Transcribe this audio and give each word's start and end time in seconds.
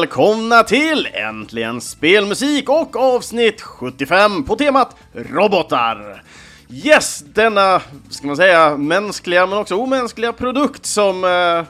välkomna 0.00 0.62
till 0.62 1.08
Äntligen 1.12 1.80
Spelmusik 1.80 2.68
och 2.68 2.96
avsnitt 2.96 3.60
75 3.60 4.44
på 4.44 4.56
temat 4.56 4.96
robotar. 5.12 6.22
Yes, 6.70 7.24
denna, 7.34 7.80
ska 8.10 8.26
man 8.26 8.36
säga, 8.36 8.76
mänskliga 8.76 9.46
men 9.46 9.58
också 9.58 9.76
omänskliga 9.76 10.32
produkt 10.32 10.86
som 10.86 11.24
eh, 11.24 11.62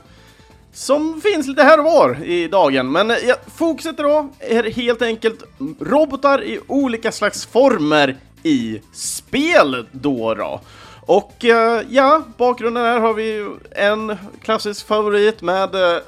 som 0.72 1.20
finns 1.20 1.46
lite 1.46 1.62
här 1.62 1.78
och 1.78 1.84
var 1.84 2.24
i 2.24 2.48
dagen. 2.48 2.92
Men 2.92 3.10
eh, 3.10 3.16
fokuset 3.56 3.98
idag 3.98 4.28
är 4.38 4.70
helt 4.70 5.02
enkelt 5.02 5.42
robotar 5.80 6.44
i 6.44 6.60
olika 6.66 7.12
slags 7.12 7.46
former 7.46 8.16
i 8.42 8.80
spel 8.92 9.86
då. 9.92 10.34
då. 10.34 10.60
Och 11.06 11.44
eh, 11.44 11.82
ja, 11.90 12.22
bakgrunden 12.36 12.84
här 12.84 13.00
har 13.00 13.14
vi 13.14 13.50
en 13.70 14.16
klassisk 14.42 14.86
favorit 14.86 15.42
med 15.42 15.74
eh, 15.74 15.98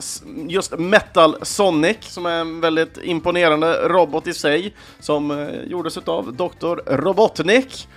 just 0.49 0.79
Metal 0.79 1.37
Sonic 1.43 1.97
som 2.01 2.27
är 2.27 2.41
en 2.41 2.61
väldigt 2.61 2.99
imponerande 3.03 3.89
robot 3.89 4.27
i 4.27 4.35
sig 4.35 4.75
som 5.01 5.31
eh, 5.31 5.63
gjordes 5.67 5.99
av 5.99 6.33
Dr. 6.33 6.97
Robotnik. 6.97 7.89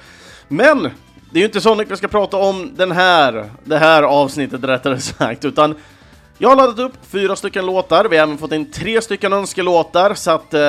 Men 0.47 0.83
det 1.31 1.37
är 1.37 1.39
ju 1.39 1.45
inte 1.45 1.61
Sonic 1.61 1.91
vi 1.91 1.97
ska 1.97 2.07
prata 2.07 2.37
om 2.37 2.71
den 2.75 2.91
här, 2.91 3.49
det 3.63 3.77
här 3.77 4.03
avsnittet 4.03 4.63
rättare 4.63 4.99
sagt, 4.99 5.45
utan 5.45 5.75
jag 6.41 6.49
har 6.49 6.55
laddat 6.55 6.79
upp 6.79 6.93
fyra 7.11 7.35
stycken 7.35 7.65
låtar, 7.65 8.05
vi 8.05 8.17
har 8.17 8.23
även 8.23 8.37
fått 8.37 8.51
in 8.51 8.71
tre 8.71 9.01
stycken 9.01 9.33
önskelåtar, 9.33 10.13
så 10.13 10.31
att 10.31 10.53
eh, 10.53 10.61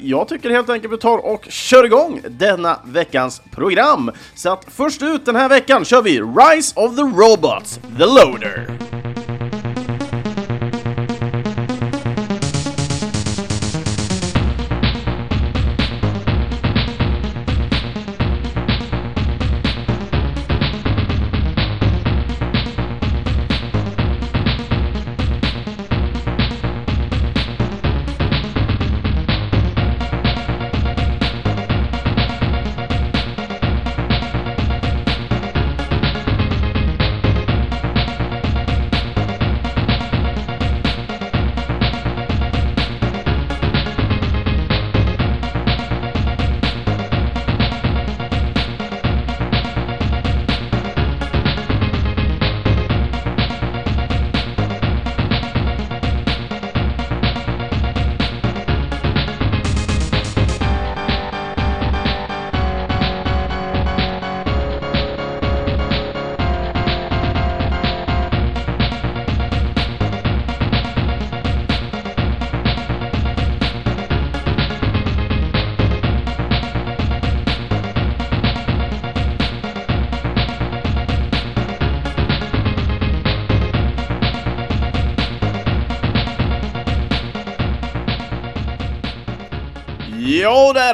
jag 0.00 0.28
tycker 0.28 0.50
helt 0.50 0.70
enkelt 0.70 0.92
vi 0.92 0.98
tar 0.98 1.18
och 1.18 1.46
kör 1.48 1.84
igång 1.84 2.20
denna 2.28 2.80
veckans 2.84 3.42
program. 3.50 4.10
Så 4.34 4.52
att 4.52 4.66
först 4.68 5.02
ut 5.02 5.26
den 5.26 5.36
här 5.36 5.48
veckan 5.48 5.84
kör 5.84 6.02
vi 6.02 6.20
Rise 6.20 6.80
of 6.80 6.96
the 6.96 7.02
Robots, 7.02 7.80
The 7.98 8.06
Loader. 8.06 8.66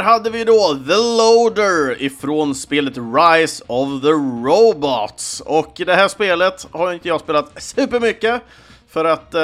Hade 0.03 0.31
vi 0.31 0.45
då 0.45 0.79
The 0.87 0.97
Loader 0.97 2.03
ifrån 2.03 2.55
spelet 2.55 2.95
Rise 2.97 3.65
of 3.67 4.03
the 4.03 4.13
Robots. 4.49 5.41
Och 5.41 5.73
det 5.77 5.95
här 5.95 6.09
spelet 6.09 6.67
har 6.71 6.93
inte 6.93 7.09
jag 7.09 7.21
spelat 7.21 7.63
supermycket, 7.63 8.43
för 8.89 9.05
att 9.05 9.35
eh, 9.35 9.41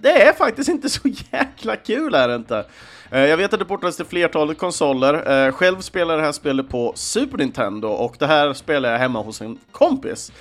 det 0.00 0.22
är 0.22 0.32
faktiskt 0.32 0.68
inte 0.68 0.88
så 0.90 1.08
jäkla 1.32 1.76
kul 1.76 2.14
är 2.14 2.28
det 2.28 2.34
inte. 2.34 2.64
Eh, 3.10 3.20
jag 3.20 3.36
vet 3.36 3.52
att 3.52 3.58
det 3.58 3.64
portades 3.64 3.96
till 3.96 4.04
flertalet 4.04 4.58
konsoler. 4.58 5.46
Eh, 5.46 5.52
själv 5.52 5.80
spelar 5.80 6.16
det 6.16 6.22
här 6.22 6.32
spelet 6.32 6.68
på 6.68 6.92
Super 6.94 7.38
Nintendo 7.38 7.88
och 7.88 8.16
det 8.18 8.26
här 8.26 8.52
spelar 8.52 8.92
jag 8.92 8.98
hemma 8.98 9.22
hos 9.22 9.40
en 9.40 9.58
kompis. 9.72 10.32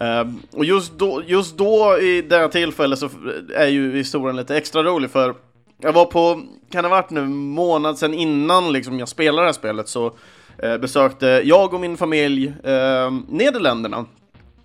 Uh, 0.00 0.32
och 0.52 0.64
just 0.64 0.98
då, 0.98 1.22
just 1.26 1.58
då 1.58 1.98
i 1.98 2.22
det 2.22 2.38
här 2.38 2.48
tillfället 2.48 2.98
så 2.98 3.08
är 3.54 3.66
ju 3.66 3.96
historien 3.96 4.36
lite 4.36 4.56
extra 4.56 4.82
rolig 4.82 5.10
för 5.10 5.34
jag 5.78 5.92
var 5.92 6.04
på, 6.04 6.42
kan 6.70 6.82
det 6.84 6.88
ha 6.88 6.96
varit 6.96 7.10
nu, 7.10 7.26
månad 7.26 7.98
sedan 7.98 8.14
innan 8.14 8.72
liksom 8.72 8.98
jag 8.98 9.08
spelade 9.08 9.42
det 9.42 9.48
här 9.48 9.52
spelet 9.52 9.88
så 9.88 10.12
eh, 10.58 10.76
besökte 10.76 11.26
jag 11.44 11.74
och 11.74 11.80
min 11.80 11.96
familj 11.96 12.46
eh, 12.46 13.12
Nederländerna 13.28 14.04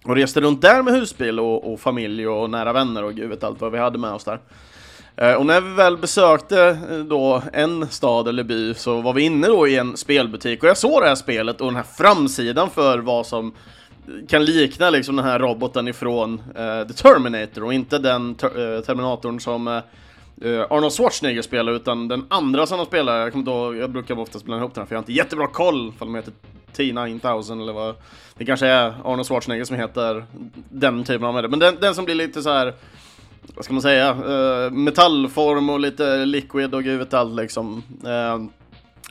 och 0.04 0.16
reste 0.16 0.42
runt 0.42 0.62
där 0.62 0.82
med 0.82 0.94
husbil 0.94 1.40
och, 1.40 1.74
och, 1.74 1.80
familj 1.80 2.28
och 2.28 2.50
nära 2.50 2.74
vänner 2.74 3.04
och 3.04 3.14
gud 3.14 3.30
vet 3.30 3.44
allt 3.44 3.62
vad 3.62 3.72
vi 3.72 3.78
hade 3.78 3.98
med 3.98 4.12
oss 4.12 4.24
där. 4.24 4.40
Eh, 5.16 5.34
och 5.34 5.46
när 5.46 5.62
vi 5.62 5.70
väl 5.70 5.98
besökte 5.98 6.78
eh, 6.92 6.98
då 6.98 7.44
en 7.54 7.88
stad 7.88 8.28
eller 8.28 8.44
by 8.44 8.74
så 8.74 9.02
var 9.02 9.14
vi 9.14 9.22
inne 9.22 9.48
då 9.48 9.68
i 9.68 9.78
en 9.78 9.98
spelbutik 9.98 10.64
och 10.64 10.70
jag 10.70 10.78
såg 10.78 11.02
det 11.02 11.08
här 11.08 11.16
spelet 11.16 11.62
och 11.62 11.68
den 11.68 11.76
här 11.76 11.86
framsidan 11.98 12.70
för 12.70 13.00
vad 13.00 13.26
som 13.26 13.54
kan 14.28 14.46
likna 14.46 14.90
liksom 14.90 15.16
den 15.16 15.26
här 15.26 15.40
roboten 15.40 15.88
ifrån 15.88 16.34
uh, 16.34 16.88
The 16.88 16.94
Terminator 16.94 17.64
och 17.64 17.74
inte 17.74 17.98
den 18.00 18.36
ter 18.36 18.60
uh, 18.60 18.82
Terminatorn 18.82 19.40
som 19.40 19.68
uh, 19.68 19.80
uh, 20.46 20.62
Arnold 20.69 20.94
Schwarzenegger 20.94 21.41
spelar, 21.41 21.74
utan 21.74 22.07
den 22.07 22.25
andra 22.29 22.68
som 22.68 22.78
de 22.78 22.85
spelar, 22.85 23.19
jag, 23.19 23.31
kommer 23.31 23.46
då, 23.46 23.75
jag 23.75 23.90
brukar 23.90 24.19
oftast 24.19 24.46
blanda 24.46 24.63
ihop 24.63 24.74
den 24.75 24.81
här 24.81 24.85
för 24.88 24.96
jag 24.96 24.97
har 24.97 25.03
inte 25.03 25.13
jättebra 25.13 25.47
koll 25.47 25.94
för 25.97 26.06
de 26.06 26.16
heter 26.16 26.34
T-9000 26.78 27.62
eller 27.62 27.74
vad. 27.74 27.96
Det 28.38 28.46
kanske 28.46 28.68
är 28.68 28.94
Arnold 29.03 29.28
Schwarzenegger 29.28 29.63
som 29.63 29.75
heter 29.75 30.25
den 30.69 31.03
typen 31.03 31.25
av 31.28 31.41
det. 31.41 31.47
Men 31.47 31.59
den, 31.59 31.75
den 31.81 31.96
som 31.96 32.06
blir 32.06 32.16
lite 32.16 32.41
så 32.41 32.50
här 32.50 32.74
vad 33.56 33.66
ska 33.66 33.74
man 33.74 33.81
säga, 33.81 34.13
uh, 34.13 34.72
metallform 34.72 35.69
och 35.69 35.80
lite 35.80 36.25
liquid 36.25 36.74
och 36.74 36.84
gud 36.84 37.00
vet 37.00 37.13
allt 37.13 37.35
liksom. 37.35 37.84
Uh, 38.06 38.50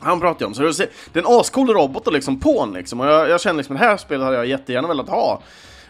han 0.00 0.20
pratar 0.20 0.40
ju 0.40 0.46
om, 0.46 0.54
så 0.54 0.62
det 0.62 1.18
är 1.18 1.18
en 1.18 1.40
ascool 1.40 1.68
robot 1.68 2.12
liksom 2.12 2.40
på 2.40 2.60
en 2.60 2.72
liksom, 2.72 3.00
och 3.00 3.06
jag, 3.06 3.30
jag 3.30 3.40
känner 3.40 3.56
liksom 3.56 3.76
det 3.76 3.82
här 3.82 3.96
spelet 3.96 4.24
hade 4.24 4.36
jag 4.36 4.46
jättegärna 4.46 4.88
velat 4.88 5.08
ha. 5.08 5.42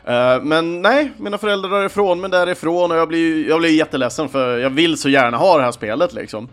Uh, 0.08 0.42
men 0.42 0.82
nej, 0.82 1.12
mina 1.16 1.38
föräldrar 1.38 1.80
är 1.80 1.86
ifrån 1.86 2.20
mig 2.20 2.30
därifrån 2.30 2.90
och 2.90 2.96
jag 2.96 3.08
blir, 3.08 3.48
jag 3.48 3.58
blir 3.58 3.70
jätteledsen 3.70 4.28
för 4.28 4.58
jag 4.58 4.70
vill 4.70 4.98
så 4.98 5.08
gärna 5.08 5.36
ha 5.36 5.56
det 5.56 5.62
här 5.62 5.72
spelet 5.72 6.12
liksom. 6.12 6.48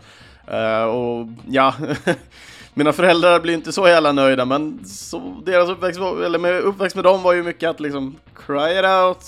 Uh, 0.51 0.83
och 0.83 1.27
ja, 1.47 1.73
mina 2.73 2.93
föräldrar 2.93 3.39
blir 3.39 3.53
inte 3.53 3.71
så 3.71 3.87
jävla 3.87 4.11
nöjda 4.11 4.45
men 4.45 4.85
så, 4.85 5.41
deras 5.45 5.69
uppväxt, 5.69 5.99
eller 6.25 6.39
med, 6.39 6.61
uppväxt 6.61 6.95
med 6.95 7.05
dem 7.05 7.23
var 7.23 7.33
ju 7.33 7.43
mycket 7.43 7.69
att 7.69 7.79
liksom 7.79 8.15
Cry 8.45 8.79
it 8.79 8.85
out, 8.85 9.25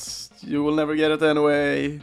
you 0.48 0.65
will 0.65 0.75
never 0.75 0.94
get 0.94 1.12
it 1.12 1.22
anyway. 1.22 2.00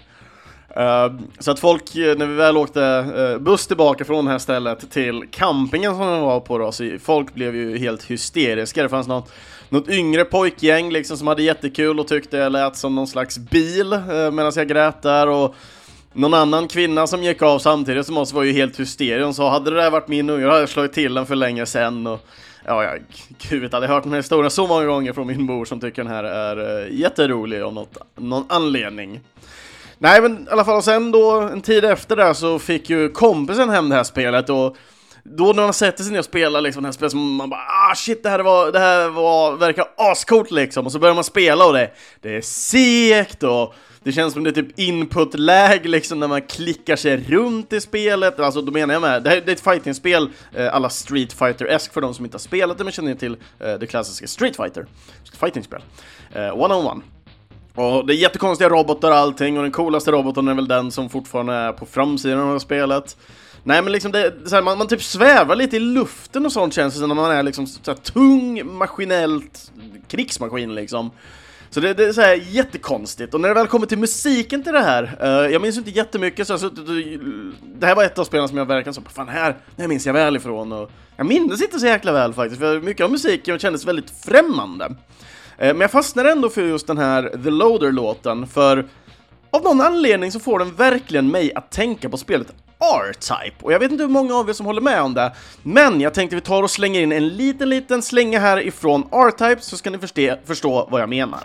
Uh, 0.77 1.21
så 1.39 1.51
att 1.51 1.59
folk, 1.59 1.95
när 1.95 2.27
vi 2.27 2.35
väl 2.35 2.57
åkte 2.57 2.81
uh, 2.81 3.39
buss 3.39 3.67
tillbaka 3.67 4.05
från 4.05 4.25
det 4.25 4.31
här 4.31 4.39
stället 4.39 4.91
till 4.91 5.25
campingen 5.31 5.97
som 5.97 6.07
de 6.07 6.21
var 6.21 6.41
på 6.41 6.59
då, 6.59 6.73
så 6.73 6.97
folk 7.03 7.35
blev 7.35 7.57
ju 7.57 7.79
helt 7.79 8.05
hysteriska. 8.05 8.83
Det 8.83 8.89
fanns 8.89 9.07
något 9.07 9.33
något 9.69 9.89
yngre 9.89 10.25
pojkgäng 10.25 10.91
liksom 10.91 11.17
som 11.17 11.27
hade 11.27 11.43
jättekul 11.43 12.01
och 12.01 12.09
tyckte 12.09 12.37
jag 12.37 12.53
lät 12.53 12.77
som 12.77 12.95
någon 12.95 13.07
slags 13.07 13.39
bil 13.39 13.93
eh, 13.93 14.31
medan 14.31 14.53
jag 14.57 14.69
grät 14.69 15.03
där 15.03 15.29
och 15.29 15.55
någon 16.13 16.35
annan 16.35 16.69
kvinna 16.69 17.07
som 17.07 17.23
gick 17.23 17.43
av 17.43 17.59
samtidigt 17.59 18.07
som 18.07 18.19
oss 18.19 18.33
var 18.33 18.43
ju 18.43 18.53
helt 18.53 18.81
hysterisk. 18.81 19.27
och 19.27 19.35
sa 19.35 19.51
hade 19.51 19.71
det 19.71 19.77
där 19.77 19.91
varit 19.91 20.09
min 20.09 20.31
unge 20.31 20.47
hade 20.47 20.61
jag 20.61 20.69
slagit 20.69 20.93
till 20.93 21.15
den 21.15 21.27
för 21.27 21.37
länge 21.37 21.67
sen 21.67 22.07
och 22.07 22.27
ja, 22.65 22.85
jag, 22.85 23.03
gud 23.51 23.65
jag 23.65 23.71
hade 23.71 23.87
hört 23.87 24.03
den 24.03 24.13
här 24.13 24.19
historien 24.19 24.51
så 24.51 24.67
många 24.67 24.85
gånger 24.85 25.13
från 25.13 25.27
min 25.27 25.43
mor 25.43 25.65
som 25.65 25.81
tycker 25.81 26.05
den 26.05 26.13
här 26.13 26.25
är 26.25 26.83
eh, 26.87 26.99
jätterolig 26.99 27.61
av 27.61 27.75
något, 27.75 27.99
någon 28.17 28.45
anledning. 28.49 29.21
Nej 29.99 30.23
men 30.23 30.43
i 30.43 30.51
alla 30.51 30.65
fall, 30.65 30.77
och 30.77 30.85
sen 30.85 31.13
då 31.13 31.41
en 31.41 31.61
tid 31.61 31.85
efter 31.85 32.17
det 32.17 32.35
så 32.35 32.59
fick 32.59 32.91
ju 32.91 33.09
kompisen 33.09 33.69
hem 33.69 33.89
det 33.89 33.95
här 33.95 34.05
spelet 34.05 34.51
och 34.51 34.77
då 35.31 35.53
när 35.53 35.63
man 35.63 35.73
sätter 35.73 36.05
sig 36.05 36.13
ner 36.13 36.19
och 36.19 36.25
spelar 36.25 36.61
liksom 36.61 36.83
det 36.83 36.87
här 36.87 36.93
spelet 36.93 37.11
som 37.11 37.35
man 37.35 37.51
bara 37.51 37.61
ah 37.61 37.95
shit 37.95 38.23
det 38.23 38.29
här 38.29 38.39
var, 38.39 38.73
det 38.73 38.79
här 38.79 39.09
var, 39.09 39.57
verkar 39.57 39.87
ascoolt 39.97 40.51
liksom 40.51 40.87
och 40.87 40.93
så 40.93 40.99
börjar 40.99 41.15
man 41.15 41.25
spela 41.25 41.67
och 41.67 41.73
det, 41.73 41.91
det 42.21 42.37
är 42.37 42.41
segt 42.41 43.43
och 43.43 43.75
det 44.03 44.13
känns 44.13 44.33
som 44.33 44.45
det 44.45 44.51
är 44.51 44.53
typ 44.53 44.79
input-lag 44.79 45.87
liksom 45.87 46.21
när 46.21 46.29
man 46.29 46.43
klickar 46.43 46.97
sig 46.97 47.17
runt 47.17 47.73
i 47.73 47.81
spelet, 47.81 48.41
alltså 48.41 48.63
då 48.63 48.73
menar 48.73 48.95
jag 48.95 49.01
med, 49.01 49.23
det 49.23 49.31
här 49.31 49.41
det 49.41 49.51
är 49.51 49.55
ett 49.55 49.61
fighting-spel 49.61 50.29
eh, 50.55 50.75
alla 50.75 50.91
Street 50.91 51.33
Fighter-esk 51.33 51.93
för 51.93 52.01
de 52.01 52.15
som 52.15 52.25
inte 52.25 52.35
har 52.35 52.41
spelat 52.41 52.79
det 52.79 52.85
men 52.85 52.93
känner 52.93 53.15
till 53.15 53.37
eh, 53.61 53.75
det 53.75 53.87
klassiska 53.87 54.27
Street 54.27 54.57
Fighter, 54.57 54.87
fighting-spel, 55.41 55.83
eh, 56.33 56.41
one-on-one. 56.41 57.03
Och 57.75 58.07
det 58.07 58.15
är 58.15 58.17
jättekonstiga 58.17 58.69
robotar 58.69 59.11
och 59.11 59.17
allting 59.17 59.57
och 59.57 59.63
den 59.63 59.73
coolaste 59.73 60.13
roboten 60.13 60.49
är 60.49 60.55
väl 60.55 60.69
den 60.69 60.91
som 60.91 61.09
fortfarande 61.09 61.55
är 61.55 61.73
på 61.73 61.87
framsidan 61.87 62.41
av 62.41 62.59
spelet. 62.59 63.17
Nej 63.67 63.83
men 63.83 63.93
liksom 63.93 64.13
det, 64.13 64.35
så 64.45 64.55
här, 64.55 64.63
man, 64.63 64.79
man 64.79 64.89
typ 64.89 65.03
svävar 65.03 65.57
lite 65.57 65.77
i 65.77 65.81
luften 65.81 66.47
och 66.47 66.53
sånt 66.53 66.75
känns 66.75 66.95
det 66.95 67.01
som 67.01 67.09
när 67.09 67.15
man 67.15 67.31
är 67.31 67.43
liksom 67.43 67.67
så 67.67 67.79
här, 67.87 67.95
tung 67.95 68.77
maskinellt 68.77 69.73
krigsmaskin 70.09 70.75
liksom. 70.75 71.11
Så 71.71 71.81
det, 71.81 71.95
det 71.95 72.05
är 72.05 72.13
så 72.13 72.21
här 72.21 72.35
jättekonstigt, 72.35 73.35
och 73.35 73.41
när 73.41 73.49
det 73.49 73.55
väl 73.55 73.67
kommer 73.67 73.87
till 73.87 73.99
musiken 73.99 74.63
till 74.63 74.73
det 74.73 74.83
här, 74.83 75.03
uh, 75.23 75.53
jag 75.53 75.63
minns 75.63 75.79
inte 75.79 75.91
jättemycket 75.91 76.47
så 76.47 76.53
jag 76.53 76.61
suttit 76.61 76.79
och, 76.79 76.95
Det 77.79 77.87
här 77.87 77.95
var 77.95 78.05
ett 78.05 78.19
av 78.19 78.25
spelen 78.25 78.49
som 78.49 78.59
jag 78.59 78.67
verkligen 78.67 78.95
sa 78.95 79.03
fan 79.15 79.29
här, 79.29 79.57
det 79.77 79.83
här 79.83 79.89
minns 79.89 80.07
jag 80.07 80.13
väl 80.13 80.37
ifrån 80.37 80.73
och 80.73 80.91
jag 81.17 81.27
minns 81.27 81.63
inte 81.63 81.79
så 81.79 81.87
jäkla 81.87 82.13
väl 82.13 82.35
faktiskt, 82.35 82.61
för 82.61 82.81
mycket 82.81 83.05
av 83.05 83.11
musiken 83.11 83.59
kändes 83.59 83.87
väldigt 83.87 84.11
främmande. 84.11 84.85
Uh, 84.85 84.95
men 85.57 85.81
jag 85.81 85.91
fastnade 85.91 86.31
ändå 86.31 86.49
för 86.49 86.63
just 86.63 86.87
den 86.87 86.99
här 86.99 87.23
The 87.45 87.51
Loader-låten, 87.51 88.47
för 88.47 88.89
av 89.51 89.63
någon 89.63 89.81
anledning 89.81 90.33
så 90.33 90.41
får 90.41 90.59
den 90.59 90.75
verkligen 90.75 91.31
mig 91.31 91.55
att 91.55 91.71
tänka 91.71 92.09
på 92.09 92.17
spelet 92.17 92.53
R-Type. 92.79 93.57
Och 93.63 93.73
jag 93.73 93.79
vet 93.79 93.91
inte 93.91 94.05
hur 94.05 94.11
många 94.11 94.35
av 94.35 94.49
er 94.49 94.53
som 94.53 94.67
håller 94.67 94.81
med 94.81 95.03
om 95.03 95.15
det, 95.15 95.33
men 95.63 96.01
jag 96.01 96.15
tänkte 96.15 96.37
vi 96.37 96.43
tar 96.43 96.63
och 96.63 96.71
slänger 96.71 97.01
in 97.01 97.13
en 97.13 97.29
liten, 97.29 97.69
liten 97.69 98.03
slänga 98.03 98.39
här 98.41 98.67
ifrån 98.67 99.09
R-Type 99.13 99.61
så 99.61 99.77
ska 99.77 99.91
ni 99.91 99.99
förstå, 99.99 100.37
förstå 100.47 100.89
vad 100.91 101.01
jag 101.01 101.09
menar. 101.09 101.43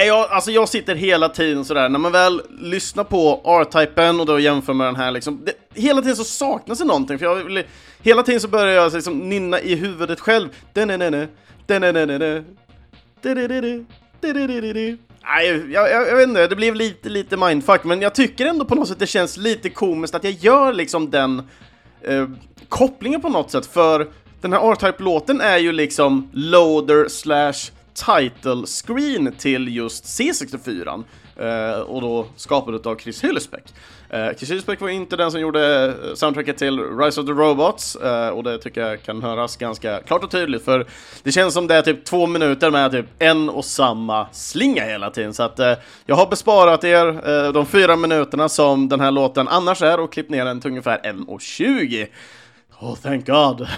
Nej, 0.00 0.06
jag, 0.06 0.30
alltså 0.30 0.50
jag 0.50 0.68
sitter 0.68 0.94
hela 0.94 1.28
tiden 1.28 1.64
sådär, 1.64 1.88
när 1.88 1.98
man 1.98 2.12
väl 2.12 2.42
lyssnar 2.60 3.04
på 3.04 3.40
R-Typen 3.44 4.20
och 4.20 4.26
då 4.26 4.38
jämför 4.38 4.72
med 4.72 4.86
den 4.86 4.96
här 4.96 5.10
liksom, 5.10 5.44
det, 5.44 5.80
hela 5.80 6.02
tiden 6.02 6.16
så 6.16 6.24
saknas 6.24 6.78
det 6.78 6.84
någonting, 6.84 7.18
för 7.18 7.26
jag 7.26 7.34
vill, 7.34 7.64
hela 8.02 8.22
tiden 8.22 8.40
så 8.40 8.48
börjar 8.48 8.74
jag 8.74 8.92
liksom 8.92 9.18
nynna 9.18 9.60
i 9.60 9.74
huvudet 9.74 10.20
själv. 10.20 10.48
Nej, 15.22 15.72
jag, 15.72 15.90
jag, 15.90 16.08
jag 16.08 16.16
vet 16.16 16.28
inte, 16.28 16.46
det 16.46 16.56
blev 16.56 16.74
lite, 16.74 17.08
lite 17.08 17.36
mindfuck, 17.36 17.84
men 17.84 18.00
jag 18.02 18.14
tycker 18.14 18.46
ändå 18.46 18.64
på 18.64 18.74
något 18.74 18.88
sätt 18.88 18.98
det 18.98 19.06
känns 19.06 19.36
lite 19.36 19.70
komiskt 19.70 20.14
att 20.14 20.24
jag 20.24 20.32
gör 20.32 20.72
liksom 20.72 21.10
den 21.10 21.42
eh, 22.02 22.28
kopplingen 22.68 23.20
på 23.20 23.28
något 23.28 23.50
sätt, 23.50 23.66
för 23.66 24.08
den 24.40 24.52
här 24.52 24.72
R-Type-låten 24.72 25.40
är 25.40 25.58
ju 25.58 25.72
liksom 25.72 26.30
loader 26.32 27.08
slash 27.08 27.79
title 27.94 28.66
screen 28.66 29.32
till 29.38 29.76
just 29.76 30.04
C64 30.04 31.04
eh, 31.36 31.80
och 31.80 32.00
då 32.00 32.26
skapad 32.36 32.86
av 32.86 32.98
Chris 32.98 33.24
Hylsbeck. 33.24 33.64
Eh, 34.12 34.28
Chris 34.36 34.50
Hylsbeck 34.50 34.80
var 34.80 34.88
inte 34.88 35.16
den 35.16 35.30
som 35.30 35.40
gjorde 35.40 35.86
eh, 35.86 36.14
soundtracket 36.14 36.58
till 36.58 36.80
Rise 36.80 37.20
of 37.20 37.26
the 37.26 37.32
Robots 37.32 37.96
eh, 37.96 38.28
och 38.28 38.44
det 38.44 38.58
tycker 38.58 38.80
jag 38.80 39.02
kan 39.02 39.22
höras 39.22 39.56
ganska 39.56 40.00
klart 40.00 40.24
och 40.24 40.30
tydligt 40.30 40.64
för 40.64 40.86
det 41.22 41.32
känns 41.32 41.54
som 41.54 41.66
det 41.66 41.74
är 41.74 41.82
typ 41.82 42.04
två 42.04 42.26
minuter 42.26 42.70
med 42.70 42.90
typ 42.90 43.06
en 43.18 43.48
och 43.48 43.64
samma 43.64 44.26
slinga 44.32 44.84
hela 44.84 45.10
tiden 45.10 45.34
så 45.34 45.42
att 45.42 45.58
jag 46.06 46.16
har 46.16 46.26
besparat 46.26 46.84
er 46.84 47.52
de 47.52 47.66
fyra 47.66 47.96
minuterna 47.96 48.48
som 48.48 48.88
den 48.88 49.00
här 49.00 49.10
låten 49.10 49.48
annars 49.48 49.82
är 49.82 50.00
och 50.00 50.12
klippt 50.12 50.30
ner 50.30 50.44
den 50.44 50.60
till 50.60 50.70
ungefär 50.70 50.98
1.20. 50.98 52.06
Oh, 52.80 52.96
thank 52.96 53.26
God! 53.26 53.68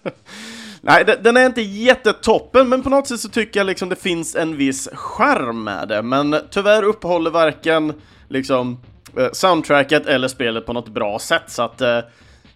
Nej, 0.86 1.04
den 1.04 1.36
är 1.36 1.46
inte 1.46 1.62
jättetoppen, 1.62 2.68
men 2.68 2.82
på 2.82 2.90
något 2.90 3.06
sätt 3.06 3.20
så 3.20 3.28
tycker 3.28 3.60
jag 3.60 3.66
liksom 3.66 3.88
det 3.88 3.96
finns 3.96 4.34
en 4.34 4.56
viss 4.56 4.88
charm 4.92 5.64
med 5.64 5.88
det. 5.88 6.02
Men 6.02 6.36
tyvärr 6.50 6.82
uppehåller 6.82 7.30
varken 7.30 7.92
liksom 8.28 8.80
eh, 9.16 9.28
soundtracket 9.32 10.06
eller 10.06 10.28
spelet 10.28 10.66
på 10.66 10.72
något 10.72 10.88
bra 10.88 11.18
sätt, 11.18 11.42
så 11.46 11.62
att 11.62 11.80
eh, 11.80 11.98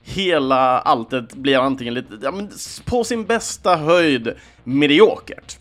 hela 0.02 0.80
alltet 0.80 1.34
blir 1.34 1.58
antingen 1.58 1.94
lite, 1.94 2.18
ja, 2.22 2.30
men 2.30 2.50
på 2.84 3.04
sin 3.04 3.24
bästa 3.24 3.76
höjd 3.76 4.34
mediokert. 4.64 5.58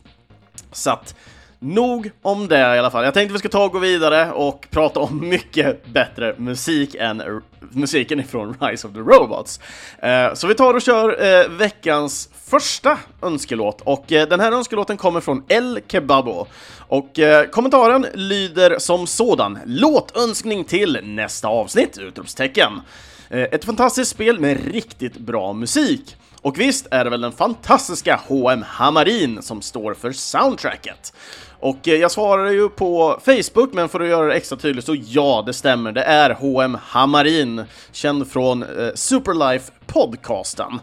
Så 0.72 0.92
att 0.92 1.16
Nog 1.59 2.12
om 2.21 2.48
det 2.48 2.59
i 2.59 2.80
alla 2.80 2.92
fall. 2.92 3.06
Jag 3.06 3.13
tänkte 3.13 3.33
vi 3.33 3.39
ska 3.39 3.50
ta 3.50 3.65
och 3.65 3.71
gå 3.71 3.80
vidare 3.80 4.31
och 4.31 4.68
prata 4.69 5.00
om 5.00 5.30
mycket 5.30 5.86
bättre 5.86 6.36
musik 6.38 6.95
än 7.00 7.42
musiken 7.71 8.19
ifrån 8.19 8.57
Rise 8.62 8.88
of 8.88 8.94
the 8.94 9.00
Robots. 9.00 9.59
Eh, 10.00 10.33
så 10.33 10.48
vi 10.48 10.56
tar 10.56 10.74
och 10.74 10.81
kör 10.81 11.24
eh, 11.25 11.50
veckans 11.50 12.30
första 12.45 12.98
önskelåt 13.21 13.81
och 13.81 14.12
eh, 14.12 14.27
den 14.27 14.39
här 14.39 14.51
önskelåten 14.51 14.98
kommer 14.98 15.21
från 15.21 15.44
El 15.48 15.80
Kebabo. 15.88 16.48
Och 16.77 17.19
eh, 17.19 17.45
kommentaren 17.45 18.06
lyder 18.13 18.80
som 18.80 19.07
sådan, 19.07 19.60
låtönskning 19.65 20.63
till 20.63 21.00
nästa 21.03 21.48
avsnitt! 21.48 21.98
Utropstecken. 21.98 22.81
Eh, 23.30 23.42
ett 23.42 23.65
fantastiskt 23.65 24.12
spel 24.12 24.39
med 24.39 24.74
riktigt 24.74 25.18
bra 25.18 25.53
musik. 25.53 26.15
Och 26.42 26.60
visst 26.60 26.88
är 26.92 27.03
det 27.03 27.10
väl 27.10 27.21
den 27.21 27.31
fantastiska 27.31 28.19
H.M. 28.27 28.63
Hammarin 28.68 29.42
som 29.42 29.62
står 29.62 29.94
för 29.94 30.12
soundtracket. 30.12 31.13
Och 31.59 31.88
eh, 31.88 31.95
jag 31.95 32.12
svarade 32.12 32.54
ju 32.54 32.69
på 32.69 33.19
Facebook, 33.25 33.74
men 33.74 33.89
för 33.89 34.00
att 34.00 34.07
göra 34.07 34.27
det 34.27 34.33
extra 34.33 34.57
tydligt 34.57 34.86
så 34.86 34.95
ja, 35.07 35.44
det 35.45 35.54
stämmer. 35.54 35.92
Det 35.92 36.04
är 36.04 36.30
H.M. 36.30 36.77
Hammarin, 36.83 37.63
känd 37.92 38.31
från 38.31 38.63
eh, 38.63 38.89
Superlife 38.95 39.71
podcasten. 39.86 40.80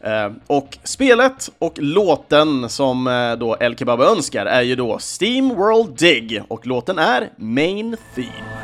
Eh, 0.00 0.32
och 0.46 0.78
spelet 0.84 1.50
och 1.58 1.74
låten 1.76 2.68
som 2.68 3.06
eh, 3.06 3.32
då 3.32 3.56
El 3.60 3.76
Kebab 3.76 4.00
önskar 4.00 4.46
är 4.46 4.62
ju 4.62 4.76
då 4.76 4.98
Steam 5.20 5.48
World 5.48 5.98
Dig 5.98 6.42
och 6.48 6.66
låten 6.66 6.98
är 6.98 7.30
Main 7.36 7.96
Theme. 8.14 8.63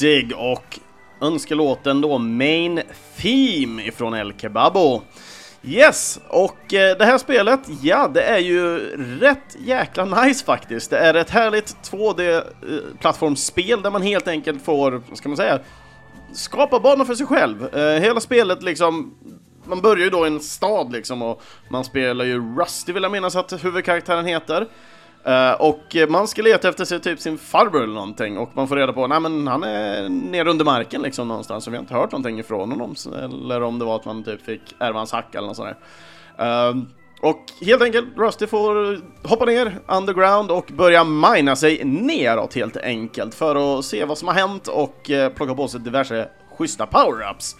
Dig 0.00 0.34
och 0.34 0.78
önskelåten 1.20 2.00
då 2.00 2.18
Main 2.18 2.80
Theme 3.16 3.82
ifrån 3.82 4.14
El 4.14 4.32
Kebabo. 4.38 5.02
Yes, 5.62 6.20
och 6.28 6.74
eh, 6.74 6.96
det 6.98 7.04
här 7.04 7.18
spelet, 7.18 7.60
ja, 7.82 8.08
det 8.08 8.22
är 8.22 8.38
ju 8.38 8.78
rätt 9.20 9.56
jäkla 9.58 10.04
nice 10.04 10.44
faktiskt. 10.44 10.90
Det 10.90 10.98
är 10.98 11.14
ett 11.14 11.30
härligt 11.30 11.76
2D-plattformsspel 11.90 13.78
eh, 13.78 13.82
där 13.82 13.90
man 13.90 14.02
helt 14.02 14.28
enkelt 14.28 14.62
får, 14.62 15.02
vad 15.08 15.18
ska 15.18 15.28
man 15.28 15.36
säga, 15.36 15.58
skapa 16.32 16.80
banor 16.80 17.04
för 17.04 17.14
sig 17.14 17.26
själv. 17.26 17.74
Eh, 17.76 18.00
hela 18.00 18.20
spelet 18.20 18.62
liksom, 18.62 19.14
man 19.64 19.80
börjar 19.80 20.04
ju 20.04 20.10
då 20.10 20.24
i 20.26 20.28
en 20.28 20.40
stad 20.40 20.92
liksom 20.92 21.22
och 21.22 21.42
man 21.68 21.84
spelar 21.84 22.24
ju 22.24 22.56
Rusty 22.58 22.92
vill 22.92 23.02
jag 23.02 23.12
minnas 23.12 23.36
att 23.36 23.64
huvudkaraktären 23.64 24.26
heter. 24.26 24.66
Uh, 25.26 25.52
och 25.60 25.96
man 26.08 26.28
ska 26.28 26.42
leta 26.42 26.68
efter 26.68 26.84
sig 26.84 27.00
typ 27.00 27.20
sin 27.20 27.38
farbror 27.38 27.82
eller 27.82 27.94
någonting 27.94 28.38
och 28.38 28.50
man 28.54 28.68
får 28.68 28.76
reda 28.76 28.92
på 28.92 29.04
att 29.04 29.10
han 29.10 29.64
är 29.64 30.08
nere 30.08 30.50
under 30.50 30.64
marken 30.64 31.02
liksom 31.02 31.28
någonstans 31.28 31.66
och 31.66 31.72
vi 31.72 31.76
har 31.76 31.82
inte 31.82 31.94
hört 31.94 32.12
någonting 32.12 32.38
ifrån 32.38 32.70
honom 32.70 32.94
eller 33.14 33.62
om 33.62 33.78
det 33.78 33.84
var 33.84 33.96
att 33.96 34.04
man 34.04 34.24
typ 34.24 34.44
fick 34.44 34.74
ärva 34.78 34.98
hans 34.98 35.12
hacka 35.12 35.38
eller 35.38 35.48
något 35.48 35.56
sånt 35.56 35.76
där. 36.36 36.70
Uh, 36.70 36.82
och 37.20 37.44
helt 37.60 37.82
enkelt, 37.82 38.06
Rusty 38.16 38.46
får 38.46 39.00
hoppa 39.28 39.44
ner 39.44 39.80
underground 39.86 40.50
och 40.50 40.70
börja 40.72 41.04
mina 41.04 41.56
sig 41.56 41.84
neråt 41.84 42.54
helt 42.54 42.76
enkelt 42.76 43.34
för 43.34 43.78
att 43.78 43.84
se 43.84 44.04
vad 44.04 44.18
som 44.18 44.28
har 44.28 44.34
hänt 44.34 44.68
och 44.68 45.10
uh, 45.10 45.28
plocka 45.28 45.54
på 45.54 45.68
sig 45.68 45.80
diverse 45.80 46.28
schyssta 46.58 46.86
power-ups. 46.86 47.56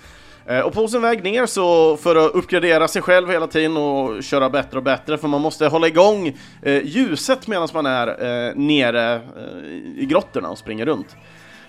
Eh, 0.49 0.61
och 0.61 0.73
på 0.73 0.89
sin 0.89 1.03
väg 1.03 1.25
ner 1.25 1.47
så 1.47 1.97
för 1.97 2.17
att 2.17 2.33
uppgradera 2.33 2.89
sig 2.89 3.03
själv 3.03 3.31
hela 3.31 3.47
tiden 3.47 3.77
och 3.77 4.23
köra 4.23 4.51
bättre 4.51 4.79
och 4.79 4.83
bättre 4.83 5.19
för 5.19 5.29
man 5.29 5.41
måste 5.41 5.67
hålla 5.67 5.87
igång 5.87 6.37
eh, 6.63 6.85
ljuset 6.85 7.47
medan 7.47 7.69
man 7.75 7.87
är 7.87 8.07
eh, 8.07 8.55
nere 8.55 9.15
eh, 9.15 10.03
i 10.03 10.07
grottorna 10.11 10.51
och 10.51 10.59
springer 10.59 10.87
runt. 10.87 11.17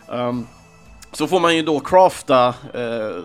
Um, 0.08 0.48
så 1.12 1.28
får 1.28 1.40
man 1.40 1.56
ju 1.56 1.62
då 1.62 1.80
crafta 1.80 2.48
eh, 2.74 3.24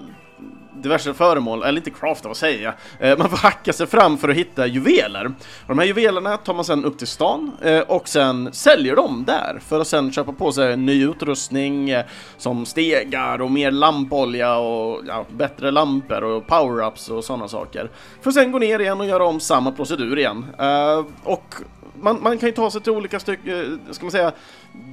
diverse 0.75 1.15
föremål, 1.15 1.63
eller 1.63 1.79
inte 1.79 1.91
crafta, 1.91 2.29
vad 2.29 2.37
säger 2.37 2.63
jag? 2.65 3.11
Eh, 3.11 3.19
man 3.19 3.31
får 3.31 3.37
hacka 3.37 3.73
sig 3.73 3.87
fram 3.87 4.19
för 4.19 4.29
att 4.29 4.37
hitta 4.37 4.67
juveler. 4.67 5.27
Och 5.27 5.69
de 5.69 5.79
här 5.79 5.87
juvelerna 5.87 6.37
tar 6.37 6.55
man 6.55 6.65
sen 6.65 6.85
upp 6.85 6.99
till 6.99 7.07
stan 7.07 7.53
eh, 7.63 7.81
och 7.81 8.09
sen 8.09 8.53
säljer 8.53 8.97
dem 8.97 9.25
där 9.27 9.59
för 9.67 9.81
att 9.81 9.89
sen 9.89 10.13
köpa 10.13 10.33
på 10.33 10.53
sig 10.53 10.77
ny 10.77 11.05
utrustning 11.05 11.91
eh, 11.91 12.05
som 12.37 12.67
stegar 12.67 13.41
och 13.41 13.51
mer 13.51 13.71
lampolja 13.71 14.57
och 14.57 15.03
ja, 15.07 15.25
bättre 15.31 15.71
lampor 15.71 16.25
och 16.25 16.47
power-ups 16.47 17.11
och 17.11 17.25
sådana 17.25 17.49
saker. 17.49 17.91
För 18.21 18.31
att 18.31 18.35
sen 18.35 18.53
gå 18.53 18.59
ner 18.59 18.79
igen 18.79 19.01
och 19.01 19.07
göra 19.07 19.25
om 19.25 19.41
samma 19.41 19.73
procedur 19.73 20.19
igen. 20.19 20.47
Eh, 20.59 21.05
och 21.23 21.55
man, 22.01 22.19
man, 22.23 22.39
kan 22.39 22.49
ju 22.49 22.53
ta 22.55 22.71
sig 22.71 22.81
till 22.81 22.93
olika 22.93 23.21
stycken, 23.21 23.81
eh, 23.89 23.93
ska 23.93 24.05
man 24.05 24.13
säga, 24.13 24.33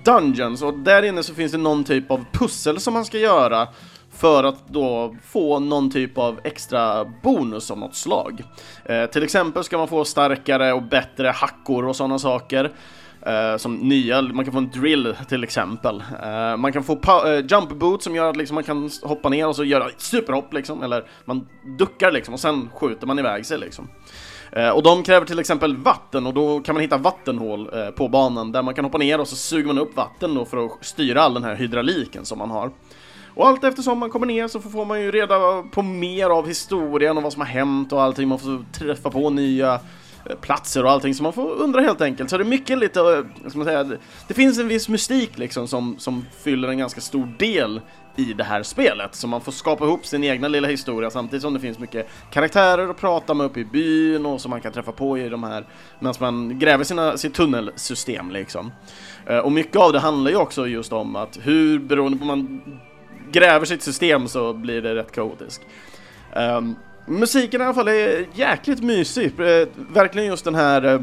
dungeons 0.04 0.62
och 0.62 0.74
där 0.74 1.04
inne 1.04 1.24
så 1.24 1.34
finns 1.34 1.52
det 1.52 1.58
någon 1.58 1.84
typ 1.84 2.12
av 2.12 2.26
pussel 2.32 2.80
som 2.80 2.94
man 2.94 3.06
ska 3.06 3.18
göra 3.18 3.68
för 4.12 4.44
att 4.44 4.68
då 4.68 5.16
få 5.26 5.60
någon 5.60 5.92
typ 5.92 6.18
av 6.18 6.40
extra 6.44 7.06
bonus 7.06 7.72
av 7.72 7.78
något 7.78 7.96
slag. 7.96 8.44
Eh, 8.86 9.06
till 9.06 9.24
exempel 9.24 9.64
ska 9.64 9.78
man 9.78 9.88
få 9.88 10.06
starkare 10.06 10.74
och 10.74 10.84
bättre 10.84 11.28
hackor 11.28 11.86
och 11.86 11.96
sådana 11.96 12.20
saker. 12.20 12.72
Uh, 13.28 13.58
som 13.58 13.76
nya, 13.76 14.22
man 14.22 14.46
kan 14.46 14.52
få 14.52 14.58
en 14.58 14.70
drill 14.70 15.16
till 15.30 15.44
exempel. 15.44 16.04
Uh, 16.24 16.58
man 16.58 16.74
kan 16.74 16.84
få 16.84 16.94
uh, 16.94 17.46
jump 17.50 17.70
boot 17.70 18.04
som 18.04 18.16
gör 18.16 18.30
att 18.30 18.38
liksom, 18.38 18.56
man 18.56 18.64
kan 18.64 18.90
hoppa 19.04 19.30
ner 19.30 19.48
och 19.48 19.56
så 19.56 19.64
göra 19.64 19.90
superhopp 19.98 20.54
liksom, 20.54 20.84
eller 20.84 21.06
man 21.26 21.48
duckar 21.78 22.12
liksom 22.12 22.34
och 22.34 22.40
sen 22.40 22.70
skjuter 22.74 23.08
man 23.08 23.20
iväg 23.20 23.46
sig 23.46 23.58
liksom. 23.58 23.88
och 24.76 24.84
de 24.84 25.04
kräver 25.04 25.26
till 25.26 25.40
exempel 25.40 25.78
vatten 25.78 26.28
och 26.28 26.34
då 26.34 26.60
kan 26.60 26.76
man 26.76 26.82
hitta 26.82 26.98
vattenhål 26.98 27.70
på 27.96 28.08
banan 28.08 28.52
där 28.52 28.62
man 28.62 28.74
kan 28.74 28.86
hoppa 28.86 28.98
ner 28.98 29.20
och 29.20 29.28
så 29.28 29.36
suger 29.36 29.68
man 29.68 29.80
upp 29.80 29.96
vatten 29.96 30.36
då 30.36 30.46
för 30.46 30.66
att 30.66 30.72
styra 30.82 31.22
all 31.22 31.34
den 31.34 31.44
här 31.44 31.56
hydrauliken 31.56 32.26
som 32.26 32.38
man 32.38 32.50
har. 32.50 32.72
Och 33.36 33.48
allt 33.48 33.64
eftersom 33.64 34.00
man 34.00 34.10
kommer 34.10 34.26
ner 34.26 34.48
så 34.48 34.60
får 34.60 34.86
man 34.86 35.02
ju 35.02 35.12
reda 35.12 35.64
på 35.64 35.82
mer 35.82 36.30
av 36.30 36.48
historien 36.48 37.18
och 37.18 37.24
vad 37.24 37.34
som 37.34 37.42
har 37.42 37.48
hänt 37.48 37.94
och 37.94 38.02
allting. 38.02 38.28
Man 38.28 38.40
får 38.40 38.66
träffa 38.74 39.10
på 39.10 39.30
nya 39.30 39.74
eh, 40.30 40.36
platser 40.42 40.86
och 40.86 40.92
allting, 40.92 41.16
så 41.16 41.24
man 41.24 41.34
får 41.34 41.50
undra 41.50 41.82
helt 41.82 42.02
enkelt. 42.02 42.30
Så 42.30 42.38
det 42.38 42.44
är 42.44 42.46
mycket 42.46 42.78
lite, 42.78 43.00
eh, 43.00 43.50
ska 43.50 43.58
man 43.58 43.68
säga, 43.68 43.84
det 44.28 44.34
finns 44.34 44.60
en 44.60 44.68
viss 44.68 44.90
mystik 44.90 45.38
liksom 45.38 45.68
som, 45.68 45.96
som 46.00 46.26
fyller 46.44 46.68
en 46.68 46.78
ganska 46.78 47.02
stor 47.02 47.34
del 47.40 47.82
i 48.16 48.34
det 48.34 48.44
här 48.44 48.64
spelet. 48.64 49.16
Så 49.16 49.28
man 49.28 49.42
får 49.42 49.52
skapa 49.52 49.86
ihop 49.86 50.06
sin 50.06 50.24
egna 50.24 50.48
lilla 50.48 50.68
historia 50.68 51.10
samtidigt 51.10 51.42
som 51.42 51.54
det 51.54 51.60
finns 51.60 51.80
mycket 51.80 52.08
karaktärer 52.32 52.90
att 52.90 52.98
prata 52.98 53.34
med 53.34 53.46
uppe 53.46 53.60
i 53.60 53.66
byn 53.66 54.26
och 54.26 54.42
som 54.42 54.50
man 54.50 54.62
kan 54.62 54.72
träffa 54.72 54.92
på 54.92 55.18
i 55.18 55.30
de 55.30 55.44
här 55.44 55.66
medan 56.00 56.16
man 56.20 56.60
gräver 56.60 56.84
sina, 56.84 57.18
sitt 57.18 57.34
tunnelsystem 57.34 58.32
liksom. 58.32 58.72
Eh, 59.26 59.38
och 59.38 59.52
mycket 59.52 59.76
av 59.76 59.94
det 59.94 60.00
handlar 60.00 60.32
ju 60.32 60.38
också 60.38 60.68
just 60.68 60.94
om 60.94 61.16
att 61.16 61.40
hur, 61.42 61.80
beroende 61.80 62.18
på 62.18 62.26
man 62.26 62.62
gräver 63.32 63.66
sitt 63.66 63.84
system 63.84 64.28
så 64.28 64.54
blir 64.54 64.82
det 64.82 64.96
rätt 64.96 65.12
kaotiskt. 65.12 65.62
Um, 66.36 66.76
musiken 67.06 67.62
i 67.62 67.64
alla 67.64 67.74
fall 67.74 67.88
är 67.88 68.26
jäkligt 68.34 68.84
mysig, 68.84 69.40
uh, 69.40 69.68
verkligen 69.94 70.28
just 70.28 70.46
den 70.46 70.56
här 70.56 70.86
eh, 70.86 70.94
uh, 70.94 71.02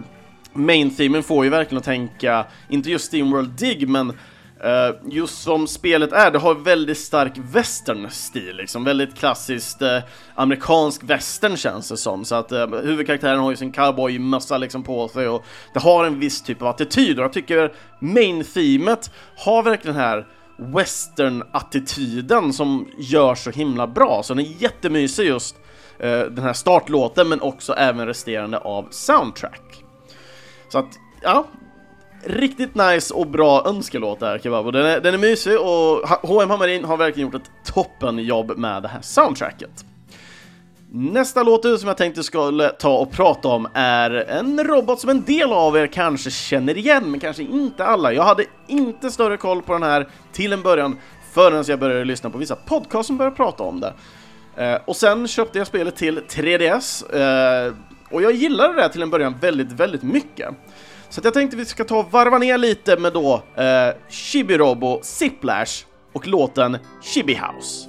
main-themen 0.52 1.22
får 1.22 1.44
ju 1.44 1.50
verkligen 1.50 1.78
att 1.78 1.84
tänka, 1.84 2.44
inte 2.68 2.90
just 2.90 3.04
Steamworld 3.04 3.50
Dig, 3.50 3.86
men 3.86 4.12
Uh, 4.64 4.96
just 5.10 5.42
som 5.42 5.66
spelet 5.66 6.12
är, 6.12 6.30
det 6.30 6.38
har 6.38 6.54
väldigt 6.54 6.98
stark 6.98 7.32
western-stil, 7.36 8.56
liksom 8.56 8.84
väldigt 8.84 9.18
klassiskt 9.18 9.82
uh, 9.82 9.98
amerikansk 10.34 11.02
western 11.04 11.56
känns 11.56 11.88
det 11.88 11.96
som. 11.96 12.24
Så 12.24 12.34
att 12.34 12.52
uh, 12.52 12.76
huvudkaraktären 12.82 13.38
har 13.38 13.50
ju 13.50 13.56
sin 13.56 13.72
cowboymössa 13.72 14.58
liksom 14.58 14.82
på 14.82 15.08
sig 15.08 15.28
och 15.28 15.44
det 15.72 15.80
har 15.80 16.04
en 16.04 16.20
viss 16.20 16.42
typ 16.42 16.62
av 16.62 16.68
attityd 16.68 17.18
och 17.18 17.24
jag 17.24 17.32
tycker 17.32 17.72
main-themet 18.00 19.10
har 19.36 19.62
verkligen 19.62 19.96
den 19.96 20.04
här 20.04 20.26
western-attityden 20.58 22.52
som 22.52 22.88
gör 22.98 23.34
så 23.34 23.50
himla 23.50 23.86
bra. 23.86 24.22
Så 24.22 24.34
den 24.34 24.46
är 24.46 24.62
jättemysig 24.62 25.26
just 25.26 25.56
eh, 25.98 26.20
den 26.20 26.44
här 26.44 26.52
startlåten 26.52 27.28
men 27.28 27.40
också 27.40 27.72
även 27.72 28.06
resterande 28.06 28.58
av 28.58 28.88
soundtrack. 28.90 29.84
Så 30.68 30.78
att, 30.78 30.98
ja, 31.22 31.46
riktigt 32.24 32.74
nice 32.74 33.14
och 33.14 33.26
bra 33.26 33.66
önskelåt 33.66 34.20
där 34.20 34.38
Kebab. 34.38 34.72
Den 34.72 34.86
är, 34.86 35.00
den 35.00 35.14
är 35.14 35.18
mysig 35.18 35.60
och 35.60 36.08
H.M. 36.22 36.50
Hammarin 36.50 36.84
har 36.84 36.96
verkligen 36.96 37.28
gjort 37.28 37.42
ett 37.42 37.50
toppenjobb 37.74 38.58
med 38.58 38.82
det 38.82 38.88
här 38.88 39.00
soundtracket. 39.00 39.84
Nästa 40.92 41.42
låt 41.42 41.80
som 41.80 41.88
jag 41.88 41.96
tänkte 41.96 42.22
skulle 42.22 42.68
ta 42.68 42.98
och 42.98 43.10
prata 43.10 43.48
om 43.48 43.68
är 43.74 44.10
en 44.10 44.64
robot 44.64 45.00
som 45.00 45.10
en 45.10 45.22
del 45.22 45.52
av 45.52 45.76
er 45.76 45.86
kanske 45.86 46.30
känner 46.30 46.78
igen, 46.78 47.10
men 47.10 47.20
kanske 47.20 47.42
inte 47.42 47.84
alla. 47.84 48.12
Jag 48.12 48.22
hade 48.22 48.44
inte 48.66 49.10
större 49.10 49.36
koll 49.36 49.62
på 49.62 49.72
den 49.72 49.82
här 49.82 50.08
till 50.32 50.52
en 50.52 50.62
början 50.62 50.96
förrän 51.32 51.64
jag 51.66 51.78
började 51.78 52.04
lyssna 52.04 52.30
på 52.30 52.38
vissa 52.38 52.56
podcasts 52.56 53.06
som 53.06 53.16
började 53.16 53.36
prata 53.36 53.62
om 53.62 53.80
det. 53.80 53.94
Eh, 54.56 54.78
och 54.84 54.96
sen 54.96 55.28
köpte 55.28 55.58
jag 55.58 55.66
spelet 55.66 55.96
till 55.96 56.18
3DS 56.18 57.16
eh, 57.66 57.74
och 58.10 58.22
jag 58.22 58.32
gillade 58.32 58.74
det 58.82 58.88
till 58.88 59.02
en 59.02 59.10
början 59.10 59.34
väldigt, 59.40 59.72
väldigt 59.72 60.02
mycket. 60.02 60.48
Så 61.08 61.20
jag 61.24 61.34
tänkte 61.34 61.56
vi 61.56 61.64
ska 61.64 61.84
ta 61.84 61.98
och 61.98 62.12
varva 62.12 62.38
ner 62.38 62.58
lite 62.58 62.96
med 62.96 63.12
då 63.12 63.42
eh, 63.54 63.62
Chibi-Robo 64.10 64.98
Ziplash 65.02 65.84
och 66.12 66.26
låten 66.26 66.78
Chibi 67.02 67.34
House. 67.34 67.88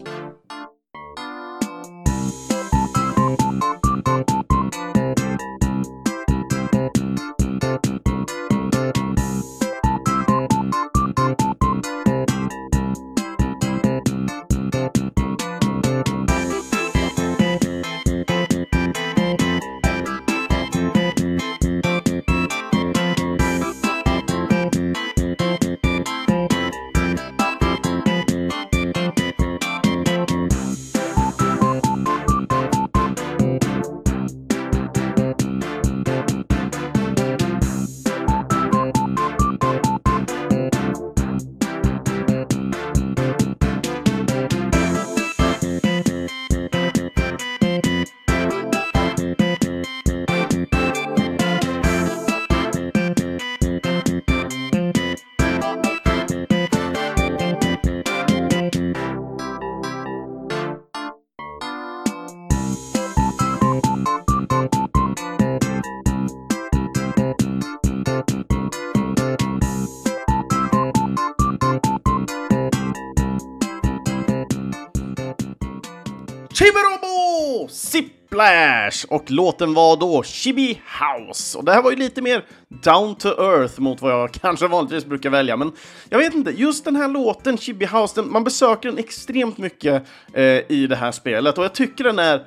Ziplash! 77.69 79.05
Och 79.07 79.31
låten 79.31 79.73
var 79.73 79.97
då 79.97 80.23
Chibi 80.23 80.81
House. 80.99 81.57
Och 81.57 81.65
det 81.65 81.71
här 81.71 81.81
var 81.81 81.91
ju 81.91 81.97
lite 81.97 82.21
mer 82.21 82.45
down 82.83 83.15
to 83.15 83.27
earth 83.27 83.79
mot 83.79 84.01
vad 84.01 84.11
jag 84.11 84.31
kanske 84.41 84.67
vanligtvis 84.67 85.05
brukar 85.05 85.29
välja. 85.29 85.57
Men 85.57 85.71
jag 86.09 86.19
vet 86.19 86.33
inte, 86.33 86.51
just 86.51 86.85
den 86.85 86.95
här 86.95 87.07
låten, 87.07 87.57
Chibi 87.57 87.85
House, 87.85 88.21
den, 88.21 88.31
man 88.31 88.43
besöker 88.43 88.89
den 88.89 88.97
extremt 88.97 89.57
mycket 89.57 90.03
eh, 90.33 90.71
i 90.71 90.87
det 90.89 90.95
här 90.95 91.11
spelet. 91.11 91.57
Och 91.57 91.63
jag 91.63 91.73
tycker 91.73 92.03
den 92.03 92.19
är 92.19 92.45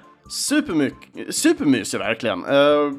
supermysig 1.31 1.99
verkligen. 1.99 2.45
Eh, 2.45 2.93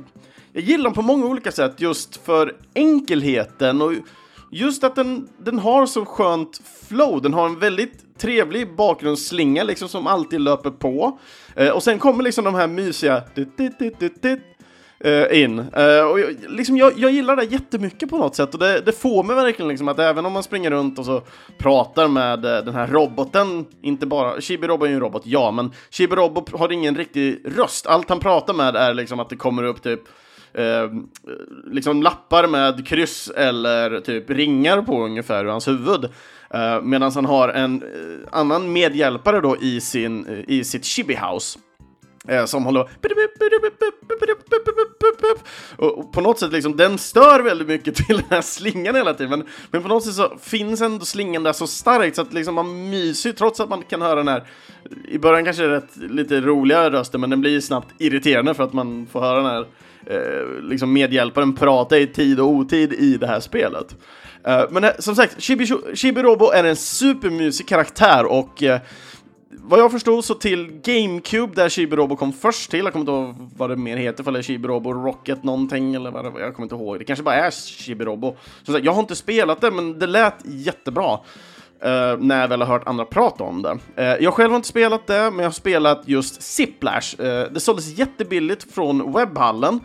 jag 0.54 0.64
gillar 0.64 0.84
den 0.84 0.94
på 0.94 1.02
många 1.02 1.26
olika 1.26 1.52
sätt 1.52 1.82
just 1.82 2.26
för 2.26 2.56
enkelheten 2.74 3.82
och 3.82 3.94
just 4.52 4.84
att 4.84 4.96
den, 4.96 5.30
den 5.38 5.60
har 5.60 5.86
så 5.86 6.06
skönt 6.06 6.62
flow. 6.88 7.22
Den 7.22 7.34
har 7.34 7.46
en 7.46 7.60
väldigt 7.60 8.18
trevlig 8.18 8.76
bakgrundsslinga 8.76 9.64
liksom 9.64 9.90
som 9.90 10.08
alltid 10.08 10.42
löper 10.42 10.72
på. 10.72 11.20
Eh, 11.56 11.70
och 11.70 11.84
sen 11.84 12.00
kommer 12.00 12.24
liksom 12.24 12.46
de 12.46 12.56
här 12.56 12.68
mysiga 12.68 13.24
eh, 15.00 15.44
in. 15.44 15.60
Eh, 15.60 16.04
och 16.10 16.20
jag, 16.20 16.36
liksom 16.48 16.78
jag, 16.78 16.94
jag 16.98 17.12
gillar 17.12 17.36
det 17.36 17.44
jättemycket 17.44 18.10
på 18.10 18.18
något 18.18 18.36
sätt 18.36 18.54
och 18.54 18.60
det, 18.60 18.82
det 18.82 18.92
får 18.92 19.24
mig 19.24 19.36
verkligen 19.36 19.70
liksom 19.70 19.88
att 19.88 20.00
även 20.00 20.26
om 20.26 20.34
man 20.34 20.44
springer 20.44 20.72
runt 20.72 21.00
och 21.00 21.06
så 21.06 21.22
pratar 21.58 22.08
med 22.08 22.46
eh, 22.46 22.66
den 22.66 22.76
här 22.76 22.88
roboten, 22.88 23.66
inte 23.82 24.06
bara, 24.06 24.36
Chibi-Robo 24.36 24.86
är 24.86 24.90
ju 24.90 24.94
en 24.94 25.00
robot, 25.00 25.22
ja, 25.26 25.52
men 25.52 25.72
Chibi-Robo 25.92 26.58
har 26.58 26.72
ingen 26.72 26.96
riktig 26.96 27.42
röst. 27.58 27.88
Allt 27.88 28.10
han 28.10 28.20
pratar 28.20 28.54
med 28.54 28.76
är 28.76 28.94
liksom 28.94 29.20
att 29.20 29.30
det 29.30 29.36
kommer 29.36 29.64
upp 29.64 29.84
typ 29.84 30.02
Eh, 30.54 30.92
liksom 31.66 32.04
lappar 32.04 32.48
med 32.48 32.88
kryss 32.88 33.30
eller 33.36 34.00
typ 34.00 34.30
ringar 34.30 34.82
på 34.82 35.06
ungefär 35.06 35.46
ur 35.46 35.50
hans 35.50 35.68
huvud. 35.68 36.04
Eh, 36.50 36.82
Medan 36.82 37.12
han 37.16 37.26
har 37.26 37.50
en 37.50 37.84
eh, 37.84 38.40
annan 38.40 38.74
medhjälpare 38.74 39.42
då 39.42 39.58
i, 39.62 39.82
sin, 39.82 40.26
eh, 40.26 40.40
i 40.48 40.64
sitt 40.64 40.86
chibi 40.86 41.16
house. 41.16 41.60
Eh, 42.28 42.46
som 42.46 42.66
håller 42.66 42.88
och 45.78 46.14
på 46.14 46.22
något 46.22 46.40
sätt 46.40 46.52
liksom, 46.52 46.78
den 46.78 46.98
stör 46.98 47.40
väldigt 47.40 47.68
mycket 47.68 47.96
till 47.96 48.18
den 48.18 48.26
här 48.30 48.42
slingan 48.42 48.96
hela 48.96 49.14
tiden. 49.14 49.30
Men, 49.30 49.48
men 49.72 49.82
på 49.82 49.88
något 49.88 50.04
sätt 50.04 50.14
så 50.14 50.38
finns 50.42 50.82
ändå 50.82 51.06
slingan 51.06 51.44
där 51.44 51.54
så 51.54 51.68
starkt 51.68 52.16
så 52.16 52.22
att 52.22 52.34
liksom 52.34 52.56
man 52.56 52.90
myser 52.90 53.32
trots 53.32 53.60
att 53.60 53.70
man 53.70 53.82
kan 53.82 54.02
höra 54.02 54.16
den 54.16 54.28
här 54.28 54.48
i 55.08 55.18
början 55.18 55.46
kanske 55.46 55.64
är 55.64 55.70
rätt, 55.70 55.96
lite 55.96 56.42
roliga 56.42 56.92
rösten 56.92 57.22
men 57.22 57.30
den 57.30 57.42
blir 57.42 57.62
snabbt 57.62 57.94
irriterande 57.98 58.54
för 58.54 58.64
att 58.64 58.74
man 58.74 59.08
får 59.12 59.22
höra 59.22 59.38
den 59.38 59.46
här 59.46 59.66
eh, 60.06 60.62
liksom 60.62 60.94
medhjälparen 60.94 61.56
prata 61.56 61.98
i 61.98 62.08
tid 62.08 62.40
och 62.40 62.48
otid 62.48 62.94
i 62.94 63.18
det 63.18 63.28
här 63.28 63.40
spelet. 63.40 63.96
Eh, 64.48 64.64
men 64.70 64.84
eh, 64.84 64.92
som 65.00 65.16
sagt, 65.16 65.42
Chibi, 65.42 65.68
Chibi 65.94 66.22
Robo 66.22 66.52
är 66.52 66.64
en 66.64 66.76
supermysig 66.76 67.68
karaktär 67.68 68.26
och 68.26 68.64
eh, 68.64 68.80
vad 69.50 69.80
jag 69.80 69.92
förstod 69.92 70.26
så 70.26 70.34
till 70.34 70.82
GameCube 70.84 71.56
där 71.56 71.70
Chibi 71.70 71.96
Robo 71.96 72.16
kom 72.16 72.34
först 72.34 72.72
till, 72.72 72.80
jag 72.80 72.94
kommer 72.94 73.02
inte 73.02 73.12
ihåg 73.12 73.52
vad 73.58 73.70
det 73.70 73.76
mer 73.76 73.98
heter, 73.98 74.22
ifall 74.22 74.34
det 74.34 74.40
är 74.40 74.44
Chibi 74.44 74.68
Robo 74.68 74.94
Rocket 74.94 75.44
någonting 75.44 75.96
eller 75.96 76.12
vad 76.12 76.26
det 76.26 76.40
jag 76.40 76.56
kommer 76.56 76.66
inte 76.66 76.76
ihåg. 76.76 77.00
Det 77.00 77.06
kanske 77.06 77.24
bara 77.24 77.36
är 77.36 77.52
Chibi 77.52 78.06
Robo. 78.06 78.36
Som 78.64 78.74
sagt, 78.74 78.86
jag 78.86 78.92
har 78.92 79.00
inte 79.00 79.16
spelat 79.16 79.62
det, 79.62 79.72
men 79.72 80.00
det 80.00 80.08
lät 80.08 80.36
jättebra. 80.44 81.20
Uh, 81.86 82.18
när 82.20 82.42
jag 82.42 82.48
väl 82.48 82.62
har 82.62 82.68
hört 82.68 82.88
andra 82.88 83.06
prata 83.06 83.44
om 83.44 83.62
det. 83.62 83.72
Uh, 83.72 84.24
jag 84.24 84.34
själv 84.34 84.50
har 84.50 84.56
inte 84.56 84.68
spelat 84.68 85.08
det, 85.08 85.32
men 85.32 85.40
jag 85.40 85.46
har 85.46 85.52
spelat 85.52 86.02
just 86.06 86.42
Ziplash. 86.42 87.16
Uh, 87.20 87.28
eh, 87.28 87.52
det 87.52 87.60
såldes 87.60 87.98
jättebilligt 87.98 88.74
från 88.74 89.14
webbhallen. 89.14 89.80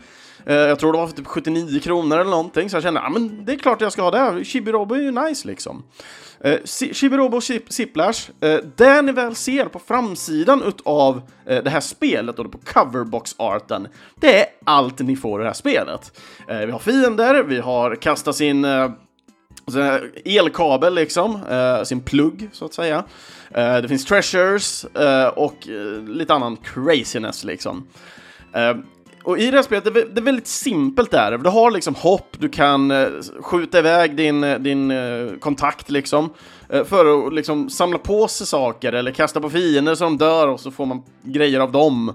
jag 0.45 0.79
tror 0.79 0.93
det 0.93 0.99
var 0.99 1.07
för 1.07 1.17
typ 1.17 1.27
79 1.27 1.81
kronor 1.81 2.19
eller 2.19 2.31
någonting, 2.31 2.71
så 2.71 2.77
jag 2.77 2.83
kände 2.83 3.01
att 3.01 3.17
ah, 3.17 3.19
det 3.19 3.53
är 3.53 3.57
klart 3.57 3.81
jag 3.81 3.93
ska 3.93 4.03
ha 4.03 4.11
det. 4.11 4.45
Chibi-Robo 4.45 4.95
är 4.95 5.01
ju 5.01 5.11
nice 5.11 5.49
liksom. 5.49 5.83
Uh, 6.45 6.57
Chibi-Robo 6.65 7.41
Ziplash, 7.69 8.31
uh, 8.45 8.59
det 8.77 9.03
ni 9.03 9.13
väl 9.13 9.35
ser 9.35 9.65
på 9.65 9.79
framsidan 9.79 10.63
utav 10.63 11.17
uh, 11.17 11.23
det 11.65 11.71
här 11.71 11.81
spelet 11.81 12.39
och 12.39 12.53
på 12.53 12.59
coverbox-arten, 12.59 13.89
det 14.15 14.41
är 14.41 14.47
allt 14.65 14.99
ni 14.99 15.17
får 15.17 15.41
i 15.41 15.43
det 15.43 15.49
här 15.49 15.55
spelet. 15.55 16.21
vi 16.49 16.71
har 16.71 16.79
fiender, 16.79 17.43
vi 17.43 17.59
har 17.59 17.95
kastat 17.95 18.41
in 18.41 18.67
elkabel 20.25 20.95
liksom, 20.95 21.39
eh, 21.51 21.83
sin 21.83 22.01
plugg 22.01 22.49
så 22.53 22.65
att 22.65 22.75
säga. 22.75 23.05
Eh, 23.51 23.77
det 23.77 23.89
finns 23.89 24.05
treasures 24.05 24.85
eh, 24.85 25.27
och 25.27 25.69
eh, 25.69 26.09
lite 26.09 26.35
annan 26.35 26.57
craziness 26.57 27.45
liksom. 27.45 27.87
Eh, 28.55 28.75
och 29.29 29.39
i 29.39 29.51
det 29.51 29.57
här 29.57 29.63
spelet, 29.63 29.85
det 29.85 30.01
är, 30.01 30.07
det 30.07 30.21
är 30.21 30.25
väldigt 30.25 30.47
simpelt 30.47 31.11
där. 31.11 31.39
Du 31.39 31.51
har 31.51 31.71
liksom 31.71 31.95
hopp, 31.95 32.37
du 32.39 32.49
kan 32.49 32.91
eh, 32.91 33.09
skjuta 33.41 33.79
iväg 33.79 34.17
din, 34.17 34.45
eh, 34.45 34.59
din 34.59 34.91
eh, 34.91 35.29
kontakt 35.41 35.91
liksom. 35.91 36.31
Eh, 36.69 36.85
för 36.85 37.27
att 37.27 37.35
liksom 37.35 37.71
samla 37.71 37.99
på 37.99 38.29
sig 38.29 38.47
saker 38.47 38.93
eller 38.93 39.11
kasta 39.11 39.41
på 39.41 39.51
fiender 39.51 39.95
så 39.95 40.05
de 40.05 40.19
dör 40.19 40.49
och 40.49 40.61
så 40.61 40.71
får 40.71 40.87
man 40.87 41.03
grejer 41.23 41.61
av 41.61 41.73
dem. 41.73 42.13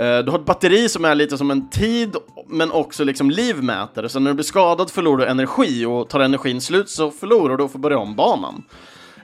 Eh, 0.00 0.18
du 0.18 0.30
har 0.30 0.38
ett 0.38 0.44
batteri 0.44 0.88
som 0.88 1.04
är 1.04 1.14
lite 1.14 1.38
som 1.38 1.50
en 1.50 1.70
tid, 1.70 2.16
men 2.46 2.70
också 2.70 3.04
liksom 3.04 3.30
livmätare. 3.30 4.08
Så 4.08 4.20
när 4.20 4.30
du 4.30 4.34
blir 4.34 4.44
skadad 4.44 4.90
förlorar 4.90 5.24
du 5.24 5.30
energi 5.30 5.84
och 5.84 6.08
tar 6.08 6.20
energin 6.20 6.60
slut 6.60 6.88
så 6.90 7.10
förlorar 7.10 7.56
du 7.56 7.64
och 7.64 7.72
får 7.72 7.78
börja 7.78 7.98
om 7.98 8.16
banan. 8.16 8.62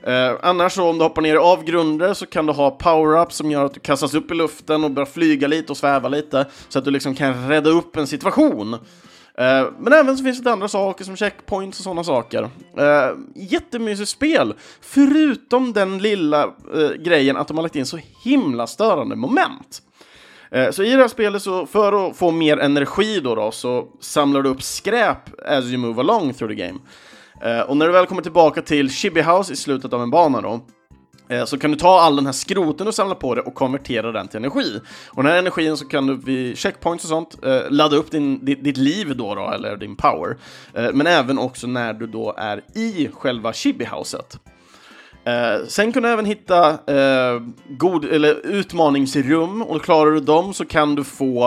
Eh, 0.03 0.33
annars 0.43 0.73
så 0.73 0.89
om 0.89 0.99
du 0.99 1.05
hoppar 1.05 1.23
ner 1.23 1.35
i 1.35 1.39
avgrunder 1.39 2.15
så 2.15 2.27
kan 2.27 2.47
du 2.47 2.53
ha 2.53 2.71
power-up 2.71 3.33
som 3.33 3.51
gör 3.51 3.65
att 3.65 3.75
du 3.75 3.81
kastas 3.81 4.15
upp 4.15 4.31
i 4.31 4.35
luften 4.35 4.85
och 4.85 4.91
börjar 4.91 5.07
flyga 5.07 5.49
lite 5.49 5.73
och 5.73 5.77
sväva 5.77 6.09
lite. 6.09 6.47
Så 6.69 6.79
att 6.79 6.85
du 6.85 6.91
liksom 6.91 7.15
kan 7.15 7.49
rädda 7.49 7.71
upp 7.71 7.97
en 7.97 8.07
situation. 8.07 8.75
Eh, 9.39 9.67
men 9.79 9.93
även 9.93 10.17
så 10.17 10.25
finns 10.25 10.43
det 10.43 10.53
andra 10.53 10.69
saker 10.69 11.05
som 11.05 11.17
checkpoints 11.17 11.79
och 11.79 11.85
sådana 11.85 12.05
saker. 12.05 12.43
Eh, 12.79 13.11
jättemysigt 13.35 14.09
spel, 14.09 14.55
förutom 14.81 15.73
den 15.73 15.99
lilla 15.99 16.43
eh, 16.75 16.91
grejen 16.99 17.37
att 17.37 17.49
de 17.49 17.57
har 17.57 17.63
lagt 17.63 17.77
in 17.77 17.87
så 17.87 17.99
himla 18.25 18.67
störande 18.67 19.17
moment. 19.17 19.83
Eh, 20.57 20.71
så 20.71 20.83
i 20.83 20.91
det 20.91 21.01
här 21.01 21.09
spelet, 21.09 21.43
så 21.43 21.67
för 21.67 22.09
att 22.09 22.17
få 22.17 22.31
mer 22.31 22.57
energi 22.59 23.21
då, 23.21 23.35
då 23.35 23.51
så 23.51 23.87
samlar 24.01 24.43
du 24.43 24.49
upp 24.49 24.63
skräp 24.63 25.19
as 25.49 25.65
you 25.65 25.79
move 25.79 26.01
along 26.01 26.33
through 26.33 26.55
the 26.55 26.63
game. 26.67 26.79
Eh, 27.43 27.61
och 27.61 27.77
när 27.77 27.87
du 27.87 27.93
väl 27.93 28.07
kommer 28.07 28.23
tillbaka 28.23 28.63
till 28.63 28.91
Chibi 28.91 29.23
House 29.23 29.53
i 29.53 29.57
slutet 29.57 29.93
av 29.93 30.03
en 30.03 30.11
bana 30.11 30.41
då, 30.41 30.61
eh, 31.29 31.45
så 31.45 31.59
kan 31.59 31.71
du 31.71 31.77
ta 31.77 32.01
all 32.01 32.17
den 32.17 32.27
här 32.27 32.33
skroten 32.33 32.87
och 32.87 32.95
samla 32.95 33.15
på 33.15 33.35
det 33.35 33.41
och 33.41 33.55
konvertera 33.55 34.13
den 34.13 34.29
till 34.29 34.37
energi. 34.37 34.81
Och 35.09 35.23
den 35.23 35.33
här 35.33 35.39
energin 35.39 35.77
så 35.77 35.89
kan 35.89 36.07
du 36.07 36.17
vid 36.17 36.59
checkpoints 36.59 37.05
och 37.05 37.09
sånt 37.09 37.37
ladda 37.69 37.97
upp 37.97 38.11
din, 38.11 38.45
ditt, 38.45 38.65
ditt 38.65 38.77
liv 38.77 39.17
då, 39.17 39.35
då, 39.35 39.51
eller 39.51 39.77
din 39.77 39.97
power. 39.97 40.37
Men 40.73 41.07
även 41.07 41.39
också 41.39 41.67
när 41.67 41.93
du 41.93 42.07
då 42.07 42.35
är 42.39 42.63
i 42.75 43.09
själva 43.13 43.53
Chibi-houset. 43.53 44.39
Eh, 45.27 45.67
sen 45.67 45.93
kan 45.93 46.03
du 46.03 46.09
även 46.09 46.25
hitta 46.25 46.71
eh, 46.71 47.41
god, 47.69 48.05
eller 48.05 48.47
utmaningsrum 48.47 49.63
och 49.63 49.83
klarar 49.83 50.11
du 50.11 50.21
dem 50.21 50.55
så 50.55 50.65
kan 50.65 50.95
du 50.95 51.05
få 51.05 51.45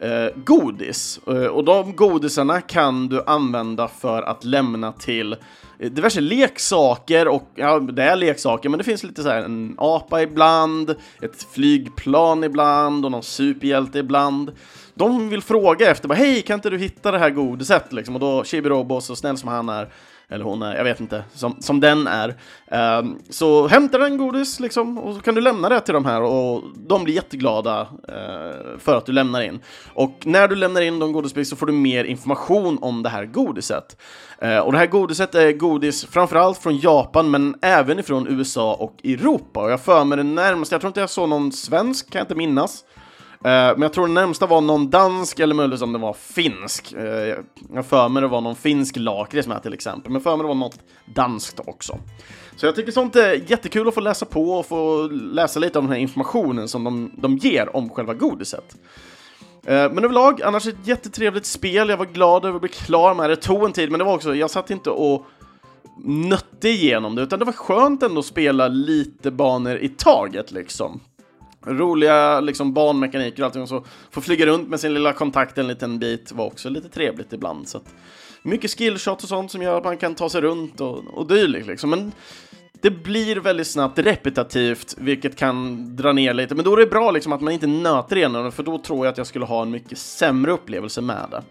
eh, 0.00 0.26
godis. 0.44 1.20
Eh, 1.26 1.34
och 1.34 1.64
de 1.64 1.96
godisarna 1.96 2.60
kan 2.60 3.08
du 3.08 3.22
använda 3.26 3.88
för 3.88 4.22
att 4.22 4.44
lämna 4.44 4.92
till 4.92 5.32
eh, 5.78 5.90
diverse 5.90 6.20
leksaker 6.20 7.28
och, 7.28 7.48
ja, 7.54 7.78
det 7.78 8.02
är 8.02 8.16
leksaker, 8.16 8.68
men 8.68 8.78
det 8.78 8.84
finns 8.84 9.04
lite 9.04 9.22
så 9.22 9.28
här 9.28 9.42
en 9.42 9.74
apa 9.78 10.22
ibland, 10.22 10.90
ett 11.22 11.46
flygplan 11.54 12.44
ibland 12.44 13.04
och 13.04 13.10
någon 13.10 13.22
superhjälte 13.22 13.98
ibland. 13.98 14.52
De 14.94 15.28
vill 15.28 15.42
fråga 15.42 15.90
efter, 15.90 16.08
bara, 16.08 16.14
hej, 16.14 16.42
kan 16.42 16.54
inte 16.54 16.70
du 16.70 16.78
hitta 16.78 17.10
det 17.10 17.18
här 17.18 17.30
godiset? 17.30 17.92
Liksom, 17.92 18.14
och 18.14 18.20
då, 18.20 18.44
Chibi 18.44 18.68
Robo, 18.68 19.00
så 19.00 19.16
snäll 19.16 19.38
som 19.38 19.48
han 19.48 19.68
är, 19.68 19.88
eller 20.32 20.44
hon 20.44 20.62
är, 20.62 20.76
jag 20.76 20.84
vet 20.84 21.00
inte, 21.00 21.24
som, 21.34 21.56
som 21.60 21.80
den 21.80 22.06
är. 22.06 22.34
Um, 22.98 23.18
så 23.30 23.68
hämta 23.68 23.98
den 23.98 24.18
godis 24.18 24.60
liksom, 24.60 24.98
och 24.98 25.14
så 25.14 25.20
kan 25.20 25.34
du 25.34 25.40
lämna 25.40 25.68
det 25.68 25.80
till 25.80 25.94
de 25.94 26.04
här 26.04 26.22
och 26.22 26.62
de 26.76 27.04
blir 27.04 27.14
jätteglada 27.14 27.80
uh, 27.82 28.78
för 28.78 28.96
att 28.96 29.06
du 29.06 29.12
lämnar 29.12 29.42
in. 29.42 29.60
Och 29.94 30.18
när 30.24 30.48
du 30.48 30.56
lämnar 30.56 30.80
in 30.80 30.98
de 30.98 31.12
godisbitar 31.12 31.44
så 31.44 31.56
får 31.56 31.66
du 31.66 31.72
mer 31.72 32.04
information 32.04 32.78
om 32.80 33.02
det 33.02 33.08
här 33.08 33.24
godiset. 33.24 33.96
Uh, 34.42 34.58
och 34.58 34.72
det 34.72 34.78
här 34.78 34.86
godiset 34.86 35.34
är 35.34 35.52
godis 35.52 36.06
framförallt 36.06 36.58
från 36.58 36.78
Japan 36.78 37.30
men 37.30 37.54
även 37.62 37.98
ifrån 37.98 38.26
USA 38.28 38.74
och 38.74 38.96
Europa. 39.04 39.60
Och 39.60 39.70
jag 39.70 39.80
för 39.80 40.04
mig 40.04 40.16
det 40.16 40.24
närmaste, 40.24 40.74
jag 40.74 40.80
tror 40.80 40.88
inte 40.88 41.00
jag 41.00 41.10
såg 41.10 41.28
någon 41.28 41.52
svensk, 41.52 42.10
kan 42.10 42.18
jag 42.18 42.24
inte 42.24 42.34
minnas. 42.34 42.84
Eh, 43.44 43.50
men 43.50 43.82
jag 43.82 43.92
tror 43.92 44.06
den 44.06 44.14
närmsta 44.14 44.46
var 44.46 44.60
någon 44.60 44.90
dansk 44.90 45.40
eller 45.40 45.54
möjligtvis 45.54 45.82
om 45.82 45.92
det 45.92 45.98
var 45.98 46.12
finsk. 46.12 46.94
Uh, 46.96 47.34
jag 47.74 47.86
för 47.86 48.08
mig 48.08 48.20
det 48.20 48.28
var 48.28 48.40
någon 48.40 48.56
finsk 48.56 48.96
lakrits 48.96 49.48
med 49.48 49.62
till 49.62 49.74
exempel, 49.74 50.12
men 50.12 50.20
för 50.20 50.36
mig 50.36 50.44
det 50.44 50.48
var 50.48 50.54
något 50.54 50.78
danskt 51.04 51.60
också. 51.66 51.98
Så 52.56 52.66
jag 52.66 52.76
tycker 52.76 52.92
sånt 52.92 53.16
är 53.16 53.50
jättekul 53.50 53.88
att 53.88 53.94
få 53.94 54.00
läsa 54.00 54.26
på 54.26 54.52
och 54.52 54.66
få 54.66 55.08
läsa 55.12 55.60
lite 55.60 55.78
om 55.78 55.84
den 55.84 55.92
här 55.92 56.00
informationen 56.00 56.68
som 56.68 56.84
de, 56.84 57.10
de 57.16 57.36
ger 57.36 57.76
om 57.76 57.90
själva 57.90 58.14
godiset. 58.14 58.76
Eh, 59.66 59.92
men 59.92 60.04
överlag, 60.04 60.42
annars 60.42 60.66
ett 60.66 60.86
jättetrevligt 60.86 61.46
spel. 61.46 61.88
Jag 61.88 61.96
var 61.96 62.06
glad 62.06 62.44
över 62.44 62.54
att 62.54 62.62
bli 62.62 62.70
klar 62.70 63.14
med 63.14 63.30
det. 63.30 63.34
Det 63.34 63.42
tog 63.42 63.64
en 63.64 63.72
tid, 63.72 63.90
men 63.90 63.98
det 63.98 64.04
var 64.04 64.14
också, 64.14 64.34
jag 64.34 64.50
satt 64.50 64.70
inte 64.70 64.90
och 64.90 65.26
nötte 66.04 66.68
igenom 66.68 67.14
det, 67.14 67.22
utan 67.22 67.38
det 67.38 67.44
var 67.44 67.52
skönt 67.52 68.02
ändå 68.02 68.18
att 68.18 68.26
spela 68.26 68.68
lite 68.68 69.30
banor 69.30 69.76
i 69.76 69.88
taget 69.88 70.52
liksom 70.52 71.00
roliga 71.66 72.40
liksom 72.40 72.72
banmekaniker 72.72 73.42
och 73.42 73.46
allting 73.46 73.62
och 73.62 73.68
så 73.68 73.84
få 74.10 74.20
flyga 74.20 74.46
runt 74.46 74.68
med 74.68 74.80
sin 74.80 74.94
lilla 74.94 75.12
kontakt 75.12 75.58
en 75.58 75.68
liten 75.68 75.98
bit 75.98 76.32
var 76.32 76.46
också 76.46 76.68
lite 76.68 76.88
trevligt 76.88 77.32
ibland. 77.32 77.68
Så 77.68 77.78
att, 77.78 77.94
mycket 78.42 78.78
skillshot 78.78 79.22
och 79.22 79.28
sånt 79.28 79.50
som 79.50 79.62
gör 79.62 79.78
att 79.78 79.84
man 79.84 79.96
kan 79.96 80.14
ta 80.14 80.28
sig 80.28 80.40
runt 80.40 80.80
och, 80.80 80.98
och 80.98 81.26
dylikt 81.26 81.66
liksom. 81.66 81.90
Men 81.90 82.12
det 82.82 82.90
blir 82.90 83.36
väldigt 83.36 83.66
snabbt 83.66 83.98
repetitivt, 83.98 84.94
vilket 84.98 85.36
kan 85.36 85.86
dra 85.96 86.12
ner 86.12 86.34
lite. 86.34 86.54
Men 86.54 86.64
då 86.64 86.72
är 86.72 86.76
det 86.76 86.86
bra 86.86 87.10
liksom 87.10 87.32
att 87.32 87.40
man 87.40 87.52
inte 87.52 87.66
nöter 87.66 88.16
igenom 88.16 88.52
för 88.52 88.62
då 88.62 88.78
tror 88.78 89.06
jag 89.06 89.12
att 89.12 89.18
jag 89.18 89.26
skulle 89.26 89.44
ha 89.44 89.62
en 89.62 89.70
mycket 89.70 89.98
sämre 89.98 90.52
upplevelse 90.52 91.00
med 91.00 91.26
det. 91.30 91.42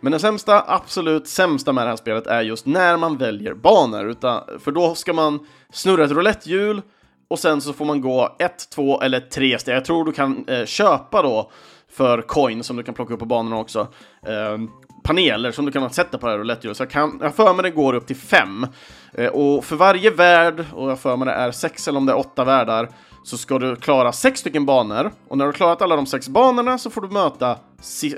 Men 0.00 0.12
det 0.12 0.18
sämsta, 0.18 0.64
absolut 0.66 1.28
sämsta 1.28 1.72
med 1.72 1.86
det 1.86 1.88
här 1.88 1.96
spelet 1.96 2.26
är 2.26 2.42
just 2.42 2.66
när 2.66 2.96
man 2.96 3.16
väljer 3.16 3.54
banor, 3.54 4.10
utan, 4.10 4.42
för 4.58 4.72
då 4.72 4.94
ska 4.94 5.12
man 5.12 5.46
snurra 5.72 6.04
ett 6.04 6.10
roulettehjul 6.10 6.82
och 7.28 7.38
sen 7.38 7.60
så 7.60 7.72
får 7.72 7.84
man 7.84 8.00
gå 8.00 8.36
ett, 8.38 8.70
två 8.70 9.00
eller 9.00 9.20
tre 9.20 9.58
steg. 9.58 9.76
Jag 9.76 9.84
tror 9.84 10.04
du 10.04 10.12
kan 10.12 10.44
eh, 10.48 10.64
köpa 10.64 11.22
då 11.22 11.50
för 11.90 12.22
coin 12.22 12.62
som 12.62 12.76
du 12.76 12.82
kan 12.82 12.94
plocka 12.94 13.14
upp 13.14 13.20
på 13.20 13.26
banorna 13.26 13.58
också. 13.58 13.88
Eh, 14.26 14.58
paneler 15.04 15.50
som 15.50 15.66
du 15.66 15.72
kan 15.72 15.90
sätta 15.90 16.18
på 16.18 16.26
det 16.26 16.32
här 16.32 16.38
roulettehjulet. 16.38 16.76
Så 16.76 16.82
jag, 16.82 16.90
kan, 16.90 17.18
jag 17.22 17.34
för 17.34 17.54
mig 17.54 17.62
det 17.62 17.70
går 17.70 17.94
upp 17.94 18.06
till 18.06 18.16
fem. 18.16 18.66
Eh, 19.14 19.26
och 19.26 19.64
för 19.64 19.76
varje 19.76 20.10
värld, 20.10 20.64
och 20.74 20.90
jag 20.90 21.00
för 21.00 21.16
mig 21.16 21.26
det 21.26 21.32
är 21.32 21.52
sex 21.52 21.88
eller 21.88 21.98
om 21.98 22.06
det 22.06 22.12
är 22.12 22.18
åtta 22.18 22.44
världar, 22.44 22.88
så 23.24 23.38
ska 23.38 23.58
du 23.58 23.76
klara 23.76 24.12
sex 24.12 24.40
stycken 24.40 24.66
banor. 24.66 25.12
Och 25.28 25.38
när 25.38 25.44
du 25.44 25.48
har 25.48 25.52
klarat 25.52 25.82
alla 25.82 25.96
de 25.96 26.06
sex 26.06 26.28
banorna 26.28 26.78
så 26.78 26.90
får 26.90 27.00
du 27.00 27.08
möta 27.08 27.58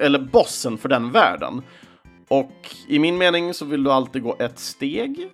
eller 0.01 0.19
bossen 0.19 0.79
för 0.79 0.89
den 0.89 1.11
världen. 1.11 1.63
Och 2.29 2.75
i 2.89 2.99
min 2.99 3.19
mening 3.19 3.55
så 3.55 3.65
vill 3.65 3.85
du 3.85 3.93
alltid 3.93 4.23
gå 4.23 4.37
ett 4.39 4.59
steg. 4.59 5.31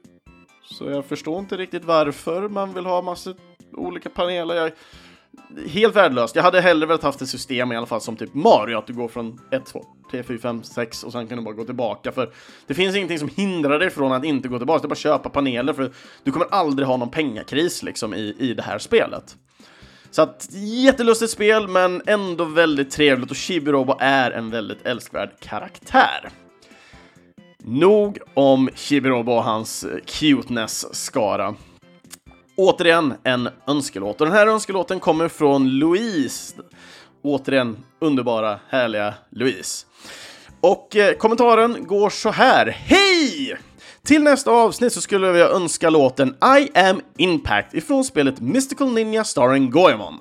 Så 0.64 0.90
jag 0.90 1.04
förstår 1.04 1.38
inte 1.38 1.56
riktigt 1.56 1.84
varför 1.84 2.48
man 2.48 2.74
vill 2.74 2.87
ha 2.87 3.02
massa 3.02 3.34
olika 3.74 4.08
paneler. 4.10 4.54
Jag, 4.54 4.72
helt 5.68 5.96
värdelöst. 5.96 6.37
Jag 6.37 6.42
hade 6.42 6.60
hellre 6.60 6.87
velat 6.87 7.02
haft 7.02 7.22
ett 7.22 7.28
system 7.28 7.72
i 7.72 7.76
alla 7.76 7.87
fall 7.87 8.00
som 8.00 8.16
typ 8.16 8.34
Mario, 8.34 8.78
att 8.78 8.87
du 8.87 8.92
går 8.92 9.08
från 9.08 9.40
1, 9.50 9.66
2, 9.66 9.84
3, 10.10 10.22
4, 10.22 10.38
5, 10.38 10.62
6 10.62 11.04
och 11.04 11.12
sen 11.12 11.28
kan 11.28 11.38
du 11.38 11.44
bara 11.44 11.54
gå 11.54 11.64
tillbaka. 11.64 12.12
För 12.12 12.32
det 12.66 12.74
finns 12.74 12.96
ingenting 12.96 13.18
som 13.18 13.30
hindrar 13.37 13.78
dig 13.78 13.90
från 13.90 14.12
att 14.12 14.24
inte 14.24 14.48
gå 14.48 14.58
tillbaka. 14.58 14.82
Det 14.82 14.87
är 14.87 14.88
bara 14.88 14.92
att 14.92 14.98
köpa 14.98 15.28
paneler, 15.28 15.72
för 15.72 15.92
du 16.22 16.32
kommer 16.32 16.46
aldrig 16.50 16.88
ha 16.88 16.96
någon 16.96 17.10
pengakris 17.10 17.82
liksom 17.82 18.14
i, 18.14 18.37
i 18.38 18.54
det 18.54 18.62
här 18.62 18.78
spelet. 18.78 19.37
Så 20.10 20.22
att, 20.22 20.48
jättelustigt 20.84 21.30
spel, 21.30 21.68
men 21.68 22.02
ändå 22.06 22.44
väldigt 22.44 22.90
trevligt 22.90 23.30
och 23.30 23.37
Chibi-Robo 23.37 23.96
är 24.00 24.30
en 24.30 24.50
väldigt 24.50 24.87
älskvärd 24.87 25.30
karaktär. 25.40 26.30
Nog 27.58 28.18
om 28.34 28.68
Chibi-Robo 28.68 29.37
och 29.37 29.44
hans 29.44 29.84
eh, 29.84 29.98
cuteness-skara. 30.06 31.54
Återigen 32.56 33.14
en 33.24 33.48
önskelåt. 33.66 34.20
Och 34.20 34.26
den 34.26 34.36
här 34.36 34.46
önskelåten 34.46 35.00
kommer 35.00 35.28
från 35.28 35.70
Louise. 35.70 36.56
Återigen 37.22 37.76
underbara, 38.00 38.60
härliga 38.68 39.14
Louise. 39.30 39.86
Och 40.60 40.96
eh, 40.96 41.14
kommentaren 41.14 41.86
går 41.86 42.10
så 42.10 42.30
här. 42.30 42.66
Hej! 42.66 43.56
Till 44.02 44.22
nästa 44.22 44.50
avsnitt 44.50 44.92
så 44.92 45.00
skulle 45.00 45.26
jag 45.26 45.32
vilja 45.32 45.48
önska 45.48 45.90
låten 45.90 46.28
I 46.58 46.78
am 46.78 47.00
Impact 47.16 47.74
ifrån 47.74 48.04
spelet 48.04 48.40
Mystical 48.40 48.92
Ninja 48.92 49.24
starring 49.24 49.70
Goemon. 49.70 50.14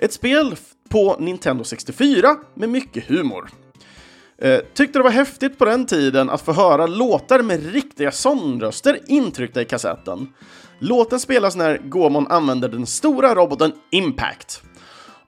Ett 0.00 0.12
spel 0.12 0.56
på 0.88 1.16
Nintendo 1.18 1.64
64 1.64 2.36
med 2.54 2.68
mycket 2.68 3.04
humor. 3.08 3.50
Eh, 4.42 4.60
tyckte 4.74 4.98
det 4.98 5.02
var 5.02 5.10
häftigt 5.10 5.58
på 5.58 5.64
den 5.64 5.86
tiden 5.86 6.30
att 6.30 6.42
få 6.42 6.52
höra 6.52 6.86
låtar 6.86 7.42
med 7.42 7.72
riktiga 7.72 8.12
sångröster 8.12 8.98
intryckta 9.06 9.62
i 9.62 9.64
kassetten. 9.64 10.28
Låten 10.82 11.20
spelas 11.20 11.56
när 11.56 11.78
Goemon 11.78 12.26
använder 12.26 12.68
den 12.68 12.86
stora 12.86 13.34
roboten 13.34 13.72
Impact. 13.90 14.62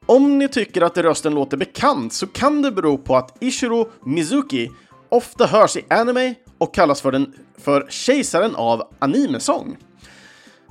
Om 0.06 0.38
ni 0.38 0.48
tycker 0.48 0.82
att 0.82 0.98
rösten 0.98 1.34
låter 1.34 1.56
bekant 1.56 2.12
så 2.12 2.26
kan 2.26 2.62
det 2.62 2.72
bero 2.72 2.98
på 2.98 3.16
att 3.16 3.36
Ishiro 3.40 3.88
Mizuki 4.04 4.70
ofta 5.08 5.46
hörs 5.46 5.76
i 5.76 5.84
anime 5.90 6.34
och 6.58 6.74
kallas 6.74 7.00
för, 7.00 7.12
den, 7.12 7.34
för 7.58 7.86
kejsaren 7.90 8.54
av 8.54 8.82
animesång. 8.98 9.76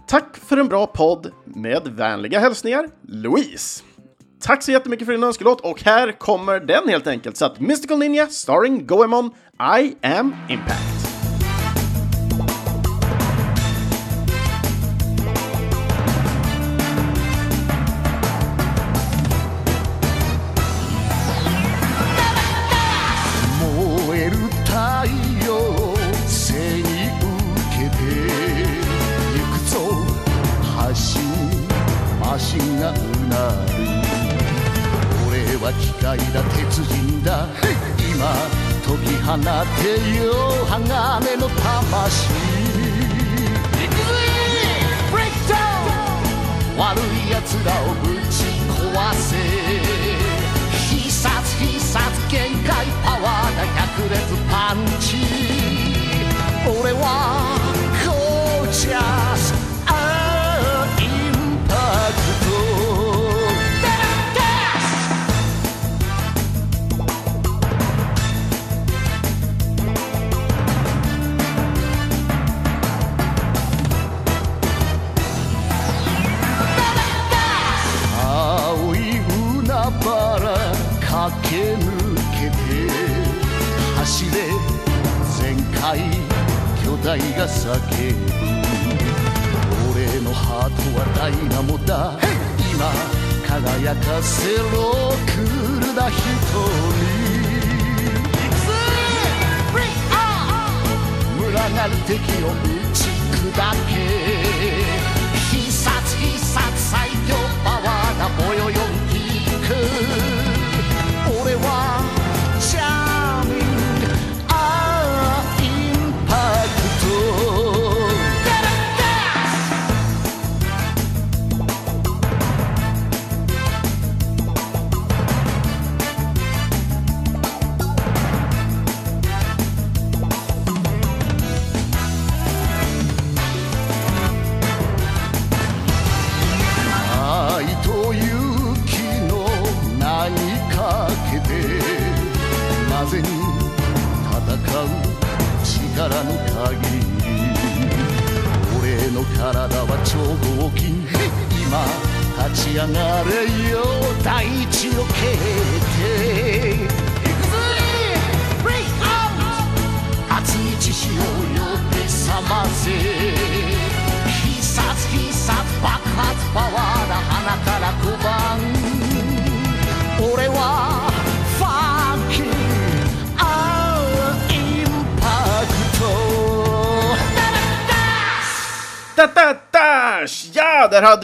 Tack 0.08 0.38
för 0.38 0.58
en 0.58 0.68
bra 0.68 0.88
podd 0.88 1.32
med 1.46 1.88
vänliga 1.88 2.40
hälsningar, 2.40 2.88
Louise. 3.02 3.84
Tack 4.42 4.64
så 4.64 4.72
jättemycket 4.72 5.06
för 5.06 5.14
din 5.14 5.24
önskelåt 5.24 5.62
och 5.62 5.82
här 5.82 6.12
kommer 6.12 6.60
den 6.60 6.90
helt 6.90 7.08
enkelt. 7.08 7.38
Så 7.38 7.46
att 7.46 7.60
Mystical 7.60 7.98
Ninja 7.98 8.28
starring 8.28 8.88
Goemon, 8.88 9.32
I 9.82 9.96
am 10.02 10.36
Impact. 10.50 10.91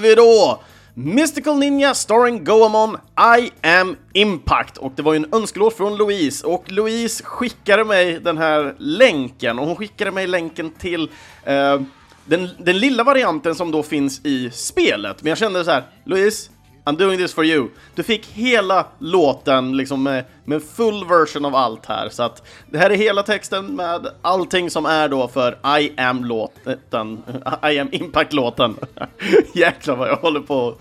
Vi 0.08 0.16
då? 0.16 0.60
Mystical 0.94 1.58
Ninja 1.58 1.94
starring 1.94 2.44
Goemon 2.44 2.98
I 3.40 3.68
am 3.68 3.96
Impact. 4.14 4.78
Och 4.78 4.92
det 4.96 5.02
var 5.02 5.14
ju 5.14 5.18
en 5.18 5.34
önskelåt 5.34 5.78
från 5.78 5.98
Louise. 5.98 6.48
Och 6.48 6.72
Louise 6.72 7.24
skickade 7.24 7.84
mig 7.84 8.20
den 8.20 8.38
här 8.38 8.76
länken. 8.78 9.60
Och 9.60 9.68
hon 9.68 9.76
skickade 9.76 10.12
mig 10.12 10.28
länken 10.28 10.72
till 10.72 11.10
eh, 11.44 11.82
den, 12.26 12.50
den 12.60 12.80
lilla 12.80 13.04
varianten 13.04 13.56
som 13.56 13.72
då 13.72 13.84
finns 13.84 14.26
i 14.26 14.52
spelet. 14.52 15.24
Men 15.24 15.30
jag 15.30 15.38
kände 15.38 15.66
så 15.66 15.72
här, 15.72 15.84
Louise, 16.04 16.52
I'm 16.88 16.98
doing 16.98 17.18
this 17.18 17.34
for 17.34 17.46
you. 17.46 17.70
Du 17.96 18.04
fick 18.04 18.26
hela 18.26 18.86
låten 19.00 19.78
liksom 19.78 20.04
med, 20.04 20.26
med 20.46 20.64
full 20.64 21.06
version 21.08 21.46
av 21.46 21.56
allt 21.56 21.86
här. 21.86 22.10
Så 22.10 22.24
att 22.24 22.48
det 22.70 22.78
här 22.78 22.90
är 22.90 22.96
hela 22.96 23.24
texten 23.24 23.76
med 23.76 24.08
allting 24.22 24.70
som 24.70 24.86
är 24.86 25.10
då 25.10 25.28
för 25.28 25.80
I 25.80 25.94
am-låten. 25.98 27.24
I 27.72 27.80
am 27.80 27.90
Impact-låten. 27.92 28.76
Jäklar 29.54 29.96
vad 29.96 30.10
jag 30.10 30.16
håller 30.16 30.40
på. 30.40 30.76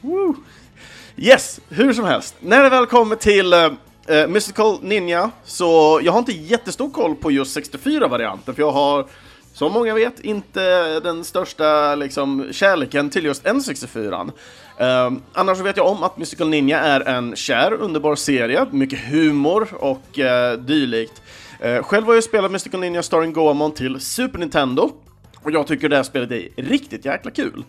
Woo. 0.00 0.36
Yes, 1.16 1.60
hur 1.68 1.92
som 1.92 2.04
helst. 2.04 2.34
När 2.40 2.62
det 2.62 2.70
väl 2.70 2.86
kommer 2.86 3.16
till 3.16 3.54
uh, 3.54 4.26
Mystical 4.28 4.78
Ninja 4.82 5.30
så 5.44 6.00
jag 6.02 6.12
har 6.12 6.18
inte 6.18 6.32
jättestor 6.32 6.90
koll 6.90 7.14
på 7.14 7.30
just 7.30 7.56
64-varianten 7.56 8.54
för 8.54 8.62
jag 8.62 8.72
har 8.72 9.06
som 9.56 9.72
många 9.72 9.94
vet, 9.94 10.20
inte 10.20 11.00
den 11.00 11.24
största 11.24 11.94
liksom, 11.94 12.48
kärleken 12.52 13.10
till 13.10 13.24
just 13.24 13.44
N64. 13.44 14.32
Ehm, 14.78 15.22
annars 15.32 15.60
vet 15.60 15.76
jag 15.76 15.86
om 15.86 16.02
att 16.02 16.16
Mystical 16.16 16.48
Ninja 16.48 16.80
är 16.80 17.00
en 17.00 17.36
kär, 17.36 17.72
underbar 17.72 18.16
serie, 18.16 18.66
mycket 18.70 18.98
humor 18.98 19.68
och 19.74 20.18
uh, 20.18 20.60
dylikt. 20.60 21.22
Uh, 21.64 21.82
själv 21.82 22.06
har 22.06 22.14
jag 22.14 22.24
spelat 22.24 22.50
Mystical 22.50 22.80
Ninja 22.80 23.02
Starring 23.02 23.32
Goemon 23.32 23.72
till 23.72 24.00
Super 24.00 24.38
Nintendo, 24.38 24.90
och 25.42 25.50
jag 25.50 25.66
tycker 25.66 25.88
det 25.88 25.96
här 25.96 26.02
spelet 26.02 26.30
är 26.30 26.48
riktigt 26.56 27.04
jäkla 27.04 27.30
kul. 27.30 27.64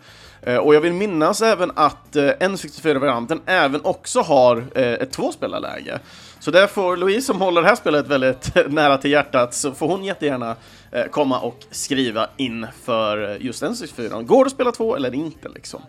Uh, 0.48 0.56
och 0.56 0.74
jag 0.74 0.80
vill 0.80 0.92
minnas 0.92 1.42
även 1.42 1.70
att 1.74 2.16
uh, 2.16 2.22
N64-varianten 2.22 3.40
även 3.46 3.80
också 3.84 4.20
har 4.20 4.64
ett 4.76 5.12
tvåspelarläge. 5.12 5.98
Så 6.40 6.50
där 6.50 6.66
får 6.66 6.96
Louise, 6.96 7.26
som 7.26 7.40
håller 7.40 7.62
det 7.62 7.68
här 7.68 7.76
spelet 7.76 8.06
väldigt 8.06 8.54
nära 8.68 8.98
till 8.98 9.10
hjärtat, 9.10 9.54
så 9.54 9.72
får 9.72 9.88
hon 9.88 10.04
jättegärna 10.04 10.56
komma 11.10 11.40
och 11.40 11.64
skriva 11.70 12.28
in 12.36 12.66
för 12.84 13.36
just 13.40 13.62
N64. 13.62 14.22
Går 14.22 14.44
det 14.44 14.46
att 14.46 14.52
spela 14.52 14.72
två 14.72 14.96
eller 14.96 15.14
inte 15.14 15.48
liksom? 15.48 15.80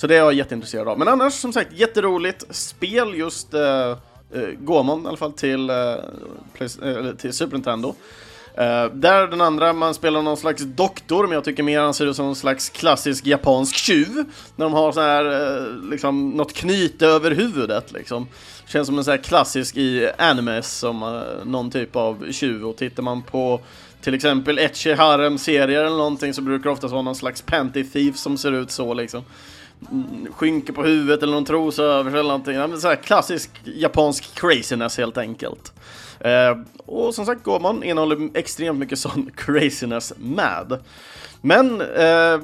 Så 0.00 0.06
det 0.06 0.14
är 0.14 0.18
jag 0.18 0.32
jätteintresserad 0.32 0.88
av. 0.88 0.98
Men 0.98 1.08
annars, 1.08 1.32
som 1.32 1.52
sagt, 1.52 1.72
jätteroligt 1.72 2.44
spel 2.50 3.14
just 3.14 3.54
uh, 3.54 3.60
uh, 3.60 4.48
i 4.50 5.06
alla 5.06 5.16
fall 5.16 5.32
till, 5.32 5.70
uh, 5.70 7.14
till 7.18 7.32
Super 7.32 7.52
Nintendo. 7.52 7.88
Uh, 7.88 8.94
där 8.94 9.26
den 9.26 9.40
andra, 9.40 9.72
man 9.72 9.94
spelar 9.94 10.22
någon 10.22 10.36
slags 10.36 10.62
doktor, 10.62 11.22
men 11.22 11.32
jag 11.32 11.44
tycker 11.44 11.62
mer 11.62 11.80
han 11.80 11.94
ser 11.94 12.06
ut 12.06 12.16
som 12.16 12.26
någon 12.26 12.36
slags 12.36 12.68
klassisk 12.68 13.26
japansk 13.26 13.76
tjuv. 13.76 14.24
När 14.56 14.66
de 14.66 14.72
har 14.72 14.92
så 14.92 15.00
här, 15.00 15.24
uh, 15.24 15.90
liksom, 15.90 16.30
något 16.30 16.52
knyte 16.52 17.06
över 17.06 17.30
huvudet 17.30 17.92
liksom. 17.92 18.28
Känns 18.66 18.86
som 18.86 18.98
en 18.98 19.04
så 19.04 19.10
här 19.10 19.18
klassisk 19.18 19.76
i 19.76 20.10
animes, 20.18 20.78
som 20.78 21.02
uh, 21.02 21.22
någon 21.44 21.70
typ 21.70 21.96
av 21.96 22.32
tjuv. 22.32 22.66
Och 22.66 22.76
tittar 22.76 23.02
man 23.02 23.22
på 23.22 23.60
till 24.00 24.14
exempel 24.14 24.58
Etchi 24.58 24.92
Harem-serier 24.92 25.84
eller 25.84 25.96
någonting 25.96 26.34
så 26.34 26.42
brukar 26.42 26.64
det 26.64 26.70
oftast 26.70 26.92
vara 26.92 27.02
någon 27.02 27.14
slags 27.14 27.42
panty 27.42 27.84
thief 27.84 28.16
som 28.16 28.38
ser 28.38 28.52
ut 28.52 28.70
så 28.70 28.94
liksom 28.94 29.22
skynke 30.30 30.72
på 30.72 30.82
huvudet 30.82 31.22
eller 31.22 31.32
någon 31.32 31.44
trosa 31.44 31.82
över 31.82 32.10
sig 32.10 32.20
eller 32.20 32.38
någonting. 32.38 32.80
Så 32.80 32.88
här 32.88 32.96
klassisk 32.96 33.50
japansk 33.64 34.34
craziness 34.34 34.98
helt 34.98 35.18
enkelt. 35.18 35.72
Eh, 36.20 36.58
och 36.86 37.14
som 37.14 37.26
sagt, 37.26 37.42
Goemon 37.42 37.82
innehåller 37.82 38.30
extremt 38.34 38.78
mycket 38.78 38.98
sån 38.98 39.30
craziness 39.36 40.12
med. 40.16 40.78
Men 41.40 41.80
eh, 41.80 42.40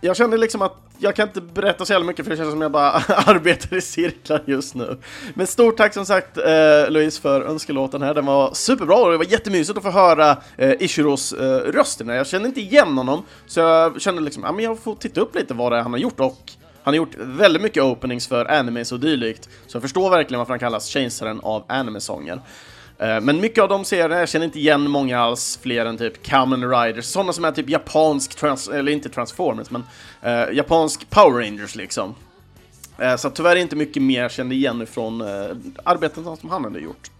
jag 0.00 0.16
känner 0.16 0.38
liksom 0.38 0.62
att 0.62 0.76
jag 0.98 1.16
kan 1.16 1.28
inte 1.28 1.40
berätta 1.40 1.84
så 1.84 1.92
jävla 1.92 2.06
mycket 2.06 2.24
för 2.24 2.30
det 2.30 2.36
känns 2.36 2.50
som 2.50 2.62
jag 2.62 2.70
bara 2.70 2.90
arbetar 3.08 3.76
i 3.76 3.80
cirklar 3.80 4.42
just 4.46 4.74
nu. 4.74 4.98
Men 5.34 5.46
stort 5.46 5.76
tack 5.76 5.94
som 5.94 6.06
sagt 6.06 6.38
eh, 6.38 6.90
Louise 6.90 7.20
för 7.20 7.40
önskelåten 7.40 8.02
här, 8.02 8.14
den 8.14 8.26
var 8.26 8.54
superbra 8.54 8.96
och 8.96 9.10
det 9.10 9.16
var 9.16 9.24
jättemysigt 9.24 9.76
att 9.76 9.84
få 9.84 9.90
höra 9.90 10.36
eh, 10.56 10.72
Ishiros 10.82 11.32
eh, 11.32 11.58
röst. 11.72 12.00
Jag 12.06 12.26
kände 12.26 12.48
inte 12.48 12.60
igen 12.60 12.98
honom, 12.98 13.24
så 13.46 13.60
jag 13.60 14.00
kände 14.00 14.22
liksom, 14.22 14.42
ja 14.42 14.52
men 14.52 14.64
jag 14.64 14.78
får 14.78 14.94
titta 14.94 15.20
upp 15.20 15.34
lite 15.34 15.54
vad 15.54 15.72
det 15.72 15.78
är 15.78 15.82
han 15.82 15.92
har 15.92 16.00
gjort 16.00 16.20
och 16.20 16.52
han 16.88 16.94
har 16.94 16.96
gjort 16.96 17.14
väldigt 17.16 17.62
mycket 17.62 17.82
openings 17.82 18.28
för 18.28 18.50
animes 18.50 18.92
och 18.92 19.00
dylikt, 19.00 19.48
så 19.66 19.76
jag 19.76 19.82
förstår 19.82 20.10
verkligen 20.10 20.38
varför 20.38 20.52
han 20.52 20.58
kallas 20.58 20.86
kejsaren 20.86 21.40
av 21.40 21.64
animesånger. 21.68 22.40
Eh, 22.98 23.20
men 23.20 23.40
mycket 23.40 23.62
av 23.62 23.68
de 23.68 23.84
serierna, 23.84 24.18
jag 24.18 24.28
känner 24.28 24.46
inte 24.46 24.58
igen 24.58 24.90
många 24.90 25.20
alls 25.20 25.58
fler 25.62 25.86
än 25.86 25.98
typ 25.98 26.22
Kamen 26.22 26.70
Riders, 26.70 27.04
sådana 27.04 27.32
som 27.32 27.44
är 27.44 27.52
typ 27.52 27.68
japansk, 27.68 28.34
trans 28.34 28.68
eller 28.68 28.92
inte 28.92 29.08
Transformers, 29.08 29.70
men 29.70 29.84
eh, 30.22 30.54
japansk 30.56 31.10
Power 31.10 31.44
Rangers 31.44 31.74
liksom. 31.74 32.14
Eh, 32.98 33.16
så 33.16 33.30
tyvärr 33.30 33.56
inte 33.56 33.76
mycket 33.76 34.02
mer 34.02 34.22
jag 34.22 34.30
kände 34.30 34.54
igen 34.54 34.86
från 34.86 35.20
eh, 35.20 35.56
arbeten 35.84 36.24
som 36.36 36.50
han 36.50 36.64
hade 36.64 36.80
gjort. 36.80 37.10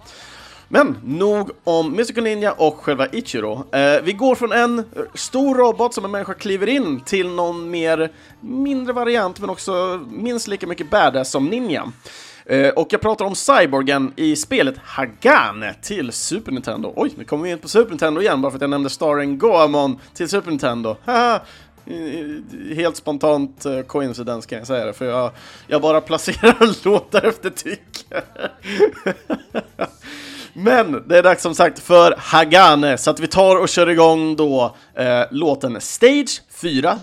Men 0.68 0.98
nog 1.04 1.50
om 1.64 1.96
Mystical 1.96 2.24
Ninja 2.24 2.52
och 2.52 2.76
själva 2.76 3.07
Ichiro. 3.07 3.64
Eh, 3.72 4.02
vi 4.02 4.12
går 4.12 4.35
från 4.35 4.52
en 4.52 4.85
stor 5.14 5.54
robot 5.54 5.94
som 5.94 6.04
en 6.04 6.11
människa 6.11 6.35
kliver 6.35 6.66
in 6.66 7.00
till 7.00 7.28
någon 7.28 7.70
mer 7.70 8.11
mindre 8.40 8.92
variant 8.92 9.40
men 9.40 9.50
också 9.50 10.00
minst 10.11 10.48
lika 10.48 10.66
mycket 10.66 10.90
badass 10.90 11.31
som 11.31 11.46
Ninja. 11.46 11.92
Eh, 12.46 12.68
och 12.68 12.88
jag 12.90 13.00
pratar 13.00 13.24
om 13.24 13.35
Cyborgen 13.35 14.12
i 14.16 14.37
spelet 14.37 14.74
Hagane 14.85 15.74
till 15.83 16.12
Super 16.12 16.52
Nintendo. 16.52 16.92
Oj, 16.96 17.12
nu 17.16 17.24
kommer 17.24 17.44
vi 17.44 17.50
in 17.50 17.59
på 17.59 17.68
Super 17.68 17.90
Nintendo 17.90 18.20
igen 18.20 18.42
bara 18.42 18.50
för 18.50 18.57
att 18.57 18.62
jag 18.62 18.70
nämnde 18.70 18.90
Starring 18.90 19.38
Goemon 19.38 19.98
till 20.14 20.28
Super 20.28 20.50
Nintendo. 20.50 20.96
Haha! 21.04 21.40
Eh, 21.87 22.76
helt 22.76 22.96
spontant 22.96 23.66
eh, 23.66 23.72
uh, 23.72 23.83
coincidens 23.83 24.46
kan 24.46 24.59
jag 24.59 24.66
säga 24.66 24.85
det, 24.85 24.92
för 24.92 25.04
jag, 25.04 25.31
jag 25.66 25.83
bara 25.83 26.00
placerar 26.00 26.85
låtar 26.85 27.24
efter 27.24 27.50
tycke. 27.50 28.22
Men 30.60 31.08
det 31.08 31.18
är 31.18 31.22
dags 31.22 31.42
som 31.42 31.54
sagt 31.54 31.78
för 31.78 32.14
Hagane, 32.18 32.98
så 32.98 33.10
att 33.10 33.20
vi 33.20 33.26
tar 33.26 33.56
och 33.56 33.68
kör 33.68 33.90
igång 33.90 34.36
då 34.36 34.76
eh, 34.94 35.22
låten 35.30 35.80
Stage 35.80 36.42
4-3. 36.60 36.98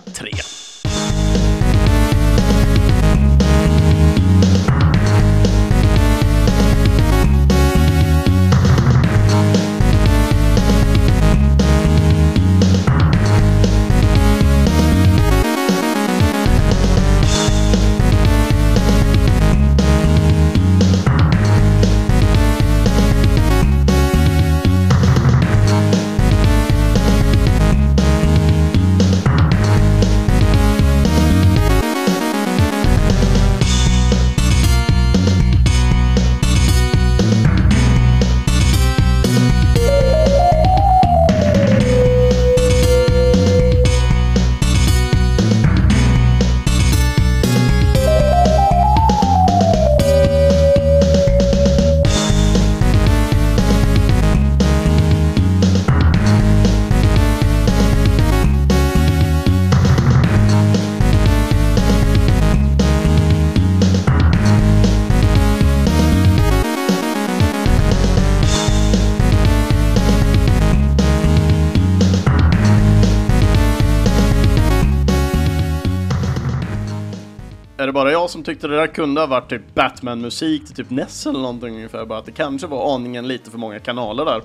Tyckte 78.46 78.68
det 78.68 78.76
där 78.76 78.86
kunde 78.86 79.20
ha 79.20 79.26
varit 79.26 79.50
typ 79.50 79.74
Batman-musik 79.74 80.66
till 80.66 80.74
typ 80.74 80.90
Ness 80.90 81.26
eller 81.26 81.38
någonting 81.38 81.74
ungefär? 81.74 82.04
Bara 82.04 82.18
att 82.18 82.26
det 82.26 82.32
kanske 82.32 82.66
var 82.66 82.94
aningen 82.94 83.28
lite 83.28 83.50
för 83.50 83.58
många 83.58 83.78
kanaler 83.78 84.24
där. 84.24 84.42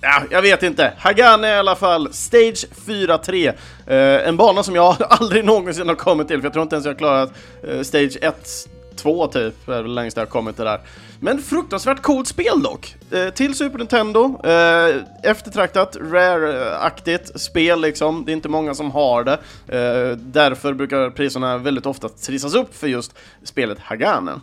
Ja, 0.00 0.22
jag 0.30 0.42
vet 0.42 0.62
inte. 0.62 0.92
Hagane 0.98 1.48
i 1.48 1.54
alla 1.54 1.76
fall, 1.76 2.12
Stage 2.12 2.66
4-3. 2.86 3.52
Eh, 3.86 4.28
en 4.28 4.36
bana 4.36 4.62
som 4.62 4.74
jag 4.74 4.96
aldrig 5.08 5.44
någonsin 5.44 5.88
har 5.88 5.94
kommit 5.94 6.28
till, 6.28 6.40
för 6.40 6.46
jag 6.46 6.52
tror 6.52 6.62
inte 6.62 6.76
ens 6.76 6.86
jag 6.86 6.92
har 6.92 6.98
klarat 6.98 7.32
eh, 7.62 7.82
Stage 7.82 8.16
1 8.20 8.68
två 8.96 9.26
typ, 9.26 9.68
är 9.68 9.82
väl 9.82 9.94
längst 9.94 10.16
jag 10.16 10.22
har 10.22 10.30
kommit 10.30 10.56
det 10.56 10.64
där. 10.64 10.80
Men 11.20 11.42
fruktansvärt 11.42 12.02
coolt 12.02 12.28
spel 12.28 12.62
dock! 12.62 12.94
Eh, 13.10 13.30
till 13.30 13.54
Super 13.54 13.78
Nintendo, 13.78 14.40
eh, 14.44 14.96
eftertraktat, 15.22 15.96
rare-aktigt 15.96 17.40
spel 17.40 17.80
liksom. 17.80 18.24
Det 18.24 18.32
är 18.32 18.34
inte 18.34 18.48
många 18.48 18.74
som 18.74 18.90
har 18.90 19.24
det. 19.24 19.38
Eh, 19.68 20.16
därför 20.16 20.72
brukar 20.72 21.10
priserna 21.10 21.58
väldigt 21.58 21.86
ofta 21.86 22.08
trissas 22.08 22.54
upp 22.54 22.76
för 22.76 22.86
just 22.86 23.14
spelet 23.42 23.78
Hagane. 23.78 24.40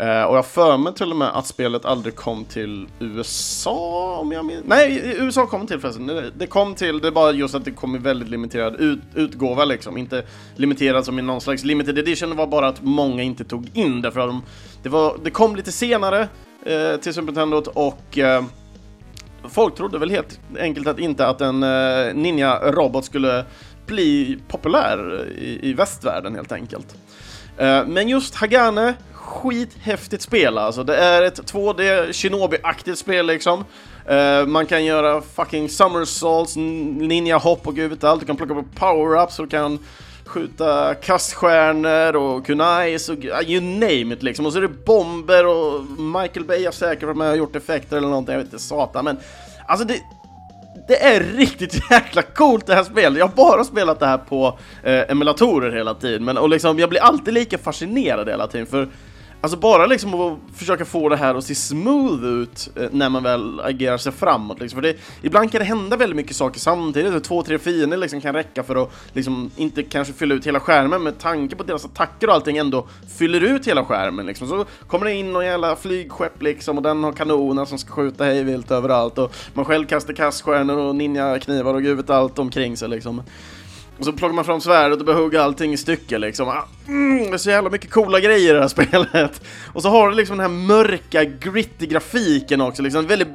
Eh, 0.00 0.22
och 0.22 0.36
jag 0.36 0.46
för 0.46 0.76
mig 0.76 0.94
till 0.94 1.10
och 1.10 1.16
med 1.16 1.28
att 1.28 1.46
spelet 1.46 1.84
aldrig 1.84 2.16
kom 2.16 2.44
till 2.44 2.88
USA, 2.98 4.16
om 4.20 4.32
jag 4.32 4.44
minns... 4.44 4.64
Nej, 4.66 5.14
USA 5.18 5.46
kom 5.46 5.66
till 5.66 5.80
förresten. 5.80 6.06
Det, 6.06 6.30
det 6.30 6.46
kom 6.46 6.74
till, 6.74 7.00
det 7.00 7.08
är 7.08 7.12
bara 7.12 7.32
just 7.32 7.54
att 7.54 7.64
det 7.64 7.70
kom 7.70 7.96
i 7.96 7.98
väldigt 7.98 8.28
limiterad 8.28 8.76
ut, 8.80 8.98
utgåva 9.14 9.64
liksom. 9.64 9.96
Inte 9.96 10.22
limiterad 10.56 11.04
som 11.04 11.18
i 11.18 11.22
någon 11.22 11.40
slags 11.40 11.64
limited 11.64 11.98
edition, 11.98 12.30
det 12.30 12.36
var 12.36 12.46
bara 12.46 12.68
att 12.68 12.82
många 12.82 13.22
inte 13.22 13.44
tog 13.44 13.70
in 13.76 14.02
det 14.02 14.12
för 14.12 14.20
att 14.20 14.28
de, 14.28 14.42
det, 14.82 14.88
var, 14.88 15.16
det 15.24 15.30
kom 15.30 15.56
lite 15.56 15.72
senare 15.72 16.28
eh, 16.66 16.96
till 17.00 17.14
Super 17.14 17.26
Nintendo 17.26 17.62
och 17.74 18.18
eh, 18.18 18.44
folk 19.48 19.74
trodde 19.74 19.98
väl 19.98 20.10
helt 20.10 20.40
enkelt 20.58 20.86
att 20.86 20.98
inte 20.98 21.26
att 21.26 21.40
en 21.40 21.62
eh, 21.62 22.14
ninja-robot 22.14 23.04
skulle 23.04 23.44
bli 23.86 24.38
populär 24.48 25.28
i, 25.38 25.70
i 25.70 25.72
västvärlden 25.72 26.34
helt 26.34 26.52
enkelt. 26.52 26.96
Eh, 27.58 27.86
men 27.86 28.08
just 28.08 28.34
Hagane, 28.34 28.94
skithäftigt 29.20 30.22
spel 30.22 30.58
alltså. 30.58 30.84
Det 30.84 30.96
är 30.96 31.22
ett 31.22 31.52
2D 31.52 32.12
Shinobi-aktigt 32.12 32.94
spel 32.94 33.26
liksom. 33.26 33.64
Uh, 34.10 34.46
man 34.46 34.66
kan 34.66 34.84
göra 34.84 35.20
fucking 35.20 35.68
somersaults, 35.68 36.56
ninja-hopp 36.56 37.66
och 37.66 37.76
gud 37.76 37.90
vet 37.90 38.04
allt. 38.04 38.20
Du 38.20 38.26
kan 38.26 38.36
plocka 38.36 38.54
på 38.54 38.64
power-ups 38.74 39.38
och 39.38 39.46
du 39.46 39.50
kan 39.50 39.78
skjuta 40.24 40.94
kaststjärnor 40.94 42.16
och 42.16 42.46
kunais 42.46 43.08
och 43.08 43.16
you 43.46 43.60
name 43.60 44.14
it 44.14 44.22
liksom. 44.22 44.46
Och 44.46 44.52
så 44.52 44.58
är 44.58 44.62
det 44.62 44.84
bomber 44.84 45.46
och 45.46 45.84
Michael 46.00 46.46
Bay 46.46 46.64
har 46.64 46.72
säkert 46.72 47.02
varit 47.02 47.16
med 47.16 47.30
och 47.30 47.36
gjort 47.36 47.56
effekter 47.56 47.96
eller 47.96 48.08
någonting, 48.08 48.32
jag 48.32 48.38
vet 48.38 48.52
inte 48.52 48.64
satan 48.64 49.04
men 49.04 49.16
alltså 49.66 49.86
det, 49.86 50.00
det 50.88 51.04
är 51.04 51.20
riktigt 51.20 51.80
jäkla 51.90 52.22
coolt 52.22 52.66
det 52.66 52.74
här 52.74 52.84
spelet. 52.84 53.18
Jag 53.18 53.26
har 53.26 53.34
bara 53.34 53.64
spelat 53.64 54.00
det 54.00 54.06
här 54.06 54.18
på 54.18 54.58
eh, 54.82 55.10
emulatorer 55.10 55.72
hela 55.72 55.94
tiden, 55.94 56.24
men 56.24 56.38
och 56.38 56.48
liksom, 56.48 56.78
jag 56.78 56.88
blir 56.88 57.00
alltid 57.00 57.34
lika 57.34 57.58
fascinerad 57.58 58.28
hela 58.28 58.46
tiden 58.46 58.66
för 58.66 58.88
Alltså 59.42 59.58
bara 59.58 59.86
liksom 59.86 60.14
att 60.14 60.38
försöka 60.54 60.84
få 60.84 61.08
det 61.08 61.16
här 61.16 61.34
att 61.34 61.44
se 61.44 61.54
smooth 61.54 62.24
ut 62.24 62.70
eh, 62.76 62.88
när 62.90 63.08
man 63.08 63.22
väl 63.22 63.60
agerar 63.60 63.98
sig 63.98 64.12
framåt 64.12 64.60
liksom. 64.60 64.76
För 64.76 64.82
det, 64.82 64.96
ibland 65.22 65.52
kan 65.52 65.58
det 65.58 65.64
hända 65.64 65.96
väldigt 65.96 66.16
mycket 66.16 66.36
saker 66.36 66.60
samtidigt, 66.60 67.24
två, 67.24 67.42
tre 67.42 67.58
fiender 67.58 67.96
liksom 67.96 68.20
kan 68.20 68.34
räcka 68.34 68.62
för 68.62 68.82
att 68.82 68.90
liksom 69.12 69.50
inte 69.56 69.82
kanske 69.82 70.14
fylla 70.14 70.34
ut 70.34 70.46
hela 70.46 70.60
skärmen 70.60 71.02
med 71.02 71.18
tanke 71.18 71.56
på 71.56 71.62
att 71.62 71.66
deras 71.66 71.84
attacker 71.84 72.28
och 72.28 72.34
allting 72.34 72.56
ändå 72.56 72.86
fyller 73.18 73.40
ut 73.40 73.66
hela 73.66 73.84
skärmen 73.84 74.26
liksom. 74.26 74.48
Så 74.48 74.64
kommer 74.86 75.06
det 75.06 75.14
in 75.14 75.32
någon 75.32 75.44
jävla 75.44 75.76
flygskepp 75.76 76.42
liksom 76.42 76.76
och 76.76 76.82
den 76.82 77.04
har 77.04 77.12
kanoner 77.12 77.64
som 77.64 77.78
ska 77.78 77.92
skjuta 77.92 78.24
hejvilt 78.24 78.70
överallt 78.70 79.18
och 79.18 79.34
man 79.54 79.64
själv 79.64 79.86
kastar 79.86 80.14
kaststjärnor 80.14 80.76
och 80.78 80.96
ninja-knivar 80.96 81.74
och 81.74 81.82
gud 81.82 81.96
vet 81.96 82.10
allt 82.10 82.38
omkring 82.38 82.76
sig 82.76 82.88
liksom. 82.88 83.22
Och 84.00 84.06
så 84.06 84.12
plockar 84.12 84.34
man 84.34 84.44
fram 84.44 84.60
svärdet 84.60 84.98
och 84.98 85.06
börjar 85.06 85.20
hugga 85.20 85.42
allting 85.42 85.72
i 85.72 85.76
stycken 85.76 86.20
liksom. 86.20 86.48
Ah, 86.48 86.68
mm, 86.88 87.30
det 87.30 87.36
är 87.36 87.38
så 87.38 87.50
jävla 87.50 87.70
mycket 87.70 87.90
coola 87.90 88.20
grejer 88.20 88.50
i 88.50 88.52
det 88.52 88.60
här 88.60 88.68
spelet. 89.08 89.42
Och 89.72 89.82
så 89.82 89.88
har 89.88 90.10
det 90.10 90.16
liksom 90.16 90.38
den 90.38 90.50
här 90.50 90.66
mörka, 90.66 91.24
gritty 91.24 91.86
grafiken 91.86 92.60
också, 92.60 92.82
liksom 92.82 93.06
väldigt... 93.06 93.28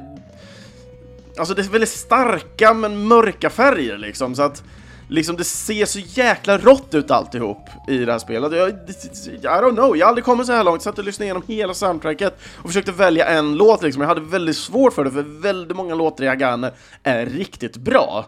Alltså 1.38 1.54
det 1.54 1.62
är 1.62 1.68
väldigt 1.68 1.90
starka 1.90 2.74
men 2.74 3.08
mörka 3.08 3.50
färger 3.50 3.98
liksom, 3.98 4.34
så 4.34 4.42
att... 4.42 4.62
Liksom 5.08 5.36
det 5.36 5.44
ser 5.44 5.86
så 5.86 5.98
jäkla 5.98 6.58
rått 6.58 6.94
ut 6.94 7.10
alltihop 7.10 7.68
i 7.88 7.98
det 7.98 8.12
här 8.12 8.18
spelet. 8.18 8.52
Jag, 8.52 8.68
I 8.68 9.62
don't 9.62 9.74
know, 9.74 9.96
jag 9.96 10.06
har 10.06 10.08
aldrig 10.08 10.24
kommit 10.24 10.46
så 10.46 10.52
här 10.52 10.64
långt. 10.64 10.74
Jag 10.74 10.82
satt 10.82 10.98
och 10.98 11.04
lyssnade 11.04 11.24
igenom 11.24 11.42
hela 11.46 11.74
soundtracket 11.74 12.38
och 12.56 12.68
försökte 12.68 12.92
välja 12.92 13.26
en 13.26 13.56
låt 13.56 13.82
liksom. 13.82 14.02
Jag 14.02 14.08
hade 14.08 14.20
väldigt 14.20 14.56
svårt 14.56 14.92
för 14.92 15.04
det, 15.04 15.10
för 15.10 15.22
väldigt 15.22 15.76
många 15.76 15.94
låtar 15.94 16.24
i 16.24 16.28
Hagane 16.28 16.72
är 17.02 17.26
riktigt 17.26 17.76
bra. 17.76 18.26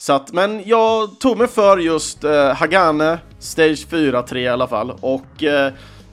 Så 0.00 0.12
att, 0.12 0.32
men 0.32 0.62
jag 0.66 1.18
tog 1.18 1.38
mig 1.38 1.48
för 1.48 1.78
just 1.78 2.24
eh, 2.24 2.54
Hagane, 2.54 3.18
Stage 3.38 3.86
4-3 3.90 4.36
i 4.36 4.48
alla 4.48 4.68
fall, 4.68 4.90
och 5.00 5.42
eh, 5.42 5.72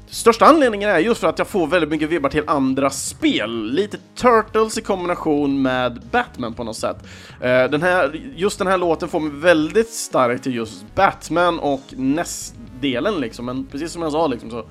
Största 0.10 0.46
anledningen 0.46 0.90
är 0.90 1.00
just 1.00 1.22
för 1.22 1.28
att 1.28 1.40
jag 1.40 1.48
får 1.48 1.68
väldigt 1.68 1.90
mycket 1.90 2.10
vibbar 2.10 2.30
till 2.30 2.44
andra 2.48 2.90
spel. 2.90 3.72
Lite 3.72 3.98
Turtles 4.16 4.78
i 4.78 4.82
kombination 4.82 5.62
med 5.62 6.02
Batman 6.12 6.54
på 6.54 6.64
något 6.64 6.78
sätt. 6.78 6.98
Eh, 7.42 7.64
den 7.64 7.82
här, 7.82 8.22
just 8.36 8.58
den 8.58 8.68
här 8.68 8.78
låten 8.78 9.10
får 9.10 9.20
mig 9.20 9.32
väldigt 9.42 9.90
starkt 9.90 10.44
till 10.44 10.56
just 10.56 10.86
Batman 10.96 11.60
och 11.60 11.84
NES-delen 11.90 13.20
liksom, 13.20 13.46
men 13.46 13.66
precis 13.66 13.92
som 13.92 14.02
jag 14.02 14.12
sa 14.12 14.28
liksom 14.28 14.52
så 14.52 14.66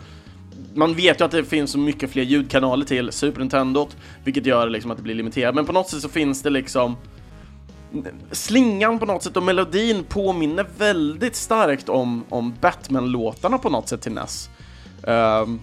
man 0.75 0.95
vet 0.95 1.21
ju 1.21 1.25
att 1.25 1.31
det 1.31 1.45
finns 1.45 1.71
så 1.71 1.79
mycket 1.79 2.11
fler 2.11 2.23
ljudkanaler 2.23 2.85
till 2.85 3.13
Super 3.13 3.41
Nintendo, 3.41 3.89
vilket 4.25 4.47
gör 4.47 4.69
liksom 4.69 4.91
att 4.91 4.97
det 4.97 5.03
blir 5.03 5.15
limiterat, 5.15 5.55
men 5.55 5.67
på 5.67 5.73
något 5.73 5.89
sätt 5.89 6.03
så 6.03 6.09
finns 6.09 6.43
det 6.43 6.51
liksom 6.51 6.97
slingan 8.33 8.99
på 8.99 9.07
något 9.07 9.23
sätt 9.23 9.37
och 9.37 9.43
melodin 9.43 10.05
påminner 10.05 10.67
väldigt 10.79 11.37
starkt 11.37 11.89
om, 11.89 12.25
om 12.29 12.55
Batman-låtarna 12.61 13.59
på 13.59 13.71
något 13.71 13.89
sätt 13.89 14.03
till 14.03 14.13
NES. 14.13 14.51
Um, 15.03 15.13
ehm, 15.15 15.61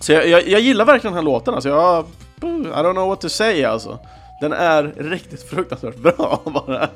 så 0.00 0.12
jag, 0.12 0.28
jag, 0.28 0.48
jag, 0.48 0.60
gillar 0.60 0.84
verkligen 0.84 1.14
den 1.14 1.24
här 1.24 1.32
låten, 1.32 1.54
alltså 1.54 1.68
jag... 1.68 2.04
I 2.42 2.46
don't 2.46 2.92
know 2.92 3.08
what 3.08 3.20
to 3.20 3.28
say 3.28 3.64
alltså. 3.64 3.98
Den 4.40 4.52
är 4.52 4.82
riktigt 4.96 5.42
fruktansvärt 5.42 5.96
bra 5.96 6.42
bara. 6.66 6.88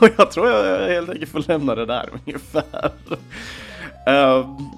Och 0.00 0.08
jag 0.16 0.30
tror 0.30 0.48
jag 0.48 0.88
helt 0.88 1.10
enkelt 1.10 1.30
får 1.30 1.48
lämna 1.48 1.74
det 1.74 1.86
där 1.86 2.08
ungefär. 2.26 2.90
Um, 4.06 4.70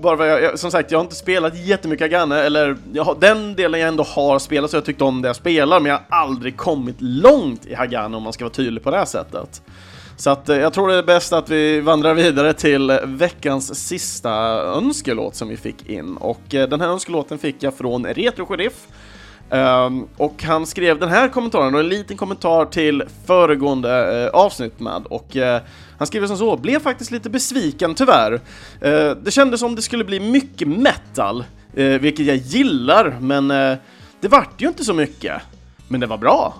bara 0.00 0.26
jag, 0.26 0.42
jag, 0.42 0.58
som 0.58 0.70
sagt, 0.70 0.90
jag 0.90 0.98
har 0.98 1.04
inte 1.04 1.16
spelat 1.16 1.58
jättemycket 1.58 2.04
Agane, 2.04 2.40
eller 2.40 2.76
jag, 2.92 3.16
den 3.20 3.54
delen 3.54 3.80
jag 3.80 3.88
ändå 3.88 4.02
har 4.02 4.38
spelat 4.38 4.70
så 4.70 4.76
jag 4.76 4.84
tyckte 4.84 5.04
om 5.04 5.22
det 5.22 5.28
jag 5.28 5.36
spelar, 5.36 5.80
men 5.80 5.90
jag 5.90 5.98
har 6.08 6.22
aldrig 6.22 6.56
kommit 6.56 6.96
långt 6.98 7.66
i 7.66 7.74
Hagane 7.74 8.16
om 8.16 8.22
man 8.22 8.32
ska 8.32 8.44
vara 8.44 8.54
tydlig 8.54 8.82
på 8.82 8.90
det 8.90 8.96
här 8.96 9.04
sättet. 9.04 9.62
Så 10.16 10.30
att 10.30 10.48
eh, 10.48 10.56
jag 10.56 10.72
tror 10.72 10.88
det 10.88 10.94
är 10.94 11.02
bäst 11.02 11.32
att 11.32 11.50
vi 11.50 11.80
vandrar 11.80 12.14
vidare 12.14 12.52
till 12.52 12.98
veckans 13.04 13.88
sista 13.88 14.32
önskelåt 14.62 15.34
som 15.34 15.48
vi 15.48 15.56
fick 15.56 15.88
in. 15.88 16.16
Och 16.16 16.54
eh, 16.54 16.68
den 16.68 16.80
här 16.80 16.88
önskelåten 16.88 17.38
fick 17.38 17.62
jag 17.62 17.74
från 17.74 18.06
Retro 18.06 18.46
Sheriff. 18.46 18.86
Um, 19.50 20.08
och 20.16 20.42
han 20.42 20.66
skrev 20.66 20.98
den 20.98 21.08
här 21.08 21.28
kommentaren, 21.28 21.74
och 21.74 21.80
en 21.80 21.88
liten 21.88 22.16
kommentar 22.16 22.64
till 22.64 23.02
föregående 23.26 24.24
uh, 24.24 24.40
avsnitt 24.40 24.80
med. 24.80 25.06
Och 25.06 25.36
uh, 25.36 25.58
han 25.98 26.06
skriver 26.06 26.26
som 26.26 26.38
så, 26.38 26.56
blev 26.56 26.80
faktiskt 26.80 27.10
lite 27.10 27.30
besviken 27.30 27.94
tyvärr. 27.94 28.40
Eh, 28.80 29.10
det 29.10 29.30
kändes 29.30 29.60
som 29.60 29.74
det 29.74 29.82
skulle 29.82 30.04
bli 30.04 30.20
mycket 30.20 30.68
metal, 30.68 31.44
eh, 31.74 31.86
vilket 31.86 32.26
jag 32.26 32.36
gillar, 32.36 33.16
men 33.20 33.50
eh, 33.50 33.76
det 34.20 34.28
vart 34.28 34.62
ju 34.62 34.68
inte 34.68 34.84
så 34.84 34.94
mycket. 34.94 35.42
Men 35.88 36.00
det 36.00 36.06
var 36.06 36.18
bra. 36.18 36.54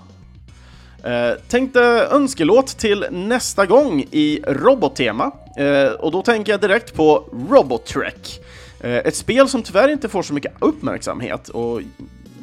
Eh, 1.03 1.31
tänkte 1.47 1.81
önskelåt 2.11 2.67
till 2.67 3.05
nästa 3.11 3.65
gång 3.65 4.05
i 4.11 4.39
robottema, 4.47 5.31
eh, 5.57 5.91
och 5.91 6.11
då 6.11 6.21
tänker 6.21 6.51
jag 6.51 6.61
direkt 6.61 6.95
på 6.95 7.29
Robot 7.49 7.85
Trek. 7.85 8.39
Ett 8.79 9.15
spel 9.15 9.49
som 9.49 9.63
tyvärr 9.63 9.89
inte 9.89 10.09
får 10.09 10.23
så 10.23 10.33
mycket 10.33 10.53
uppmärksamhet, 10.59 11.49
och 11.49 11.81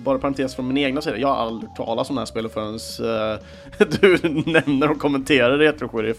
bara 0.04 0.18
parentes 0.18 0.54
från 0.54 0.68
min 0.68 0.76
egna 0.76 1.00
sida, 1.00 1.18
jag 1.18 1.28
har 1.28 1.36
aldrig 1.36 1.74
talat 1.76 2.10
om 2.10 2.16
det 2.16 2.20
här 2.20 2.26
spelet 2.26 2.52
förrän 2.52 2.74
eh, 2.74 3.38
du 4.00 4.18
nämner 4.46 4.90
och 4.90 4.98
kommenterar 4.98 5.58
det, 5.58 5.88
Sheriff. 5.88 6.16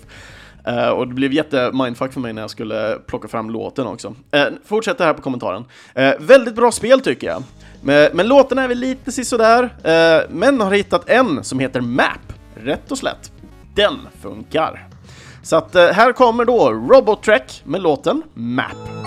Uh, 0.68 0.90
och 0.90 1.08
det 1.08 1.14
blev 1.14 1.34
jätte 1.34 1.72
mindfuck 1.74 2.14
för 2.14 2.20
mig 2.20 2.34
när 2.34 2.42
jag 2.42 2.50
skulle 2.50 2.98
plocka 3.08 3.28
fram 3.28 3.50
låten 3.50 3.88
också. 3.88 4.16
Eh, 4.32 4.42
uh, 4.42 4.48
fortsätter 4.66 5.06
här 5.06 5.14
på 5.14 5.22
kommentaren. 5.22 5.66
Uh, 6.00 6.12
väldigt 6.20 6.56
bra 6.56 6.72
spel 6.72 7.02
tycker 7.02 7.28
jag. 7.28 7.44
Men, 7.82 8.10
men 8.14 8.28
låten 8.28 8.60
är 8.60 8.68
väl 8.68 8.78
lite 8.78 9.12
sisådär, 9.12 9.64
uh, 9.64 10.30
men 10.30 10.62
har 10.62 10.72
hittat 10.72 11.10
en 11.10 11.44
som 11.44 11.60
heter 11.60 11.82
Map, 11.82 12.34
rätt 12.56 12.92
och 12.92 12.98
slätt. 12.98 13.32
Den 13.76 13.98
funkar. 14.22 14.88
Så 15.44 15.56
att 15.56 15.76
här 15.76 16.14
kommer 16.14 16.46
då 16.46 16.72
Robot 16.72 17.24
Trek 17.24 17.62
med 17.66 17.82
låten 17.82 18.24
Map. 18.34 19.06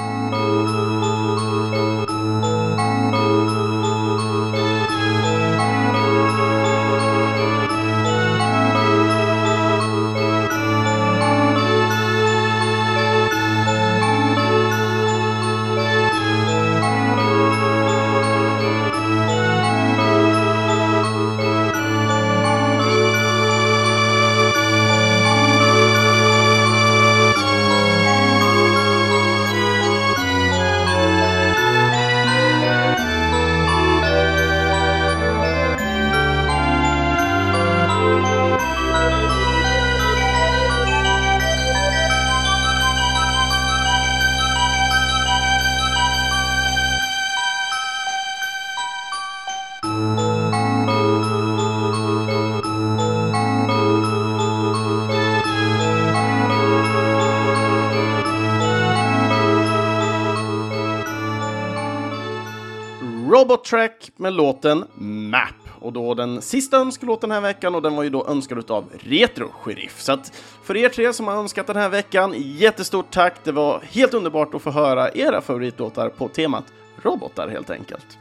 Robot 63.39 63.64
Track 63.64 64.11
med 64.16 64.32
låten 64.32 64.84
Map. 65.30 65.55
Och 65.80 65.93
då 65.93 66.14
den 66.14 66.43
sista 66.43 66.76
önskelåten 66.76 67.28
den 67.28 67.34
här 67.34 67.49
veckan 67.49 67.74
och 67.74 67.82
den 67.82 67.97
var 67.97 68.03
ju 68.03 68.11
då 68.11 68.26
önskad 68.26 68.70
av 68.70 68.84
Retro 68.99 69.49
Sheriff. 69.62 70.01
Så 70.01 70.12
att 70.12 70.32
för 70.64 70.76
er 70.76 70.89
tre 70.89 71.12
som 71.12 71.26
har 71.26 71.34
önskat 71.34 71.66
den 71.66 71.76
här 71.76 71.89
veckan, 71.89 72.34
jättestort 72.36 73.11
tack! 73.11 73.34
Det 73.45 73.53
var 73.53 73.82
helt 73.91 74.14
underbart 74.14 74.55
att 74.55 74.62
få 74.62 74.70
höra 74.70 75.11
era 75.14 75.41
favoritlåtar 75.41 76.09
på 76.09 76.28
temat 76.28 76.64
robotar 77.03 77.49
helt 77.49 77.70
enkelt. 77.70 78.18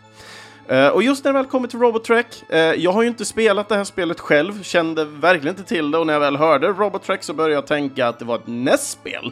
Uh, 0.72 0.88
och 0.88 1.04
just 1.04 1.24
när 1.24 1.34
det 1.34 1.40
väl 1.40 1.46
kommer 1.46 1.68
till 1.68 1.80
Robot 1.80 2.04
Track, 2.04 2.44
uh, 2.54 2.58
eh, 2.58 2.74
jag 2.74 2.92
har 2.92 3.02
ju 3.02 3.08
inte 3.08 3.26
spelat 3.26 3.70
det 3.70 3.76
här 3.76 3.84
spelet 3.84 4.20
själv, 4.20 4.64
kände 4.64 5.06
verkligen 5.06 5.58
inte 5.58 5.70
till 5.70 5.92
det 5.92 5.98
och 5.98 6.08
när 6.08 6.14
jag 6.14 6.20
väl 6.20 6.36
hörde 6.36 6.68
Robot 6.68 7.04
Track 7.04 7.24
så 7.24 7.34
började 7.34 7.54
jag 7.54 7.68
tänka 7.68 8.08
att 8.08 8.20
det 8.20 8.26
var 8.26 8.36
ett 8.36 8.48
NES-spel. 8.48 9.32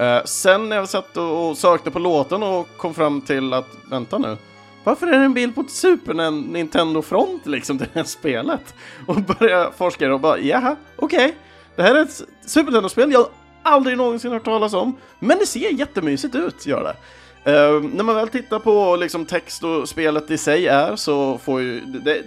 Uh, 0.00 0.24
sen 0.24 0.68
när 0.68 0.76
jag 0.76 0.88
satt 0.88 1.16
och 1.16 1.56
sökte 1.56 1.90
på 1.90 1.98
låten 1.98 2.42
och 2.42 2.68
kom 2.76 2.94
fram 2.94 3.20
till 3.20 3.52
att, 3.52 3.68
vänta 3.90 4.18
nu, 4.18 4.36
varför 4.84 5.06
är 5.06 5.18
det 5.18 5.24
en 5.24 5.34
bild 5.34 5.54
på 5.54 5.60
ett 5.60 5.70
Super 5.70 6.30
Nintendo 6.30 7.02
Front 7.02 7.46
liksom 7.46 7.78
till 7.78 7.86
det 7.92 7.98
här 8.00 8.06
spelet? 8.06 8.74
Och 9.06 9.16
börjar 9.16 9.70
forska 9.70 10.14
och 10.14 10.20
bara, 10.20 10.38
jaha, 10.38 10.76
okej, 10.96 11.24
okay. 11.24 11.32
det 11.76 11.82
här 11.82 11.94
är 11.94 12.02
ett 12.02 12.22
Super 12.46 12.72
Nintendo-spel 12.72 13.12
jag 13.12 13.26
aldrig 13.62 13.96
någonsin 13.96 14.32
hört 14.32 14.44
talas 14.44 14.72
om, 14.72 14.96
men 15.18 15.38
det 15.38 15.46
ser 15.46 15.72
jättemysigt 15.72 16.34
ut, 16.34 16.66
gör 16.66 16.82
det. 16.82 16.96
Uh, 17.46 17.82
när 17.82 18.04
man 18.04 18.14
väl 18.14 18.28
tittar 18.28 18.58
på 18.58 18.96
liksom, 18.96 19.24
text 19.24 19.64
och 19.64 19.88
spelet 19.88 20.30
i 20.30 20.38
sig 20.38 20.66
är 20.66 20.96
så 20.96 21.38
får 21.38 21.60
ju 21.60 21.80
det, 21.80 22.22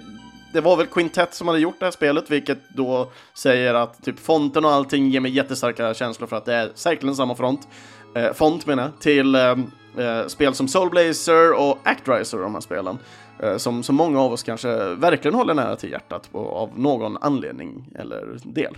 det 0.54 0.62
var 0.62 0.78
väl 0.78 0.88
Quintet 0.88 1.34
som 1.34 1.47
hade 1.47 1.60
gjort 1.60 1.80
det 1.80 1.86
här 1.86 1.91
spelet, 1.91 2.32
vilket 2.32 2.70
då 2.70 3.12
säger 3.34 3.74
att 3.74 4.04
typ 4.04 4.20
fonten 4.20 4.66
och 4.66 4.72
allting 4.72 5.10
ger 5.10 5.20
mig 5.20 5.32
jättestarka 5.32 5.93
känslor 5.93 6.28
för 6.28 6.36
att 6.36 6.45
det 6.45 6.54
är 6.54 6.72
säkerligen 6.76 7.16
samma 7.16 7.36
front. 7.36 7.68
eh, 8.16 8.34
font 8.34 8.66
menar 8.66 8.84
jag, 8.84 8.99
till 8.99 9.36
ehm, 9.36 9.72
Eh, 9.98 10.28
spel 10.28 10.54
som 10.54 10.68
Soul 10.68 10.89
Blazer 10.89 11.54
och 11.54 11.80
Actriser, 11.84 12.38
de 12.38 12.54
här 12.54 12.62
spelen. 12.62 12.98
Eh, 13.39 13.58
som, 13.58 13.84
som 13.84 13.96
många 13.96 14.22
av 14.22 14.34
oss 14.34 14.44
kanske 14.44 14.96
verkligen 14.96 15.36
håller 15.36 15.54
nära 15.54 15.76
till 15.76 15.91
hjärtat 15.91 16.32
på, 16.32 16.50
av 16.50 16.80
någon 16.80 17.18
anledning 17.22 17.89
eller 17.96 18.39
del. 18.44 18.78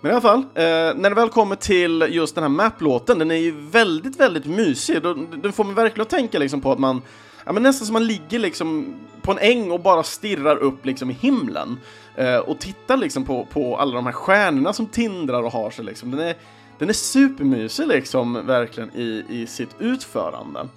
Men 0.00 0.10
i 0.10 0.12
alla 0.12 0.20
fall, 0.20 0.38
eh, 0.38 0.94
när 0.96 1.08
det 1.08 1.14
väl 1.14 1.28
kommer 1.28 1.56
till 1.56 2.06
just 2.08 2.34
den 2.34 2.44
här 2.44 2.48
Map-låten, 2.48 3.18
den 3.18 3.30
är 3.30 3.34
ju 3.34 3.50
väldigt, 3.60 4.20
väldigt 4.20 4.46
mysig. 4.46 5.02
Den 5.42 5.52
får 5.52 5.64
mig 5.64 5.74
verkligen 5.74 6.02
att 6.02 6.10
tänka 6.10 6.38
liksom 6.38 6.60
på 6.60 6.72
att 6.72 6.78
man, 6.78 7.02
ja 7.46 7.52
men 7.52 7.62
nästan 7.62 7.86
som 7.86 7.92
man 7.92 8.06
ligger 8.06 8.38
liksom 8.38 8.94
på 9.22 9.32
en 9.32 9.38
äng 9.38 9.70
och 9.70 9.80
bara 9.80 10.02
stirrar 10.02 10.56
upp 10.56 10.86
liksom 10.86 11.10
i 11.10 11.14
himlen. 11.14 11.80
Eh, 12.16 12.36
och 12.36 12.58
tittar 12.58 12.96
liksom 12.96 13.24
på, 13.24 13.44
på 13.44 13.76
alla 13.76 13.94
de 13.94 14.06
här 14.06 14.12
stjärnorna 14.12 14.72
som 14.72 14.86
tindrar 14.86 15.42
och 15.42 15.52
har 15.52 15.70
sig 15.70 15.84
liksom. 15.84 16.10
Den 16.10 16.20
är, 16.20 16.34
den 16.78 16.88
är 16.88 16.92
supermysig 16.92 17.86
liksom, 17.86 18.46
verkligen 18.46 18.90
i, 18.96 19.24
i 19.28 19.46
sitt 19.46 19.76
utförande. 19.78 20.68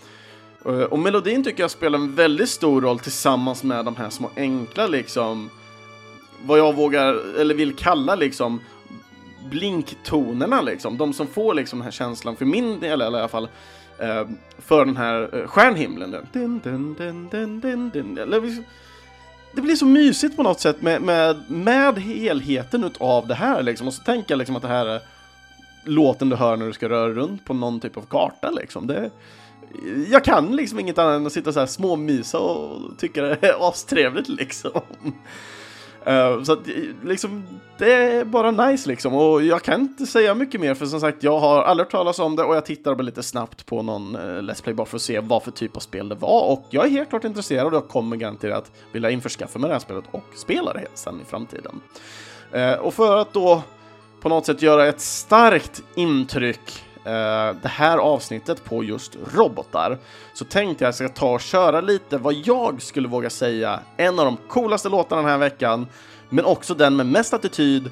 Eh, 0.65 0.71
och 0.71 0.99
melodin 0.99 1.43
tycker 1.43 1.63
jag 1.63 1.71
spelar 1.71 1.99
en 1.99 2.15
väldigt 2.15 2.49
stor 2.49 2.81
roll 2.81 2.99
tillsammans 2.99 3.63
med 3.63 3.85
de 3.85 3.95
här 3.95 4.09
små 4.09 4.29
enkla 4.35 4.87
liksom 4.87 5.49
vad 6.45 6.59
jag 6.59 6.75
vågar, 6.75 7.39
eller 7.39 7.55
vill 7.55 7.75
kalla 7.75 8.15
liksom 8.15 8.59
blinktonerna 9.49 10.61
liksom, 10.61 10.97
de 10.97 11.13
som 11.13 11.27
får 11.27 11.53
liksom 11.53 11.79
den 11.79 11.83
här 11.83 11.91
känslan, 11.91 12.35
för 12.35 12.45
min 12.45 12.79
del 12.79 13.01
i 13.01 13.05
alla 13.05 13.27
fall, 13.27 13.49
eh, 13.99 14.27
för 14.59 14.85
den 14.85 14.97
här 14.97 15.29
eh, 15.33 15.47
stjärnhimlen. 15.47 16.11
Dun, 16.33 16.61
dun, 16.63 16.93
dun, 16.93 17.29
dun, 17.31 17.59
dun, 17.59 17.89
dun. 17.89 18.65
Det 19.53 19.61
blir 19.61 19.75
så 19.75 19.85
mysigt 19.85 20.35
på 20.35 20.43
något 20.43 20.59
sätt 20.59 20.81
med, 20.81 21.01
med, 21.01 21.43
med 21.47 21.97
helheten 21.97 22.83
utav 22.83 23.27
det 23.27 23.35
här 23.35 23.63
liksom, 23.63 23.87
och 23.87 23.93
så 23.93 24.03
tänker 24.03 24.31
jag 24.31 24.37
liksom 24.37 24.55
att 24.55 24.61
det 24.61 24.67
här 24.67 24.85
är 24.85 25.01
låten 25.83 26.29
du 26.29 26.35
hör 26.35 26.57
när 26.57 26.67
du 26.67 26.73
ska 26.73 26.89
röra 26.89 27.09
runt 27.09 27.45
på 27.45 27.53
någon 27.53 27.79
typ 27.79 27.97
av 27.97 28.01
karta 28.01 28.51
liksom. 28.51 28.87
Det, 28.87 29.11
jag 30.09 30.23
kan 30.23 30.55
liksom 30.55 30.79
inget 30.79 30.97
annat 30.97 31.15
än 31.15 31.25
att 31.25 31.33
sitta 31.33 31.53
så 31.53 31.59
här 31.59 31.67
småmysa 31.67 32.39
och 32.39 32.97
tycka 32.97 33.21
det 33.21 33.37
är 33.41 33.69
astrevligt 33.69 34.29
liksom. 34.29 34.81
Uh, 36.07 36.43
så 36.43 36.53
att 36.53 36.59
liksom, 37.03 37.43
det 37.77 37.93
är 37.93 38.25
bara 38.25 38.51
nice 38.51 38.89
liksom. 38.89 39.13
Och 39.13 39.43
jag 39.43 39.63
kan 39.63 39.81
inte 39.81 40.05
säga 40.05 40.35
mycket 40.35 40.61
mer 40.61 40.73
för 40.73 40.85
som 40.85 40.99
sagt, 40.99 41.23
jag 41.23 41.39
har 41.39 41.63
aldrig 41.63 41.85
hört 41.85 41.91
talas 41.91 42.19
om 42.19 42.35
det 42.35 42.43
och 42.43 42.55
jag 42.55 42.65
tittade 42.65 43.03
lite 43.03 43.23
snabbt 43.23 43.65
på 43.65 43.81
någon 43.81 44.15
uh, 44.15 44.21
Let's 44.21 44.63
Play 44.63 44.75
bara 44.75 44.85
för 44.85 44.97
att 44.97 45.01
se 45.01 45.19
vad 45.19 45.43
för 45.43 45.51
typ 45.51 45.75
av 45.77 45.79
spel 45.79 46.09
det 46.09 46.15
var. 46.15 46.51
Och 46.51 46.65
jag 46.69 46.85
är 46.85 46.89
helt 46.89 47.09
klart 47.09 47.23
intresserad 47.23 47.67
och 47.67 47.73
jag 47.73 47.87
kommer 47.87 48.17
garanterat 48.17 48.71
vilja 48.91 49.09
införskaffa 49.09 49.59
mig 49.59 49.67
det 49.67 49.73
här 49.73 49.79
spelet 49.79 50.05
och 50.11 50.25
spela 50.35 50.73
det 50.73 50.87
sen 50.93 51.21
i 51.21 51.25
framtiden. 51.25 51.81
Uh, 52.55 52.73
och 52.73 52.93
för 52.93 53.17
att 53.17 53.33
då 53.33 53.63
på 54.21 54.29
något 54.29 54.45
sätt 54.45 54.61
göra 54.61 54.87
ett 54.87 55.01
starkt 55.01 55.83
intryck 55.95 56.83
eh, 57.03 57.55
det 57.61 57.67
här 57.67 57.97
avsnittet 57.97 58.63
på 58.63 58.83
just 58.83 59.17
robotar 59.33 59.97
så 60.33 60.45
tänkte 60.45 60.83
jag 60.83 60.89
att 60.89 60.99
jag 60.99 61.09
ska 61.09 61.19
ta 61.19 61.33
och 61.33 61.41
köra 61.41 61.81
lite 61.81 62.17
vad 62.17 62.33
jag 62.33 62.81
skulle 62.81 63.07
våga 63.07 63.29
säga 63.29 63.79
en 63.97 64.19
av 64.19 64.25
de 64.25 64.37
coolaste 64.47 64.89
låtarna 64.89 65.21
den 65.21 65.31
här 65.31 65.37
veckan, 65.37 65.87
men 66.29 66.45
också 66.45 66.73
den 66.73 66.95
med 66.95 67.05
mest 67.05 67.33
attityd 67.33 67.89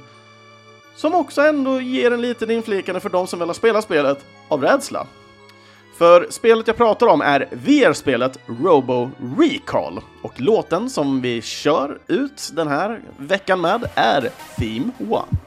som 0.96 1.16
också 1.16 1.42
ändå 1.42 1.82
ger 1.82 2.12
en 2.12 2.22
liten 2.22 2.52
inflikande 2.52 3.00
för 3.00 3.10
de 3.10 3.28
som 3.28 3.40
vill 3.40 3.54
spela 3.54 3.82
spelat 3.82 3.84
spelet 3.84 4.26
av 4.48 4.62
rädsla. 4.62 5.08
För 5.98 6.28
spelet 6.30 6.68
jag 6.68 6.78
pratar 6.78 7.08
om 7.08 7.22
är 7.22 7.48
VR-spelet 7.52 8.40
Robo 8.64 9.12
Recall 9.38 10.00
och 10.22 10.42
låten 10.42 10.90
som 10.90 11.22
vi 11.22 11.42
kör 11.42 12.00
ut 12.08 12.52
den 12.54 12.68
här 12.68 13.02
veckan 13.18 13.62
med 13.62 13.90
är 13.96 14.30
Theme 14.58 14.92
1. 15.00 15.40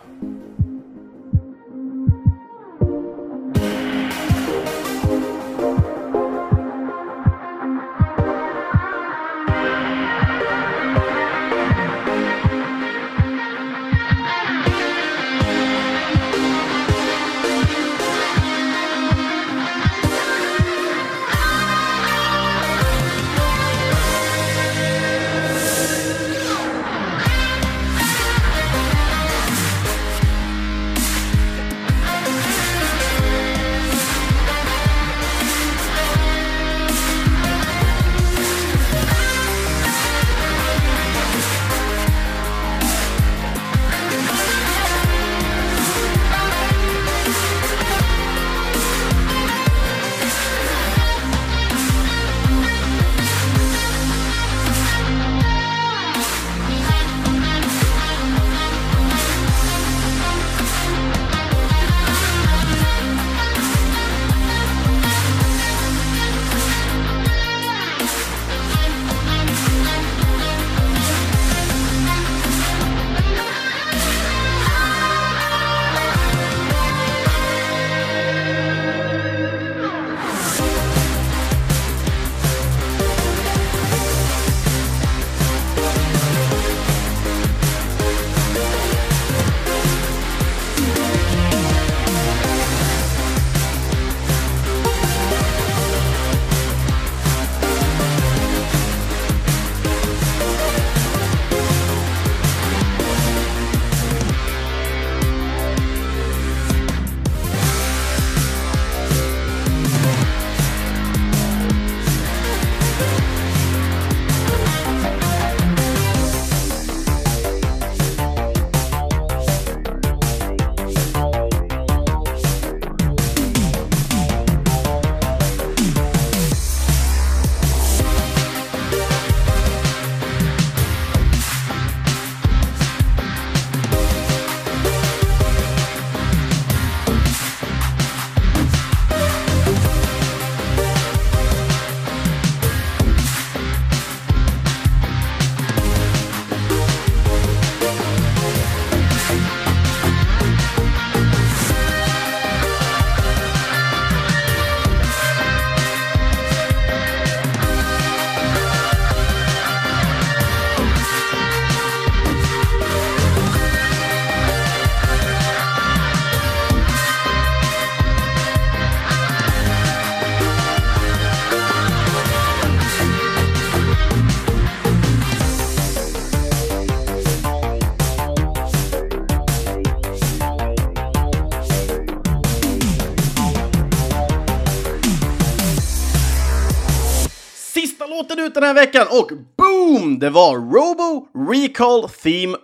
Ut 188.52 188.54
den 188.54 188.64
här 188.64 188.74
veckan 188.74 189.06
och 189.10 189.30
boom! 189.56 190.18
Det 190.18 190.30
var 190.30 190.54
Robo 190.54 191.26
Recall 191.52 192.08
Theme 192.08 192.56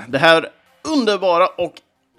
1. 0.00 0.12
Det 0.12 0.18
här 0.18 0.48
underbara 0.84 1.46
och 1.46 1.72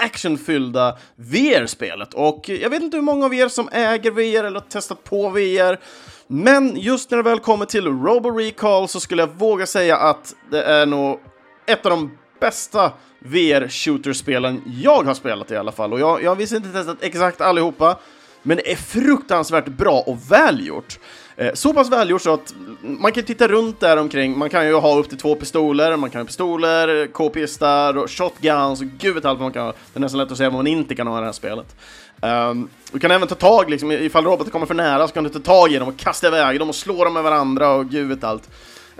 actionfyllda 0.04 0.98
VR-spelet. 1.16 2.14
Och 2.14 2.50
jag 2.50 2.70
vet 2.70 2.84
inte 2.84 2.98
hur 2.98 3.02
många 3.02 3.26
av 3.26 3.34
er 3.34 3.48
som 3.48 3.70
äger 3.72 4.12
VR 4.12 4.44
eller 4.44 4.60
har 4.60 4.68
testat 4.68 5.04
på 5.04 5.30
VR. 5.30 5.80
Men 6.28 6.76
just 6.76 7.12
när 7.12 7.18
det 7.18 7.24
väl 7.24 7.40
kommer 7.40 7.66
till 7.66 7.86
Robo 7.86 8.30
Recall 8.30 8.88
så 8.88 9.00
skulle 9.00 9.22
jag 9.22 9.28
våga 9.28 9.66
säga 9.66 9.98
att 9.98 10.36
det 10.52 10.64
är 10.64 10.86
nog 10.86 11.20
ett 11.68 11.86
av 11.86 11.90
de 11.90 12.18
bästa 12.40 12.92
VR-shooter-spelen 13.20 14.62
jag 14.82 15.04
har 15.04 15.14
spelat 15.14 15.52
i 15.52 15.58
alla 15.58 15.72
fall. 15.72 15.94
Och 15.94 16.00
jag, 16.00 16.24
jag 16.24 16.32
har 16.32 16.36
visst 16.36 16.54
inte 16.54 16.72
testat 16.72 16.98
exakt 17.02 17.42
allihopa, 17.42 18.00
men 18.44 18.58
det 18.58 18.72
är 18.72 18.76
fruktansvärt 18.76 19.68
bra 19.68 20.04
och 20.08 20.32
välgjort. 20.32 21.00
Eh, 21.40 21.54
så 21.54 21.74
pass 21.74 21.90
välgjort 21.90 22.22
så 22.22 22.34
att 22.34 22.54
man 22.82 23.12
kan 23.12 23.24
titta 23.24 23.48
runt 23.48 23.80
där 23.80 23.98
omkring. 23.98 24.38
Man 24.38 24.50
kan 24.50 24.68
ju 24.68 24.74
ha 24.74 25.00
upp 25.00 25.10
till 25.10 25.18
två 25.18 25.36
pistoler, 25.36 25.98
man 25.98 26.10
kan 26.10 26.22
ha 26.22 26.26
pistoler, 26.26 27.08
k-pistar 27.08 27.98
och 27.98 28.12
shotguns 28.12 28.82
och 28.82 28.88
gud 28.98 29.16
vet 29.16 29.26
allt 29.26 29.40
vad 29.40 29.46
man 29.46 29.54
kan 29.54 29.66
ha. 29.66 29.72
Det 29.72 29.98
är 29.98 30.00
nästan 30.00 30.20
lätt 30.20 30.32
att 30.32 30.38
säga 30.38 30.50
vad 30.50 30.58
man 30.58 30.68
inte 30.68 30.96
kan 30.96 31.08
ha 31.08 31.18
i 31.18 31.20
det 31.20 31.26
här 31.26 31.34
spelet. 31.34 31.76
Um, 32.22 32.70
du 32.92 33.00
kan 33.00 33.12
även 33.12 33.28
ta 33.28 33.36
tag, 33.36 33.70
liksom, 33.70 33.92
ifall 33.92 34.26
robotar 34.26 34.52
kommer 34.52 34.66
för 34.66 34.74
nära 34.74 35.08
så 35.08 35.14
kan 35.14 35.24
du 35.24 35.30
ta 35.30 35.40
tag 35.40 35.72
i 35.72 35.78
dem 35.78 35.88
och 35.88 35.98
kasta 35.98 36.28
iväg 36.28 36.60
dem 36.60 36.70
och 36.70 36.76
slå 36.76 37.04
dem 37.04 37.14
med 37.14 37.24
varandra 37.24 37.70
och 37.70 37.90
gud 37.90 38.08
vet 38.08 38.24
allt. 38.24 38.50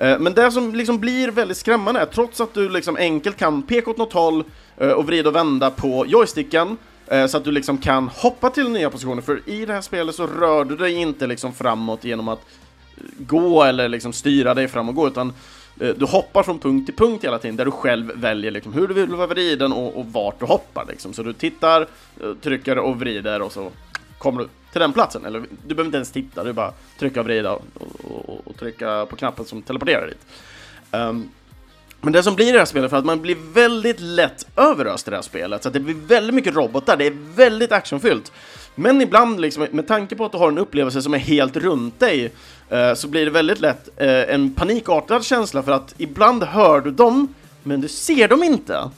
Uh, 0.02 0.20
men 0.20 0.34
det 0.34 0.52
som 0.52 0.76
liksom 0.76 1.00
blir 1.00 1.32
väldigt 1.32 1.58
skrämmande 1.58 2.00
är, 2.00 2.06
trots 2.06 2.42
att 2.42 2.54
du 2.54 2.70
liksom 2.70 2.96
enkelt 2.96 3.38
kan 3.38 3.62
peka 3.62 3.92
åt 3.92 3.98
något 3.98 4.14
håll 4.14 4.44
uh, 4.82 4.92
och 4.92 5.06
vrida 5.06 5.30
och 5.30 5.36
vända 5.36 5.72
på 5.72 6.06
joysticken, 6.08 6.78
Eh, 7.08 7.28
så 7.28 7.38
att 7.38 7.44
du 7.44 7.52
liksom 7.52 7.78
kan 7.78 8.08
hoppa 8.08 8.50
till 8.50 8.70
nya 8.70 8.90
positioner, 8.90 9.22
för 9.22 9.42
i 9.46 9.66
det 9.66 9.74
här 9.74 9.82
spelet 9.82 10.16
så 10.16 10.28
rör 10.28 10.66
du 10.66 10.76
dig 10.76 10.94
inte 10.94 11.28
liksom 11.28 11.54
framåt 11.54 12.04
genom 12.04 12.28
att 12.28 12.40
eh, 12.98 13.04
gå 13.18 13.64
eller 13.64 13.90
liksom 13.90 14.14
styra 14.14 14.54
dig 14.54 14.68
fram 14.68 14.90
och 14.90 14.96
gå, 14.96 15.08
utan 15.08 15.34
eh, 15.80 15.90
du 15.98 16.06
hoppar 16.06 16.44
från 16.44 16.60
punkt 16.60 16.86
till 16.86 16.96
punkt 16.96 17.24
hela 17.24 17.40
tiden, 17.40 17.56
där 17.56 17.66
du 17.66 17.72
själv 17.72 18.12
väljer 18.16 18.52
liksom 18.52 18.74
hur 18.74 18.88
du 18.88 18.94
vill 18.94 19.16
vara 19.16 19.28
vriden 19.28 19.74
och, 19.74 20.00
och 20.00 20.06
vart 20.06 20.40
du 20.40 20.46
hoppar. 20.46 20.86
Liksom. 20.86 21.14
Så 21.14 21.24
du 21.24 21.34
tittar, 21.34 21.88
trycker 22.42 22.78
och 22.78 23.00
vrider 23.00 23.42
och 23.42 23.52
så 23.52 23.72
kommer 24.18 24.42
du 24.42 24.48
till 24.72 24.82
den 24.82 24.94
platsen. 24.94 25.26
Eller 25.26 25.40
du 25.40 25.76
behöver 25.76 25.86
inte 25.86 25.98
ens 25.98 26.12
titta, 26.12 26.44
du 26.44 26.54
bara 26.54 26.74
trycka 27.00 27.20
och 27.20 27.26
vrida 27.26 27.52
och, 27.52 27.62
och, 28.04 28.48
och 28.48 28.58
trycka 28.60 29.06
på 29.06 29.16
knappen 29.16 29.46
som 29.46 29.62
teleporterar 29.62 30.08
dit. 30.08 30.26
Um, 30.92 31.30
men 32.02 32.14
det 32.14 32.24
som 32.24 32.36
blir 32.36 32.48
i 32.48 32.52
det 32.52 32.58
här 32.58 32.66
spelet, 32.66 32.90
för 32.90 32.98
att 32.98 33.06
man 33.06 33.22
blir 33.22 33.38
väldigt 33.54 34.00
lätt 34.00 34.48
överöst 34.56 35.08
i 35.08 35.12
det 35.12 35.18
här 35.18 35.22
spelet, 35.22 35.64
så 35.64 35.70
att 35.70 35.74
det 35.74 35.80
blir 35.80 35.96
väldigt 35.96 36.36
mycket 36.36 36.56
robotar, 36.56 36.98
det 36.98 37.08
är 37.08 37.18
väldigt 37.36 37.72
actionfyllt. 37.72 38.32
Men 38.76 39.02
ibland, 39.02 39.42
liksom, 39.42 39.68
med 39.72 39.88
tanke 39.88 40.16
på 40.16 40.26
att 40.26 40.32
du 40.32 40.38
har 40.38 40.48
en 40.48 40.58
upplevelse 40.58 41.02
som 41.02 41.14
är 41.14 41.18
helt 41.18 41.58
runt 41.58 42.00
dig, 42.00 42.32
eh, 42.70 42.94
så 42.94 43.08
blir 43.08 43.26
det 43.26 43.32
väldigt 43.32 43.60
lätt 43.60 43.90
eh, 43.98 44.34
en 44.34 44.54
panikartad 44.54 45.26
känsla 45.26 45.64
för 45.64 45.72
att 45.72 45.94
ibland 45.98 46.44
hör 46.44 46.82
du 46.82 46.92
dem, 46.92 47.34
men 47.64 47.82
du 47.82 47.88
ser 47.88 48.28
dem 48.28 48.44
inte. 48.44 48.90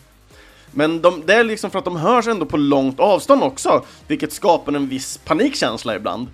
Men 0.71 1.01
de, 1.01 1.23
det 1.25 1.33
är 1.33 1.43
liksom 1.43 1.71
för 1.71 1.79
att 1.79 1.85
de 1.85 1.95
hörs 1.95 2.27
ändå 2.27 2.45
på 2.45 2.57
långt 2.57 2.99
avstånd 2.99 3.43
också, 3.43 3.85
vilket 4.07 4.33
skapar 4.33 4.73
en 4.73 4.87
viss 4.87 5.17
panikkänsla 5.17 5.95
ibland. 5.95 6.27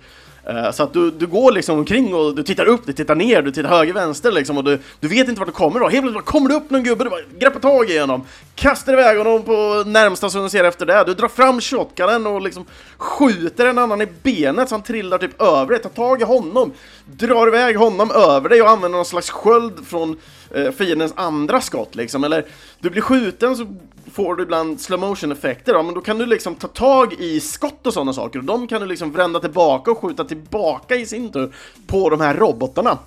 Eh, 0.48 0.70
så 0.70 0.82
att 0.82 0.92
du, 0.92 1.10
du 1.10 1.26
går 1.26 1.52
liksom 1.52 1.78
omkring 1.78 2.14
och 2.14 2.34
du 2.34 2.42
tittar 2.42 2.66
upp, 2.66 2.86
du 2.86 2.92
tittar 2.92 3.14
ner, 3.14 3.42
du 3.42 3.52
tittar 3.52 3.68
höger, 3.68 3.92
vänster 3.92 4.32
liksom 4.32 4.58
och 4.58 4.64
du, 4.64 4.78
du 5.00 5.08
vet 5.08 5.28
inte 5.28 5.40
vart 5.40 5.48
du 5.48 5.52
kommer 5.52 5.80
då. 5.80 5.88
Helt 5.88 6.02
plötsligt 6.02 6.24
kommer 6.24 6.48
det 6.48 6.54
upp 6.54 6.70
någon 6.70 6.82
gubbe, 6.82 7.04
du 7.04 7.10
bara 7.10 7.20
greppar 7.38 7.60
tag 7.60 7.90
i 7.90 7.98
honom, 7.98 8.24
kastar 8.54 8.92
iväg 8.92 9.18
honom 9.18 9.42
på 9.42 9.84
närmsta 9.86 10.30
som 10.30 10.42
du 10.42 10.48
ser 10.48 10.64
efter 10.64 10.86
det. 10.86 11.04
Du 11.04 11.14
drar 11.14 11.28
fram 11.28 11.60
shotgunen 11.60 12.26
och 12.26 12.42
liksom 12.42 12.64
skjuter 12.96 13.66
en 13.66 13.78
annan 13.78 14.02
i 14.02 14.06
benet 14.22 14.68
så 14.68 14.74
han 14.74 14.82
trillar 14.82 15.18
typ 15.18 15.42
över 15.42 15.66
dig, 15.66 15.82
tar 15.82 15.90
tag 15.90 16.20
i 16.20 16.24
honom, 16.24 16.72
drar 17.04 17.48
iväg 17.48 17.76
honom 17.76 18.10
över 18.10 18.48
dig 18.48 18.62
och 18.62 18.70
använder 18.70 18.96
någon 18.98 19.04
slags 19.04 19.30
sköld 19.30 19.86
från 19.86 20.16
eh, 20.54 20.70
fiendens 20.70 21.12
andra 21.16 21.60
skott 21.60 21.94
liksom. 21.94 22.24
Eller 22.24 22.44
du 22.78 22.90
blir 22.90 23.02
skjuten 23.02 23.56
så 23.56 23.66
får 24.12 24.34
du 24.34 24.42
ibland 24.42 24.80
slow 24.80 25.00
motion 25.00 25.32
effekter 25.32 25.74
då, 25.74 25.82
men 25.82 25.94
då 25.94 26.00
kan 26.00 26.18
du 26.18 26.26
liksom 26.26 26.54
ta 26.54 26.68
tag 26.68 27.12
i 27.12 27.40
skott 27.40 27.86
och 27.86 27.92
sådana 27.92 28.12
saker 28.12 28.38
och 28.38 28.44
de 28.44 28.68
kan 28.68 28.80
du 28.80 28.86
liksom 28.86 29.12
vända 29.12 29.40
tillbaka 29.40 29.90
och 29.90 29.98
skjuta 29.98 30.24
tillbaka 30.24 30.96
i 30.96 31.06
sin 31.06 31.32
tur 31.32 31.54
på 31.86 32.10
de 32.10 32.20
här 32.20 32.34
robotarna. 32.34 32.98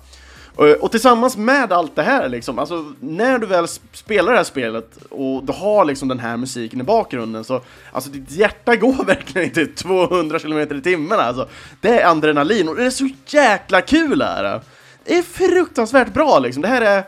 Eh, 0.58 0.72
och 0.72 0.90
tillsammans 0.90 1.36
med 1.36 1.72
allt 1.72 1.96
det 1.96 2.02
här, 2.02 2.28
liksom, 2.28 2.58
alltså, 2.58 2.92
när 3.00 3.38
du 3.38 3.46
väl 3.46 3.68
spelar 3.92 4.32
det 4.32 4.38
här 4.38 4.44
spelet 4.44 4.98
och 5.10 5.44
du 5.44 5.52
har 5.52 5.84
liksom 5.84 6.08
den 6.08 6.18
här 6.18 6.36
musiken 6.36 6.80
i 6.80 6.84
bakgrunden 6.84 7.44
så, 7.44 7.60
alltså 7.92 8.10
ditt 8.10 8.30
hjärta 8.30 8.76
går 8.76 9.04
verkligen 9.04 9.48
inte 9.48 9.66
200 9.66 10.38
km 10.38 10.58
i 10.58 10.80
timmen 10.80 11.20
alltså. 11.20 11.48
Det 11.80 12.00
är 12.00 12.10
adrenalin 12.10 12.68
och 12.68 12.76
det 12.76 12.84
är 12.84 12.90
så 12.90 13.08
jäkla 13.26 13.80
kul 13.80 14.20
är 14.22 14.42
det! 14.42 14.60
Det 15.04 15.18
är 15.18 15.22
fruktansvärt 15.22 16.12
bra 16.12 16.38
liksom, 16.38 16.62
det 16.62 16.68
här 16.68 16.82
är 16.82 17.04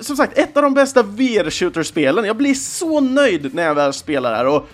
som 0.00 0.16
sagt, 0.16 0.38
ett 0.38 0.56
av 0.56 0.62
de 0.62 0.74
bästa 0.74 1.02
VR-shooter-spelen. 1.02 2.24
Jag 2.24 2.36
blir 2.36 2.54
så 2.54 3.00
nöjd 3.00 3.54
när 3.54 3.62
jag 3.62 3.74
väl 3.74 3.92
spelar 3.92 4.34
här. 4.34 4.46
Och, 4.46 4.68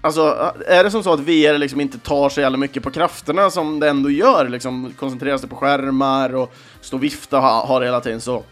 alltså, 0.00 0.52
är 0.66 0.84
det 0.84 0.90
som 0.90 1.02
så 1.02 1.12
att 1.12 1.20
VR 1.20 1.58
liksom 1.58 1.80
inte 1.80 1.98
tar 1.98 2.28
så 2.28 2.40
jävla 2.40 2.58
mycket 2.58 2.82
på 2.82 2.90
krafterna 2.90 3.50
som 3.50 3.80
det 3.80 3.88
ändå 3.88 4.10
gör, 4.10 4.48
liksom 4.48 4.92
koncentrerar 4.98 5.38
sig 5.38 5.48
på 5.48 5.56
skärmar 5.56 6.34
och 6.34 6.54
stå 6.80 6.96
och 6.96 7.02
vifta 7.02 7.36
och 7.36 7.42
ha, 7.42 7.66
ha 7.66 7.78
det 7.78 7.84
hela 7.84 8.00
tiden, 8.00 8.20
så... 8.20 8.42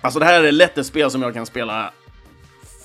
Alltså 0.00 0.18
det 0.18 0.24
här 0.24 0.42
är 0.42 0.52
lätt 0.52 0.78
ett 0.78 0.86
spel 0.86 1.10
som 1.10 1.22
jag 1.22 1.34
kan 1.34 1.46
spela 1.46 1.92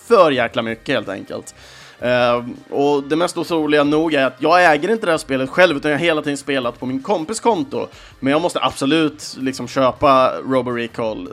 för 0.08 0.32
jäkla 0.32 0.62
mycket 0.62 0.96
helt 0.96 1.10
enkelt. 1.10 1.56
Uh, 2.04 2.46
och 2.70 3.04
det 3.04 3.16
mest 3.16 3.38
otroliga 3.38 3.84
nog 3.84 4.14
är 4.14 4.26
att 4.26 4.36
jag 4.40 4.74
äger 4.74 4.92
inte 4.92 5.06
det 5.06 5.12
här 5.12 5.18
spelet 5.18 5.50
själv, 5.50 5.78
utan 5.78 5.92
jag 5.92 5.98
har 5.98 6.06
hela 6.06 6.22
tiden 6.22 6.38
spelat 6.38 6.80
på 6.80 6.86
min 6.86 7.04
kompis 7.04 7.40
konto. 7.40 7.88
Men 8.20 8.32
jag 8.32 8.42
måste 8.42 8.60
absolut 8.62 9.38
liksom 9.40 9.68
köpa 9.68 10.34
Robo 10.48 10.72
Recall. 10.72 11.28
Eh, 11.28 11.32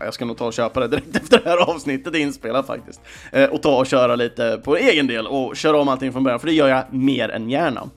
jag 0.00 0.14
ska 0.14 0.24
nog 0.24 0.36
ta 0.36 0.46
och 0.46 0.52
köpa 0.52 0.80
det 0.80 0.88
direkt 0.88 1.16
efter 1.22 1.40
det 1.44 1.50
här 1.50 1.70
avsnittet 1.70 2.14
är 2.14 2.18
inspelat 2.18 2.66
faktiskt. 2.66 3.00
Uh, 3.36 3.44
och 3.44 3.62
ta 3.62 3.78
och 3.78 3.86
köra 3.86 4.16
lite 4.16 4.60
på 4.64 4.76
egen 4.76 5.06
del 5.06 5.26
och 5.26 5.56
köra 5.56 5.80
om 5.80 5.88
allting 5.88 6.12
från 6.12 6.24
början, 6.24 6.40
för 6.40 6.46
det 6.46 6.54
gör 6.54 6.68
jag 6.68 6.84
mer 6.90 7.28
än 7.28 7.50
gärna. 7.50 7.90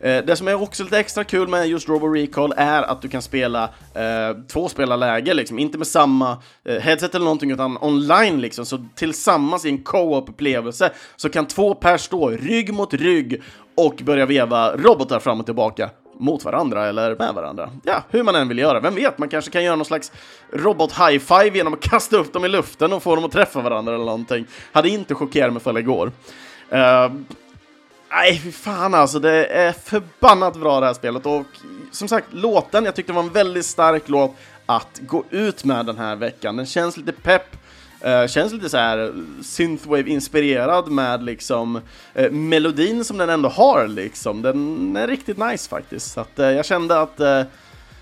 Eh, 0.00 0.24
det 0.24 0.36
som 0.36 0.48
är 0.48 0.62
också 0.62 0.84
lite 0.84 0.98
extra 0.98 1.24
kul 1.24 1.48
med 1.48 1.68
just 1.68 1.88
Robo 1.88 2.06
Recall 2.06 2.54
är 2.56 2.82
att 2.82 3.02
du 3.02 3.08
kan 3.08 3.22
spela 3.22 3.64
eh, 3.94 4.36
tvåspelarläge, 4.52 5.34
liksom. 5.34 5.58
inte 5.58 5.78
med 5.78 5.86
samma 5.86 6.42
eh, 6.64 6.76
headset 6.76 7.14
eller 7.14 7.24
någonting, 7.24 7.50
utan 7.50 7.78
online 7.80 8.40
liksom. 8.40 8.66
Så 8.66 8.86
tillsammans 8.94 9.64
i 9.64 9.68
en 9.68 9.82
co-op-upplevelse 9.82 10.90
så 11.16 11.28
kan 11.28 11.46
två 11.46 11.74
pers 11.74 12.00
stå 12.00 12.30
rygg 12.30 12.74
mot 12.74 12.94
rygg 12.94 13.42
och 13.76 14.00
börja 14.04 14.26
veva 14.26 14.76
robotar 14.76 15.20
fram 15.20 15.40
och 15.40 15.46
tillbaka 15.46 15.90
mot 16.18 16.44
varandra 16.44 16.86
eller 16.86 17.16
med 17.16 17.34
varandra. 17.34 17.70
Ja, 17.84 18.02
hur 18.10 18.22
man 18.22 18.34
än 18.34 18.48
vill 18.48 18.58
göra. 18.58 18.80
Vem 18.80 18.94
vet, 18.94 19.18
man 19.18 19.28
kanske 19.28 19.50
kan 19.50 19.64
göra 19.64 19.76
någon 19.76 19.84
slags 19.84 20.12
robot-high-five 20.52 21.56
genom 21.56 21.74
att 21.74 21.80
kasta 21.90 22.16
upp 22.16 22.32
dem 22.32 22.44
i 22.44 22.48
luften 22.48 22.92
och 22.92 23.02
få 23.02 23.14
dem 23.14 23.24
att 23.24 23.32
träffa 23.32 23.60
varandra 23.60 23.94
eller 23.94 24.04
någonting. 24.04 24.46
Hade 24.72 24.88
inte 24.88 25.14
chockerat 25.14 25.52
mig 25.52 25.62
för 25.62 25.72
det 25.72 25.80
igår. 25.80 26.12
Uh, 26.72 27.12
Nej, 28.10 28.40
fy 28.44 28.52
fan 28.52 28.94
alltså. 28.94 29.18
Det 29.18 29.46
är 29.46 29.72
förbannat 29.72 30.56
bra 30.56 30.80
det 30.80 30.86
här 30.86 30.94
spelet. 30.94 31.26
Och 31.26 31.46
som 31.92 32.08
sagt, 32.08 32.26
låten, 32.30 32.84
jag 32.84 32.94
tyckte 32.94 33.12
det 33.12 33.16
var 33.16 33.22
en 33.22 33.32
väldigt 33.32 33.66
stark 33.66 34.08
låt 34.08 34.36
att 34.66 35.00
gå 35.00 35.24
ut 35.30 35.64
med 35.64 35.86
den 35.86 35.98
här 35.98 36.16
veckan. 36.16 36.56
Den 36.56 36.66
känns 36.66 36.96
lite 36.96 37.12
pepp, 37.12 37.56
uh, 38.06 38.26
känns 38.26 38.52
lite 38.52 38.68
så 38.68 38.76
här 38.76 39.12
synthwave-inspirerad 39.42 40.88
med 40.90 41.22
liksom 41.22 41.80
uh, 42.18 42.30
melodin 42.30 43.04
som 43.04 43.18
den 43.18 43.30
ändå 43.30 43.48
har 43.48 43.88
liksom. 43.88 44.42
Den 44.42 44.96
är 44.96 45.06
riktigt 45.06 45.38
nice 45.38 45.68
faktiskt. 45.68 46.12
Så 46.12 46.20
att, 46.20 46.38
uh, 46.38 46.46
jag 46.46 46.64
kände 46.66 47.00
att 47.00 47.20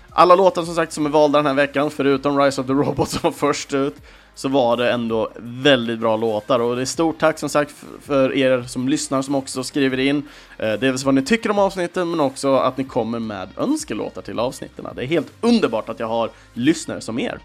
alla 0.09 0.35
låtar 0.35 0.63
som 0.63 0.75
sagt 0.75 0.93
som 0.93 1.05
är 1.05 1.09
valda 1.09 1.39
den 1.39 1.45
här 1.45 1.53
veckan, 1.53 1.91
förutom 1.91 2.39
Rise 2.39 2.61
of 2.61 2.67
the 2.67 2.73
Robots 2.73 3.11
som 3.11 3.19
var 3.23 3.31
först 3.31 3.73
ut, 3.73 3.95
så 4.35 4.49
var 4.49 4.77
det 4.77 4.91
ändå 4.91 5.29
väldigt 5.37 5.99
bra 5.99 6.17
låtar 6.17 6.59
och 6.59 6.75
det 6.75 6.81
är 6.81 6.85
stort 6.85 7.19
tack 7.19 7.39
som 7.39 7.49
sagt 7.49 7.75
för 8.01 8.33
er 8.35 8.63
som 8.63 8.89
lyssnar 8.89 9.21
som 9.21 9.35
också 9.35 9.63
skriver 9.63 9.99
in 9.99 10.27
eh, 10.57 10.73
dels 10.73 11.03
vad 11.03 11.13
ni 11.13 11.21
tycker 11.21 11.51
om 11.51 11.59
avsnitten 11.59 12.09
men 12.11 12.19
också 12.19 12.55
att 12.55 12.77
ni 12.77 12.83
kommer 12.83 13.19
med 13.19 13.49
önskelåtar 13.57 14.21
till 14.21 14.39
avsnitten. 14.39 14.87
Det 14.95 15.03
är 15.03 15.07
helt 15.07 15.31
underbart 15.41 15.89
att 15.89 15.99
jag 15.99 16.07
har 16.07 16.29
lyssnare 16.53 17.01
som 17.01 17.19
er. 17.19 17.39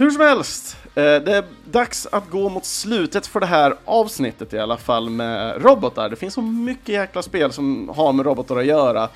Hur 0.00 0.10
som 0.10 0.20
helst, 0.20 0.76
eh, 0.84 1.02
det 1.02 1.36
är 1.36 1.44
dags 1.64 2.06
att 2.12 2.30
gå 2.30 2.48
mot 2.48 2.64
slutet 2.64 3.26
för 3.26 3.40
det 3.40 3.46
här 3.46 3.74
avsnittet 3.84 4.52
i 4.52 4.58
alla 4.58 4.76
fall 4.76 5.10
med 5.10 5.64
robotar. 5.64 6.08
Det 6.08 6.16
finns 6.16 6.34
så 6.34 6.42
mycket 6.42 6.88
jäkla 6.88 7.22
spel 7.22 7.52
som 7.52 7.88
har 7.96 8.12
med 8.12 8.26
robotar 8.26 8.56
att 8.56 8.66
göra. 8.66 9.08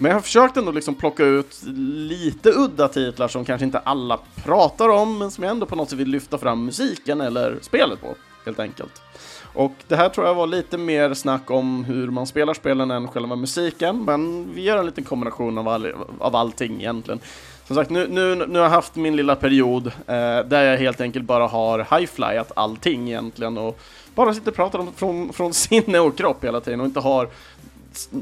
Men 0.00 0.08
jag 0.08 0.16
har 0.16 0.22
försökt 0.22 0.56
ändå 0.56 0.72
liksom 0.72 0.94
plocka 0.94 1.24
ut 1.24 1.62
lite 1.86 2.50
udda 2.50 2.88
titlar 2.88 3.28
som 3.28 3.44
kanske 3.44 3.64
inte 3.64 3.78
alla 3.78 4.18
pratar 4.44 4.88
om, 4.88 5.18
men 5.18 5.30
som 5.30 5.44
jag 5.44 5.50
ändå 5.50 5.66
på 5.66 5.76
något 5.76 5.90
sätt 5.90 5.98
vill 5.98 6.08
lyfta 6.08 6.38
fram 6.38 6.64
musiken 6.64 7.20
eller 7.20 7.58
spelet 7.62 8.00
på, 8.00 8.14
helt 8.44 8.60
enkelt. 8.60 9.02
Och 9.54 9.72
det 9.88 9.96
här 9.96 10.08
tror 10.08 10.26
jag 10.26 10.34
var 10.34 10.46
lite 10.46 10.78
mer 10.78 11.14
snack 11.14 11.50
om 11.50 11.84
hur 11.84 12.10
man 12.10 12.26
spelar 12.26 12.54
spelen 12.54 12.90
än 12.90 13.08
själva 13.08 13.36
musiken, 13.36 14.04
men 14.04 14.54
vi 14.54 14.62
gör 14.62 14.78
en 14.78 14.86
liten 14.86 15.04
kombination 15.04 15.58
av, 15.58 15.68
all, 15.68 15.92
av 16.18 16.36
allting 16.36 16.80
egentligen. 16.80 17.20
Som 17.66 17.76
sagt, 17.76 17.90
nu, 17.90 18.06
nu, 18.10 18.34
nu 18.34 18.58
har 18.58 18.66
jag 18.66 18.70
haft 18.70 18.96
min 18.96 19.16
lilla 19.16 19.36
period 19.36 19.86
eh, 19.86 20.44
där 20.46 20.62
jag 20.62 20.78
helt 20.78 21.00
enkelt 21.00 21.24
bara 21.24 21.46
har 21.46 21.78
high-flyat 21.78 22.52
allting 22.56 23.08
egentligen 23.08 23.58
och 23.58 23.80
bara 24.14 24.34
sitter 24.34 24.50
och 24.50 24.56
pratar 24.56 24.78
om 24.78 24.92
från, 24.92 25.32
från 25.32 25.54
sinne 25.54 25.98
och 25.98 26.18
kropp 26.18 26.44
hela 26.44 26.60
tiden 26.60 26.80
och 26.80 26.86
inte 26.86 27.00
har 27.00 27.28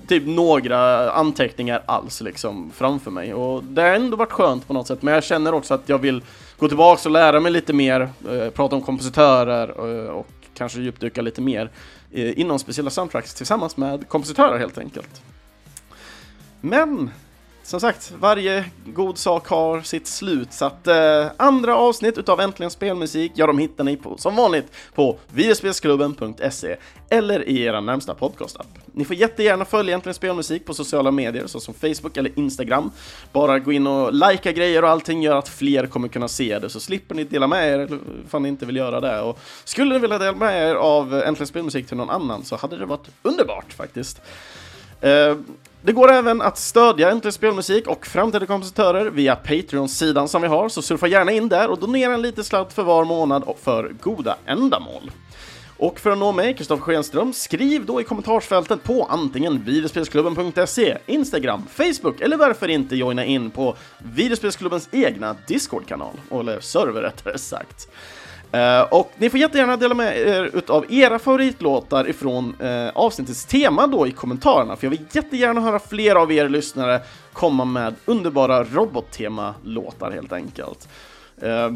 typ 0.09 0.27
några 0.27 1.11
anteckningar 1.11 1.83
alls 1.87 2.21
liksom 2.21 2.71
framför 2.75 3.11
mig 3.11 3.35
och 3.35 3.65
det 3.65 3.83
har 3.83 3.89
ändå 3.89 4.17
varit 4.17 4.33
skönt 4.33 4.67
på 4.67 4.73
något 4.73 4.87
sätt 4.87 5.03
men 5.03 5.15
jag 5.15 5.25
känner 5.25 5.55
också 5.55 5.75
att 5.75 5.89
jag 5.89 5.99
vill 5.99 6.23
gå 6.59 6.69
tillbaks 6.69 7.07
och 7.07 7.13
lära 7.13 7.41
mig 7.41 7.53
lite 7.53 7.73
mer, 7.73 8.01
eh, 8.31 8.51
prata 8.51 8.77
om 8.77 8.83
kompositörer 8.83 9.71
och, 9.71 10.21
och 10.21 10.27
kanske 10.55 10.81
djupdyka 10.81 11.23
lite 11.23 11.41
mer 11.41 11.71
eh, 12.13 12.41
inom 12.41 12.59
speciella 12.59 12.91
soundtracks 12.91 13.35
tillsammans 13.35 13.77
med 13.77 14.09
kompositörer 14.09 14.59
helt 14.59 14.79
enkelt. 14.79 15.23
Men 16.61 17.11
som 17.67 17.81
sagt, 17.81 18.13
varje 18.21 18.65
god 18.85 19.19
sak 19.19 19.49
har 19.49 19.81
sitt 19.81 20.07
slut, 20.07 20.53
så 20.53 20.65
att 20.65 20.87
eh, 20.87 21.27
andra 21.37 21.77
avsnitt 21.77 22.19
utav 22.19 22.41
Äntligen 22.41 22.71
Spelmusik, 22.71 23.33
ja 23.35 23.47
de 23.47 23.59
hittar 23.59 23.85
ni 23.85 23.97
på, 23.97 24.19
som 24.19 24.37
vanligt 24.37 24.67
på 24.95 25.19
videospelsklubben.se 25.33 26.77
eller 27.09 27.49
i 27.49 27.63
era 27.63 27.81
närmsta 27.81 28.15
podcastapp. 28.15 28.67
Ni 28.93 29.05
får 29.05 29.17
jättegärna 29.17 29.65
följa 29.65 29.95
Äntligen 29.95 30.15
Spelmusik 30.15 30.65
på 30.65 30.75
sociala 30.75 31.11
medier 31.11 31.47
såsom 31.47 31.75
Facebook 31.75 32.17
eller 32.17 32.39
Instagram. 32.39 32.91
Bara 33.33 33.59
gå 33.59 33.73
in 33.73 33.87
och 33.87 34.15
likea 34.15 34.53
grejer 34.53 34.83
och 34.83 34.91
allting 34.91 35.23
gör 35.23 35.37
att 35.37 35.49
fler 35.49 35.87
kommer 35.87 36.09
kunna 36.09 36.29
se 36.29 36.59
det, 36.59 36.71
så 36.71 36.81
slipper 36.81 37.15
ni 37.15 37.25
dela 37.25 37.47
med 37.47 37.69
er 37.69 37.99
ifall 38.27 38.43
ni 38.43 38.49
inte 38.49 38.67
vill 38.67 38.77
göra 38.77 39.01
det. 39.01 39.21
Och 39.21 39.39
skulle 39.65 39.95
ni 39.95 39.99
vilja 39.99 40.19
dela 40.19 40.37
med 40.37 40.71
er 40.71 40.75
av 40.75 41.15
Äntligen 41.15 41.47
Spelmusik 41.47 41.87
till 41.87 41.97
någon 41.97 42.11
annan 42.11 42.45
så 42.45 42.57
hade 42.57 42.77
det 42.79 42.87
varit 42.87 43.09
underbart 43.23 43.73
faktiskt. 43.73 44.21
Eh, 45.01 45.37
det 45.87 45.93
går 45.93 46.13
även 46.13 46.43
att 46.43 46.59
stödja 46.59 47.11
Äntligen 47.11 47.33
Spelmusik 47.33 47.87
och 47.87 48.07
framtida 48.07 48.47
kompositörer 48.47 49.11
via 49.11 49.37
Patreon-sidan 49.37 50.29
som 50.29 50.43
vi 50.43 50.49
har, 50.49 50.69
så 50.69 50.83
surfa 50.83 51.07
gärna 51.07 51.33
in 51.33 51.49
där 51.49 51.71
och 51.71 51.79
donera 51.79 52.15
en 52.15 52.23
liten 52.23 52.45
slant 52.45 52.73
för 52.73 52.83
var 52.83 53.05
månad 53.05 53.45
för 53.63 53.93
goda 54.01 54.37
ändamål. 54.47 55.11
Och 55.77 56.01
för 56.01 56.11
att 56.11 56.19
nå 56.19 56.33
mig, 56.33 56.55
Kristoffer 56.55 56.83
Schenström, 56.83 57.33
skriv 57.33 57.87
då 57.87 58.01
i 58.01 58.05
kommentarsfältet 58.05 58.83
på 58.83 59.05
antingen 59.05 59.65
videospelsklubben.se, 59.65 60.99
Instagram, 61.07 61.63
Facebook 61.71 62.21
eller 62.21 62.37
varför 62.37 62.69
inte 62.69 62.97
joina 62.97 63.25
in 63.25 63.51
på 63.51 63.77
videospelsklubbens 63.99 64.89
egna 64.93 65.37
Discord-kanal, 65.47 66.15
eller 66.31 66.61
server 66.61 67.03
rättare 67.03 67.39
sagt. 67.39 67.89
Eh, 68.53 68.81
och 68.81 69.13
ni 69.17 69.31
får 69.31 69.41
jättegärna 69.41 69.77
dela 69.77 69.95
med 69.95 70.19
er 70.19 70.51
utav 70.55 70.93
era 70.93 71.19
favoritlåtar 71.19 72.09
ifrån 72.09 72.55
eh, 72.61 72.89
avsnittets 72.95 73.45
tema 73.45 73.87
då 73.87 74.07
i 74.07 74.11
kommentarerna, 74.11 74.77
för 74.77 74.87
jag 74.87 74.91
vill 74.91 75.05
jättegärna 75.13 75.61
höra 75.61 75.79
fler 75.79 76.15
av 76.15 76.33
er 76.33 76.49
lyssnare 76.49 77.01
komma 77.33 77.65
med 77.65 77.95
underbara 78.05 78.65
robottema-låtar 78.65 80.11
helt 80.11 80.33
enkelt. 80.33 80.89
Eh, 81.43 81.73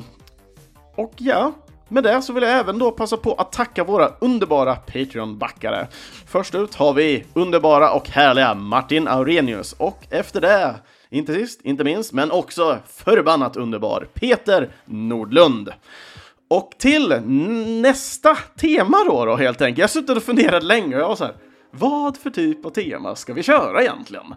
och 0.94 1.12
ja, 1.16 1.52
med 1.88 2.04
det 2.04 2.22
så 2.22 2.32
vill 2.32 2.42
jag 2.42 2.58
även 2.58 2.78
då 2.78 2.90
passa 2.90 3.16
på 3.16 3.34
att 3.34 3.52
tacka 3.52 3.84
våra 3.84 4.10
underbara 4.18 4.74
Patreon-backare. 4.74 5.86
Först 6.26 6.54
ut 6.54 6.74
har 6.74 6.92
vi 6.92 7.24
underbara 7.34 7.92
och 7.92 8.08
härliga 8.08 8.54
Martin 8.54 9.08
Aurenius 9.08 9.72
och 9.72 10.06
efter 10.10 10.40
det, 10.40 10.74
inte 11.10 11.34
sist, 11.34 11.60
inte 11.62 11.84
minst, 11.84 12.12
men 12.12 12.30
också 12.30 12.78
förbannat 12.86 13.56
underbar 13.56 14.06
Peter 14.14 14.70
Nordlund. 14.84 15.72
Och 16.50 16.74
till 16.78 17.20
nästa 17.80 18.34
tema 18.60 18.96
då, 19.06 19.24
då 19.24 19.36
helt 19.36 19.62
enkelt. 19.62 19.78
Jag 19.78 19.84
har 19.84 19.88
suttit 19.88 20.16
och 20.16 20.22
funderat 20.22 20.62
länge 20.62 20.94
och 20.96 21.02
jag 21.02 21.08
var 21.08 21.16
så 21.16 21.24
här, 21.24 21.34
vad 21.70 22.16
för 22.16 22.30
typ 22.30 22.66
av 22.66 22.70
tema 22.70 23.16
ska 23.16 23.32
vi 23.32 23.42
köra 23.42 23.82
egentligen? 23.82 24.34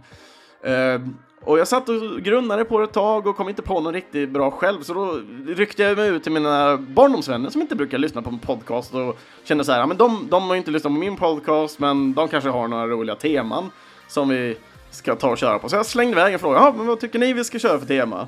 Uh, 0.67 1.07
och 1.45 1.59
jag 1.59 1.67
satt 1.67 1.89
och 1.89 2.21
grundade 2.21 2.65
på 2.65 2.79
det 2.79 2.83
ett 2.83 2.93
tag 2.93 3.27
och 3.27 3.37
kom 3.37 3.49
inte 3.49 3.61
på 3.61 3.79
någon 3.79 3.93
riktigt 3.93 4.29
bra 4.29 4.51
själv, 4.51 4.81
så 4.81 4.93
då 4.93 5.19
ryckte 5.53 5.83
jag 5.83 5.97
mig 5.97 6.09
ut 6.09 6.23
till 6.23 6.31
mina 6.31 6.77
barndomsvänner 6.77 7.49
som 7.49 7.61
inte 7.61 7.75
brukar 7.75 7.97
lyssna 7.97 8.21
på 8.21 8.29
en 8.29 8.39
podcast 8.39 8.93
och 8.93 9.17
kände 9.43 9.63
så 9.63 9.71
här, 9.71 9.79
ja 9.79 9.85
men 9.85 9.97
de, 9.97 10.27
de 10.31 10.43
har 10.43 10.53
ju 10.53 10.57
inte 10.57 10.71
lyssnat 10.71 10.93
på 10.93 10.99
min 10.99 11.15
podcast, 11.15 11.79
men 11.79 12.13
de 12.13 12.27
kanske 12.27 12.49
har 12.49 12.67
några 12.67 12.87
roliga 12.87 13.15
teman 13.15 13.71
som 14.07 14.29
vi 14.29 14.57
ska 14.91 15.15
ta 15.15 15.29
och 15.29 15.37
köra 15.37 15.59
på. 15.59 15.69
Så 15.69 15.75
jag 15.75 15.85
slängde 15.85 16.11
iväg 16.11 16.33
en 16.33 16.39
fråga, 16.39 16.57
ja 16.57 16.73
men 16.77 16.87
vad 16.87 16.99
tycker 16.99 17.19
ni 17.19 17.33
vi 17.33 17.43
ska 17.43 17.59
köra 17.59 17.79
för 17.79 17.87
tema? 17.87 18.27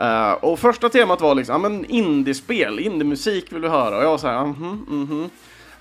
Uh, 0.00 0.32
och 0.32 0.58
första 0.58 0.88
temat 0.88 1.20
var 1.20 1.34
liksom, 1.34 1.52
ja 1.52 1.68
men 1.68 1.84
indiespel, 1.84 2.78
indiemusik 2.78 3.52
vill 3.52 3.62
du 3.62 3.68
höra? 3.68 3.96
Och 3.96 4.04
jag 4.04 4.10
var 4.10 4.18
såhär, 4.18 4.44
mhm, 4.44 4.84
mhm. 4.88 5.30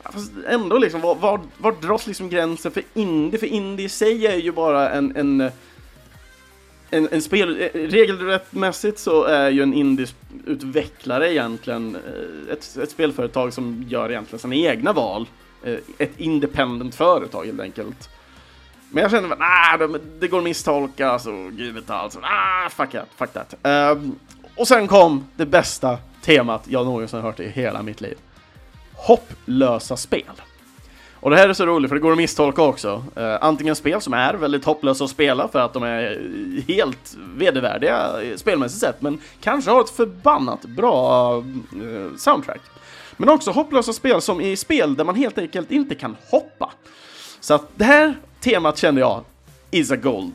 Fast 0.04 0.32
ändå 0.48 0.78
liksom, 0.78 1.02
var, 1.02 1.16
var, 1.16 1.40
var 1.58 1.72
dras 1.72 2.08
liksom 2.08 2.30
gränsen 2.30 2.72
för 2.72 2.84
indie? 2.94 3.40
För 3.40 3.48
indie 3.48 3.86
i 3.86 3.90
sig 3.90 4.28
är 4.28 4.38
ju 4.38 4.52
bara 4.52 4.90
en, 4.90 5.16
en 5.16 5.52
en, 6.94 7.08
en 7.12 7.22
spel, 7.22 7.62
eh, 7.62 7.80
regelrättmässigt 7.80 9.00
så 9.00 9.24
är 9.24 9.50
ju 9.50 9.64
en 9.64 9.74
indieutvecklare 9.74 11.34
egentligen 11.34 11.96
eh, 11.96 12.54
ett, 12.54 12.78
ett 12.84 12.92
spelföretag 12.92 13.54
som 13.54 13.86
gör 13.88 14.10
egentligen 14.10 14.40
sina 14.40 14.56
egna 14.56 14.94
val. 14.94 15.28
Ett 15.98 16.20
independent 16.20 16.96
företag 16.96 17.46
helt 17.46 17.60
enkelt. 17.60 18.10
Men 18.94 19.02
jag 19.02 19.12
kände 19.12 19.34
att 19.34 19.40
nah, 19.40 19.92
det, 19.92 20.00
det 20.20 20.28
går 20.28 20.38
att 20.38 20.44
misstolka, 20.44 21.10
alltså 21.10 21.32
gud 21.32 21.76
vet 21.76 21.90
allt. 21.90 22.18
Ah, 22.22 22.70
fuck 22.70 22.92
that, 22.92 23.08
fuck 23.16 23.34
that. 23.34 23.56
Um, 23.64 24.20
och 24.56 24.68
sen 24.68 24.88
kom 24.88 25.28
det 25.36 25.46
bästa 25.46 25.98
temat 26.22 26.64
jag 26.68 26.86
någonsin 26.86 27.22
hört 27.22 27.40
i 27.40 27.50
hela 27.50 27.82
mitt 27.82 28.02
liv. 28.02 28.18
Hopplösa 28.94 29.98
spel. 29.98 30.42
Och 31.14 31.30
det 31.30 31.38
här 31.38 31.50
är 31.50 31.54
så 31.54 31.66
roligt 31.66 31.90
för 31.90 31.96
det 31.96 32.02
går 32.02 32.12
att 32.12 32.18
misstolka 32.18 32.62
också. 32.62 33.04
Uh, 33.18 33.38
antingen 33.42 33.76
spel 33.76 34.02
som 34.02 34.14
är 34.14 34.34
väldigt 34.34 34.66
hopplösa 34.66 35.04
att 35.04 35.10
spela 35.10 35.48
för 35.48 35.60
att 35.60 35.74
de 35.74 35.84
är 35.84 36.22
helt 36.68 37.18
vedervärdiga 37.36 38.22
eh, 38.22 38.36
spelmässigt 38.36 38.82
sett, 38.82 39.02
men 39.02 39.20
kanske 39.42 39.72
har 39.72 39.82
ett 39.82 39.90
förbannat 39.90 40.62
bra 40.62 41.38
uh, 41.76 42.16
soundtrack. 42.18 42.62
Men 43.18 43.30
också 43.30 43.52
hopplösa 43.52 43.94
spel 43.94 44.22
som 44.22 44.42
i 44.42 44.56
spel 44.56 44.96
där 44.96 45.04
man 45.04 45.16
helt 45.16 45.38
enkelt 45.38 45.72
inte 45.72 45.96
kan 45.96 46.16
hoppa. 46.30 46.72
Så 47.40 47.54
att 47.54 47.70
det 47.76 47.86
här 47.86 48.16
temat 48.44 48.78
kände 48.78 49.02
jag 49.02 49.24
is 49.72 49.92
a 49.92 49.96
gold. 49.96 50.34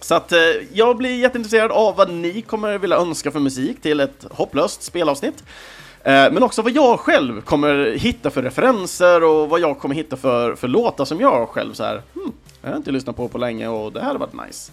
Så 0.00 0.14
att 0.14 0.32
eh, 0.32 0.38
jag 0.72 0.96
blir 0.96 1.18
jätteintresserad 1.18 1.72
av 1.72 1.96
vad 1.96 2.10
ni 2.10 2.42
kommer 2.42 2.78
vilja 2.78 2.96
önska 2.96 3.30
för 3.30 3.40
musik 3.40 3.82
till 3.82 4.00
ett 4.00 4.26
hopplöst 4.30 4.82
spelavsnitt. 4.82 5.44
Eh, 6.02 6.12
men 6.12 6.42
också 6.42 6.62
vad 6.62 6.72
jag 6.72 7.00
själv 7.00 7.40
kommer 7.40 7.92
hitta 7.96 8.30
för 8.30 8.42
referenser 8.42 9.24
och 9.24 9.48
vad 9.48 9.60
jag 9.60 9.78
kommer 9.78 9.94
hitta 9.94 10.16
för, 10.16 10.54
för 10.54 10.68
låtar 10.68 11.04
som 11.04 11.20
jag 11.20 11.48
själv 11.48 11.72
så 11.72 11.84
här, 11.84 12.02
hmm, 12.14 12.32
jag 12.62 12.70
har 12.70 12.76
inte 12.76 12.90
lyssnat 12.90 13.16
på 13.16 13.28
på 13.28 13.38
länge 13.38 13.68
och 13.68 13.92
det 13.92 14.00
här 14.00 14.12
har 14.12 14.18
varit 14.18 14.46
nice. 14.46 14.72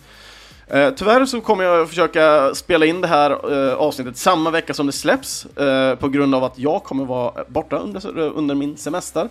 Eh, 0.67 0.89
tyvärr 0.89 1.25
så 1.25 1.41
kommer 1.41 1.63
jag 1.63 1.89
försöka 1.89 2.55
spela 2.55 2.85
in 2.85 3.01
det 3.01 3.07
här 3.07 3.53
eh, 3.53 3.73
avsnittet 3.73 4.17
samma 4.17 4.51
vecka 4.51 4.73
som 4.73 4.85
det 4.85 4.91
släpps 4.91 5.45
eh, 5.45 5.95
på 5.95 6.09
grund 6.09 6.35
av 6.35 6.43
att 6.43 6.59
jag 6.59 6.83
kommer 6.83 7.05
vara 7.05 7.43
borta 7.47 7.77
under, 7.77 8.19
under 8.19 8.55
min 8.55 8.77
semester 8.77 9.29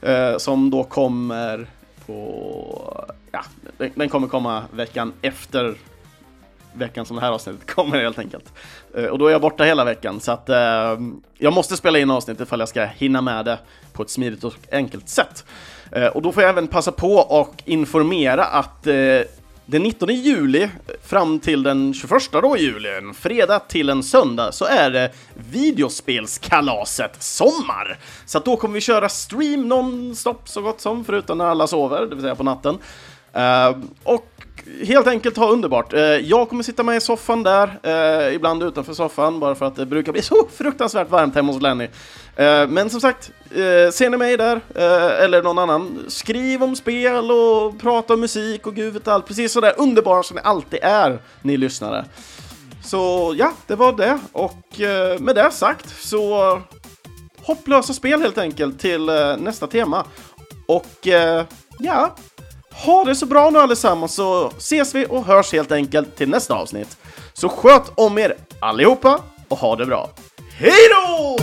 eh, 0.00 0.36
som 0.36 0.70
då 0.70 0.84
kommer 0.84 1.66
på... 2.08 3.04
Ja, 3.30 3.44
den, 3.78 3.90
den, 3.94 4.08
kommer 4.08 4.28
komma 4.28 4.64
veckan 4.72 5.12
efter 5.22 5.74
veckan 6.72 7.06
som 7.06 7.16
det 7.16 7.22
här 7.22 7.30
avsnittet 7.30 7.66
kommer 7.74 8.02
helt 8.02 8.18
enkelt. 8.18 8.52
Uh, 8.98 9.04
och 9.04 9.18
då 9.18 9.26
är 9.26 9.32
jag 9.32 9.40
borta 9.40 9.64
hela 9.64 9.84
veckan 9.84 10.20
så 10.20 10.32
att 10.32 10.48
uh, 10.48 10.56
jag 11.38 11.52
måste 11.52 11.76
spela 11.76 11.98
in 11.98 12.10
avsnittet 12.10 12.46
ifall 12.46 12.60
jag 12.60 12.68
ska 12.68 12.84
hinna 12.84 13.20
med 13.20 13.44
det 13.44 13.58
på 13.92 14.02
ett 14.02 14.10
smidigt 14.10 14.44
och 14.44 14.54
enkelt 14.72 15.08
sätt. 15.08 15.44
Uh, 15.96 16.06
och 16.06 16.22
då 16.22 16.32
får 16.32 16.42
jag 16.42 16.50
även 16.50 16.68
passa 16.68 16.92
på 16.92 17.14
och 17.14 17.62
informera 17.64 18.44
att 18.44 18.86
den 19.70 19.82
19 19.82 20.08
juli 20.08 20.68
fram 21.02 21.40
till 21.40 21.62
den 21.62 21.94
21 21.94 22.32
då 22.32 22.56
juli, 22.56 22.88
en 22.88 23.14
fredag 23.14 23.58
till 23.58 23.88
en 23.88 24.02
söndag, 24.02 24.52
så 24.52 24.64
är 24.64 24.90
det 24.90 25.10
videospelskalaset 25.50 27.22
Sommar. 27.22 27.98
Så 28.26 28.38
att 28.38 28.44
då 28.44 28.56
kommer 28.56 28.74
vi 28.74 28.80
köra 28.80 29.08
stream 29.08 29.68
nonstop 29.68 30.48
så 30.48 30.62
gott 30.62 30.80
som, 30.80 31.04
förutom 31.04 31.38
när 31.38 31.44
alla 31.44 31.66
sover, 31.66 32.00
det 32.00 32.14
vill 32.14 32.20
säga 32.20 32.34
på 32.34 32.42
natten. 32.42 32.78
Uh, 33.36 33.84
och 34.04 34.32
helt 34.86 35.06
enkelt 35.06 35.36
ha 35.36 35.48
underbart. 35.48 35.94
Uh, 35.94 36.00
jag 36.00 36.48
kommer 36.48 36.62
sitta 36.62 36.82
med 36.82 36.96
i 36.96 37.00
soffan 37.00 37.42
där, 37.42 37.78
uh, 37.86 38.34
ibland 38.34 38.62
utanför 38.62 38.92
soffan, 38.92 39.40
bara 39.40 39.54
för 39.54 39.66
att 39.66 39.76
det 39.76 39.86
brukar 39.86 40.12
bli 40.12 40.22
så 40.22 40.48
fruktansvärt 40.56 41.10
varmt 41.10 41.34
hemma 41.34 41.52
hos 41.52 41.62
Lenny. 41.62 41.88
Eh, 42.38 42.68
men 42.68 42.90
som 42.90 43.00
sagt, 43.00 43.30
eh, 43.50 43.90
ser 43.92 44.10
ni 44.10 44.16
mig 44.16 44.36
där, 44.36 44.60
eh, 44.74 45.24
eller 45.24 45.42
någon 45.42 45.58
annan, 45.58 46.04
skriv 46.08 46.62
om 46.62 46.76
spel 46.76 47.30
och 47.30 47.80
prata 47.80 48.14
om 48.14 48.20
musik 48.20 48.66
och 48.66 48.74
gud 48.74 48.92
vet 48.92 49.08
allt, 49.08 49.26
precis 49.26 49.52
sådär 49.52 49.74
underbara 49.78 50.22
som 50.22 50.34
ni 50.34 50.42
alltid 50.44 50.80
är, 50.82 51.18
ni 51.42 51.56
lyssnare. 51.56 52.04
Så 52.84 53.34
ja, 53.38 53.52
det 53.66 53.74
var 53.74 53.92
det. 53.92 54.18
Och 54.32 54.80
med 55.20 55.34
det 55.34 55.50
sagt 55.50 56.04
så 56.04 56.60
hopplösa 57.42 57.92
spel 57.92 58.20
helt 58.22 58.38
enkelt 58.38 58.80
till 58.80 59.06
nästa 59.38 59.66
tema. 59.66 60.04
Och 60.66 61.06
ja, 61.78 62.16
ha 62.70 63.04
det 63.04 63.14
så 63.14 63.26
bra 63.26 63.50
nu 63.50 63.58
allesammans 63.58 64.14
så 64.14 64.52
ses 64.56 64.94
vi 64.94 65.06
och 65.08 65.24
hörs 65.24 65.52
helt 65.52 65.72
enkelt 65.72 66.16
till 66.16 66.28
nästa 66.28 66.54
avsnitt. 66.54 66.96
Så 67.32 67.48
sköt 67.48 67.92
om 67.94 68.18
er 68.18 68.34
allihopa 68.60 69.20
och 69.48 69.58
ha 69.58 69.76
det 69.76 69.86
bra. 69.86 70.10
Hej 70.60 70.88
då! 70.90 71.36